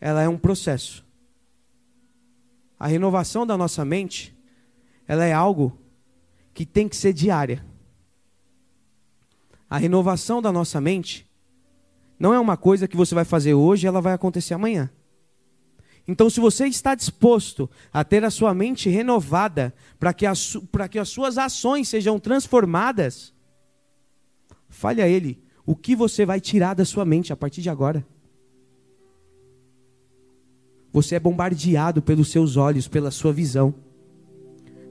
ela 0.00 0.22
é 0.22 0.28
um 0.28 0.38
processo. 0.38 1.04
A 2.80 2.86
renovação 2.86 3.46
da 3.46 3.58
nossa 3.58 3.84
mente, 3.84 4.34
ela 5.06 5.26
é 5.26 5.34
algo 5.34 5.78
que 6.54 6.64
tem 6.64 6.88
que 6.88 6.96
ser 6.96 7.12
diária. 7.12 7.62
A 9.68 9.78
renovação 9.78 10.40
da 10.40 10.52
nossa 10.52 10.80
mente 10.80 11.26
não 12.18 12.32
é 12.32 12.40
uma 12.40 12.56
coisa 12.56 12.88
que 12.88 12.96
você 12.96 13.14
vai 13.14 13.24
fazer 13.24 13.54
hoje 13.54 13.86
e 13.86 13.88
ela 13.88 14.00
vai 14.00 14.12
acontecer 14.12 14.54
amanhã. 14.54 14.90
Então, 16.08 16.30
se 16.30 16.38
você 16.38 16.66
está 16.66 16.94
disposto 16.94 17.68
a 17.92 18.04
ter 18.04 18.24
a 18.24 18.30
sua 18.30 18.54
mente 18.54 18.88
renovada 18.88 19.74
para 19.98 20.14
que, 20.14 20.24
que 20.90 20.98
as 20.98 21.08
suas 21.08 21.36
ações 21.36 21.88
sejam 21.88 22.18
transformadas, 22.18 23.34
fale 24.68 25.02
a 25.02 25.08
Ele 25.08 25.42
o 25.64 25.74
que 25.74 25.96
você 25.96 26.24
vai 26.24 26.40
tirar 26.40 26.74
da 26.74 26.84
sua 26.84 27.04
mente 27.04 27.32
a 27.32 27.36
partir 27.36 27.60
de 27.60 27.68
agora. 27.68 28.06
Você 30.92 31.16
é 31.16 31.20
bombardeado 31.20 32.00
pelos 32.00 32.30
seus 32.30 32.56
olhos, 32.56 32.86
pela 32.86 33.10
sua 33.10 33.32
visão. 33.32 33.74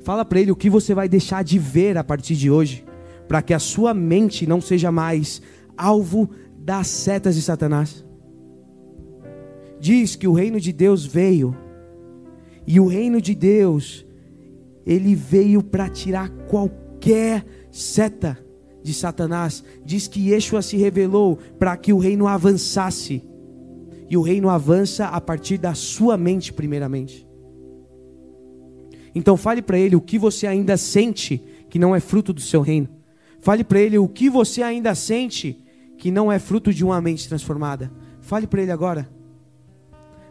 Fala 0.04 0.26
para 0.26 0.42
Ele 0.42 0.52
o 0.52 0.56
que 0.56 0.70
você 0.70 0.94
vai 0.94 1.08
deixar 1.08 1.46
de 1.46 1.58
ver 1.58 1.98
a 1.98 2.04
partir 2.04 2.36
de 2.36 2.52
hoje 2.52 2.86
para 3.28 3.42
que 3.42 3.54
a 3.54 3.60
sua 3.60 3.94
mente 3.94 4.48
não 4.48 4.62
seja 4.62 4.92
mais 4.92 5.42
alvo 5.78 6.30
das 6.58 6.88
setas 6.88 7.36
de 7.36 7.42
Satanás. 7.42 8.06
Diz 9.80 10.16
que 10.16 10.28
o 10.28 10.34
reino 10.34 10.60
de 10.60 10.72
Deus 10.72 11.06
veio, 11.06 11.56
e 12.66 12.80
o 12.80 12.88
reino 12.88 13.22
de 13.22 13.36
Deus, 13.36 14.06
ele 14.86 15.14
veio 15.14 15.62
para 15.62 15.88
tirar 15.90 16.30
qualquer 16.48 17.46
seta 17.70 18.38
de 18.82 18.94
Satanás. 18.94 19.64
Diz 19.84 20.08
que 20.08 20.30
Yeshua 20.30 20.62
se 20.62 20.78
revelou 20.78 21.38
para 21.60 21.78
que 21.78 21.94
o 21.94 22.00
reino 22.00 22.28
avançasse, 22.28 23.24
e 24.10 24.18
o 24.18 24.22
reino 24.22 24.50
avança 24.50 25.08
a 25.08 25.22
partir 25.22 25.58
da 25.58 25.74
sua 25.74 26.18
mente, 26.18 26.54
primeiramente. 26.54 27.28
Então 29.14 29.38
fale 29.38 29.62
para 29.62 29.78
ele 29.78 29.96
o 29.96 30.02
que 30.02 30.20
você 30.20 30.46
ainda 30.46 30.78
sente 30.78 31.42
que 31.70 31.80
não 31.80 31.96
é 31.96 32.00
fruto 32.00 32.34
do 32.34 32.42
seu 32.42 32.62
reino. 32.62 32.90
Fale 33.46 33.64
para 33.64 33.80
ele 33.80 33.96
o 34.00 34.08
que 34.08 34.28
você 34.28 34.64
ainda 34.64 34.96
sente 34.96 35.64
que 36.00 36.10
não 36.10 36.32
é 36.32 36.40
fruto 36.40 36.74
de 36.74 36.84
uma 36.84 37.00
mente 37.00 37.30
transformada. 37.30 37.92
Fale 38.20 38.48
para 38.48 38.64
ele 38.64 38.72
agora. 38.72 39.08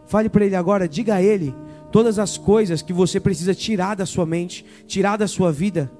Fale 0.04 0.28
para 0.28 0.44
ele 0.44 0.56
agora, 0.56 0.88
diga 0.88 1.14
a 1.14 1.22
ele 1.22 1.54
todas 1.92 2.18
as 2.18 2.36
coisas 2.36 2.82
que 2.82 2.92
você 2.92 3.20
precisa 3.20 3.54
tirar 3.54 3.94
da 3.94 4.04
sua 4.04 4.26
mente, 4.26 4.66
tirar 4.88 5.16
da 5.16 5.28
sua 5.28 5.52
vida. 5.52 5.92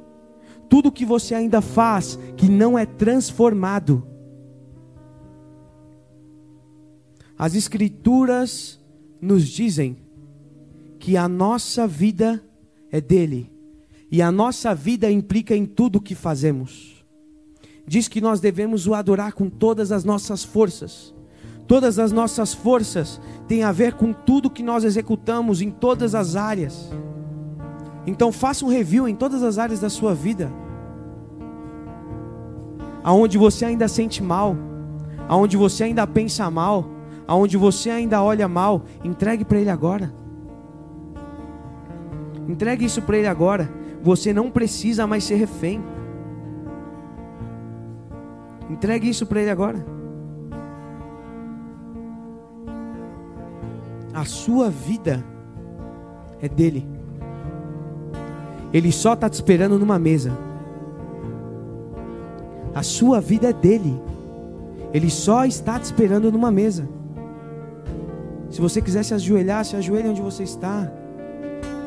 Tudo 0.69 0.91
que 0.91 1.05
você 1.05 1.37
ainda 1.37 1.61
faz 1.61 2.19
que 2.37 2.49
não 2.49 2.77
é 2.77 2.85
transformado. 2.85 4.05
As 7.39 7.55
escrituras 7.55 8.81
nos 9.21 9.49
dizem 9.49 9.99
que 10.99 11.17
a 11.17 11.29
nossa 11.29 11.87
vida 11.87 12.43
é 12.91 13.01
dele. 13.01 13.53
E 14.11 14.21
a 14.21 14.33
nossa 14.33 14.75
vida 14.75 15.09
implica 15.09 15.55
em 15.55 15.65
tudo 15.65 16.01
que 16.01 16.17
fazemos 16.17 16.94
diz 17.87 18.09
que 18.09 18.21
nós 18.21 18.41
devemos 18.41 18.87
o 18.87 18.95
adorar 18.95 19.33
com 19.33 19.49
todas 19.49 19.93
as 19.93 20.05
nossas 20.05 20.43
forças. 20.43 21.15
Todas 21.67 21.99
as 21.99 22.13
nossas 22.13 22.53
forças 22.53 23.21
têm 23.49 23.63
a 23.63 23.73
ver 23.73 23.95
com 23.95 24.13
tudo 24.13 24.51
que 24.51 24.63
nós 24.63 24.85
executamos 24.85 25.63
em 25.63 25.71
todas 25.71 26.15
as 26.15 26.37
áreas. 26.37 26.91
Então 28.07 28.31
faça 28.31 28.65
um 28.65 28.69
review 28.69 29.09
em 29.09 29.15
todas 29.15 29.43
as 29.43 29.59
áreas 29.59 29.81
da 29.81 29.89
sua 29.89 30.15
vida. 30.15 30.53
Aonde 33.03 33.39
você 33.39 33.65
ainda 33.65 33.89
sente 33.89 34.23
mal, 34.23 34.57
aonde 35.29 35.57
você 35.57 35.85
ainda 35.85 36.07
pensa 36.07 36.51
mal, 36.51 36.87
aonde 37.27 37.57
você 37.57 37.91
ainda 37.91 38.23
olha 38.23 38.47
mal, 38.47 38.83
entregue 39.03 39.45
para 39.45 39.59
ele 39.59 39.71
agora. 39.71 40.13
Entregue 42.47 42.85
isso 42.85 43.01
para 43.01 43.17
ele 43.17 43.27
agora. 43.27 43.71
Você 44.03 44.33
não 44.33 44.51
precisa 44.51 45.07
mais 45.07 45.25
ser 45.25 45.37
refém. 45.37 45.83
Entregue 48.71 49.09
isso 49.09 49.27
para 49.27 49.41
Ele 49.41 49.51
agora. 49.51 49.85
A 54.13 54.25
sua 54.25 54.71
vida 54.71 55.25
é 56.41 56.49
dele. 56.49 56.87
Ele 58.73 58.91
só 58.93 59.15
está 59.15 59.29
te 59.29 59.35
esperando 59.35 59.79
numa 59.79 59.99
mesa. 59.99 60.33
A 62.75 62.83
sua 62.83 63.21
vida 63.21 63.51
é 63.51 63.53
dele. 63.53 64.01
Ele 64.93 65.11
só 65.11 65.45
está 65.45 65.79
te 65.79 65.85
esperando 65.85 66.31
numa 66.31 66.51
mesa. 66.51 66.89
Se 68.51 68.61
você 68.61 68.81
quiser 68.81 69.05
se 69.05 69.13
ajoelhar, 69.15 69.65
se 69.65 69.75
ajoelhe 69.75 70.09
onde 70.09 70.23
você 70.23 70.45
está. 70.45 70.91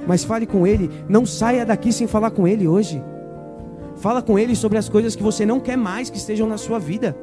Mas 0.05 0.23
fale 0.23 0.45
com 0.45 0.67
ele. 0.67 0.89
Não 1.07 1.25
saia 1.25 1.65
daqui 1.65 1.93
sem 1.93 2.07
falar 2.07 2.31
com 2.31 2.47
ele 2.47 2.67
hoje. 2.67 3.01
Fala 3.97 4.21
com 4.21 4.37
ele 4.37 4.55
sobre 4.55 4.77
as 4.77 4.87
coisas 4.87 5.15
que 5.15 5.23
você 5.23 5.45
não 5.45 5.59
quer 5.59 5.77
mais 5.77 6.09
que 6.09 6.17
estejam 6.17 6.47
na 6.47 6.57
sua 6.57 6.79
vida. 6.79 7.17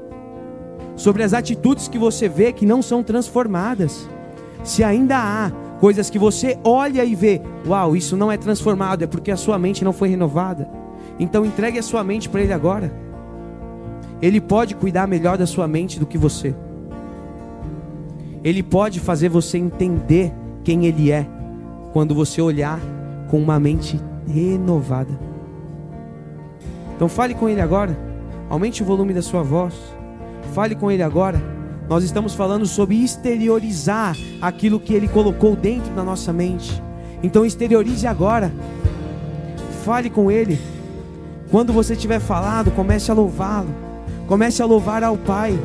Sobre 0.96 1.22
as 1.22 1.32
atitudes 1.32 1.88
que 1.88 1.98
você 1.98 2.28
vê 2.28 2.52
que 2.52 2.66
não 2.66 2.82
são 2.82 3.02
transformadas. 3.02 4.08
Se 4.62 4.82
ainda 4.82 5.16
há 5.16 5.52
Coisas 5.84 6.08
que 6.08 6.18
você 6.18 6.58
olha 6.64 7.04
e 7.04 7.14
vê, 7.14 7.42
uau, 7.66 7.94
isso 7.94 8.16
não 8.16 8.32
é 8.32 8.38
transformado, 8.38 9.02
é 9.02 9.06
porque 9.06 9.30
a 9.30 9.36
sua 9.36 9.58
mente 9.58 9.84
não 9.84 9.92
foi 9.92 10.08
renovada. 10.08 10.66
Então 11.18 11.44
entregue 11.44 11.78
a 11.78 11.82
sua 11.82 12.02
mente 12.02 12.26
para 12.26 12.40
Ele 12.40 12.54
agora. 12.54 12.90
Ele 14.22 14.40
pode 14.40 14.74
cuidar 14.74 15.06
melhor 15.06 15.36
da 15.36 15.46
sua 15.46 15.68
mente 15.68 15.98
do 15.98 16.06
que 16.06 16.16
você. 16.16 16.54
Ele 18.42 18.62
pode 18.62 18.98
fazer 18.98 19.28
você 19.28 19.58
entender 19.58 20.32
quem 20.62 20.86
Ele 20.86 21.10
é 21.10 21.26
quando 21.92 22.14
você 22.14 22.40
olhar 22.40 22.80
com 23.28 23.38
uma 23.38 23.60
mente 23.60 24.00
renovada. 24.26 25.33
Então 27.04 27.14
fale 27.14 27.34
com 27.34 27.50
Ele 27.50 27.60
agora. 27.60 27.94
Aumente 28.48 28.82
o 28.82 28.86
volume 28.86 29.12
da 29.12 29.20
sua 29.20 29.42
voz. 29.42 29.74
Fale 30.54 30.74
com 30.74 30.90
Ele 30.90 31.02
agora. 31.02 31.38
Nós 31.86 32.02
estamos 32.02 32.32
falando 32.32 32.64
sobre 32.64 33.04
exteriorizar 33.04 34.16
aquilo 34.40 34.80
que 34.80 34.94
Ele 34.94 35.06
colocou 35.06 35.54
dentro 35.54 35.92
da 35.92 36.02
nossa 36.02 36.32
mente. 36.32 36.82
Então 37.22 37.44
exteriorize 37.44 38.06
agora. 38.06 38.50
Fale 39.84 40.08
com 40.08 40.30
Ele. 40.30 40.58
Quando 41.50 41.74
você 41.74 41.94
tiver 41.94 42.20
falado, 42.20 42.70
comece 42.70 43.10
a 43.10 43.14
louvá-lo. 43.14 43.68
Comece 44.26 44.62
a 44.62 44.64
louvar 44.64 45.04
ao 45.04 45.18
Pai. 45.18 45.58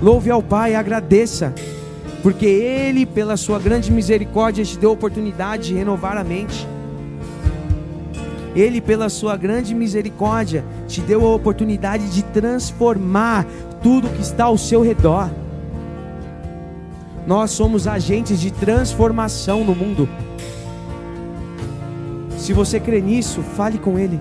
Louve 0.00 0.30
ao 0.30 0.42
Pai, 0.42 0.74
agradeça. 0.74 1.52
Porque 2.22 2.46
Ele, 2.46 3.04
pela 3.04 3.36
sua 3.36 3.58
grande 3.58 3.92
misericórdia, 3.92 4.64
te 4.64 4.78
deu 4.78 4.88
a 4.88 4.94
oportunidade 4.94 5.68
de 5.68 5.74
renovar 5.74 6.16
a 6.16 6.24
mente. 6.24 6.66
Ele, 8.54 8.80
pela 8.80 9.08
sua 9.08 9.36
grande 9.36 9.74
misericórdia, 9.74 10.64
te 10.86 11.00
deu 11.00 11.24
a 11.26 11.34
oportunidade 11.34 12.08
de 12.10 12.22
transformar 12.22 13.46
tudo 13.82 14.08
que 14.08 14.22
está 14.22 14.44
ao 14.44 14.58
seu 14.58 14.82
redor. 14.82 15.30
Nós 17.26 17.50
somos 17.50 17.86
agentes 17.86 18.40
de 18.40 18.50
transformação 18.50 19.62
no 19.62 19.74
mundo. 19.74 20.08
Se 22.38 22.52
você 22.52 22.80
crê 22.80 23.00
nisso, 23.00 23.42
fale 23.42 23.76
com 23.78 23.98
Ele. 23.98 24.18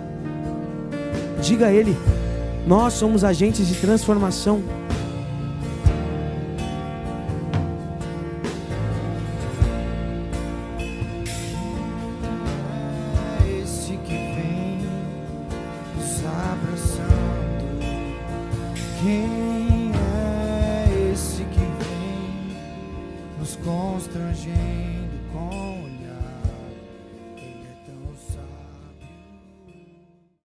Diga 1.41 1.67
a 1.67 1.71
Ele: 1.71 1.95
Nós 2.67 2.93
somos 2.93 3.23
agentes 3.23 3.67
de 3.67 3.75
transformação. 3.75 4.61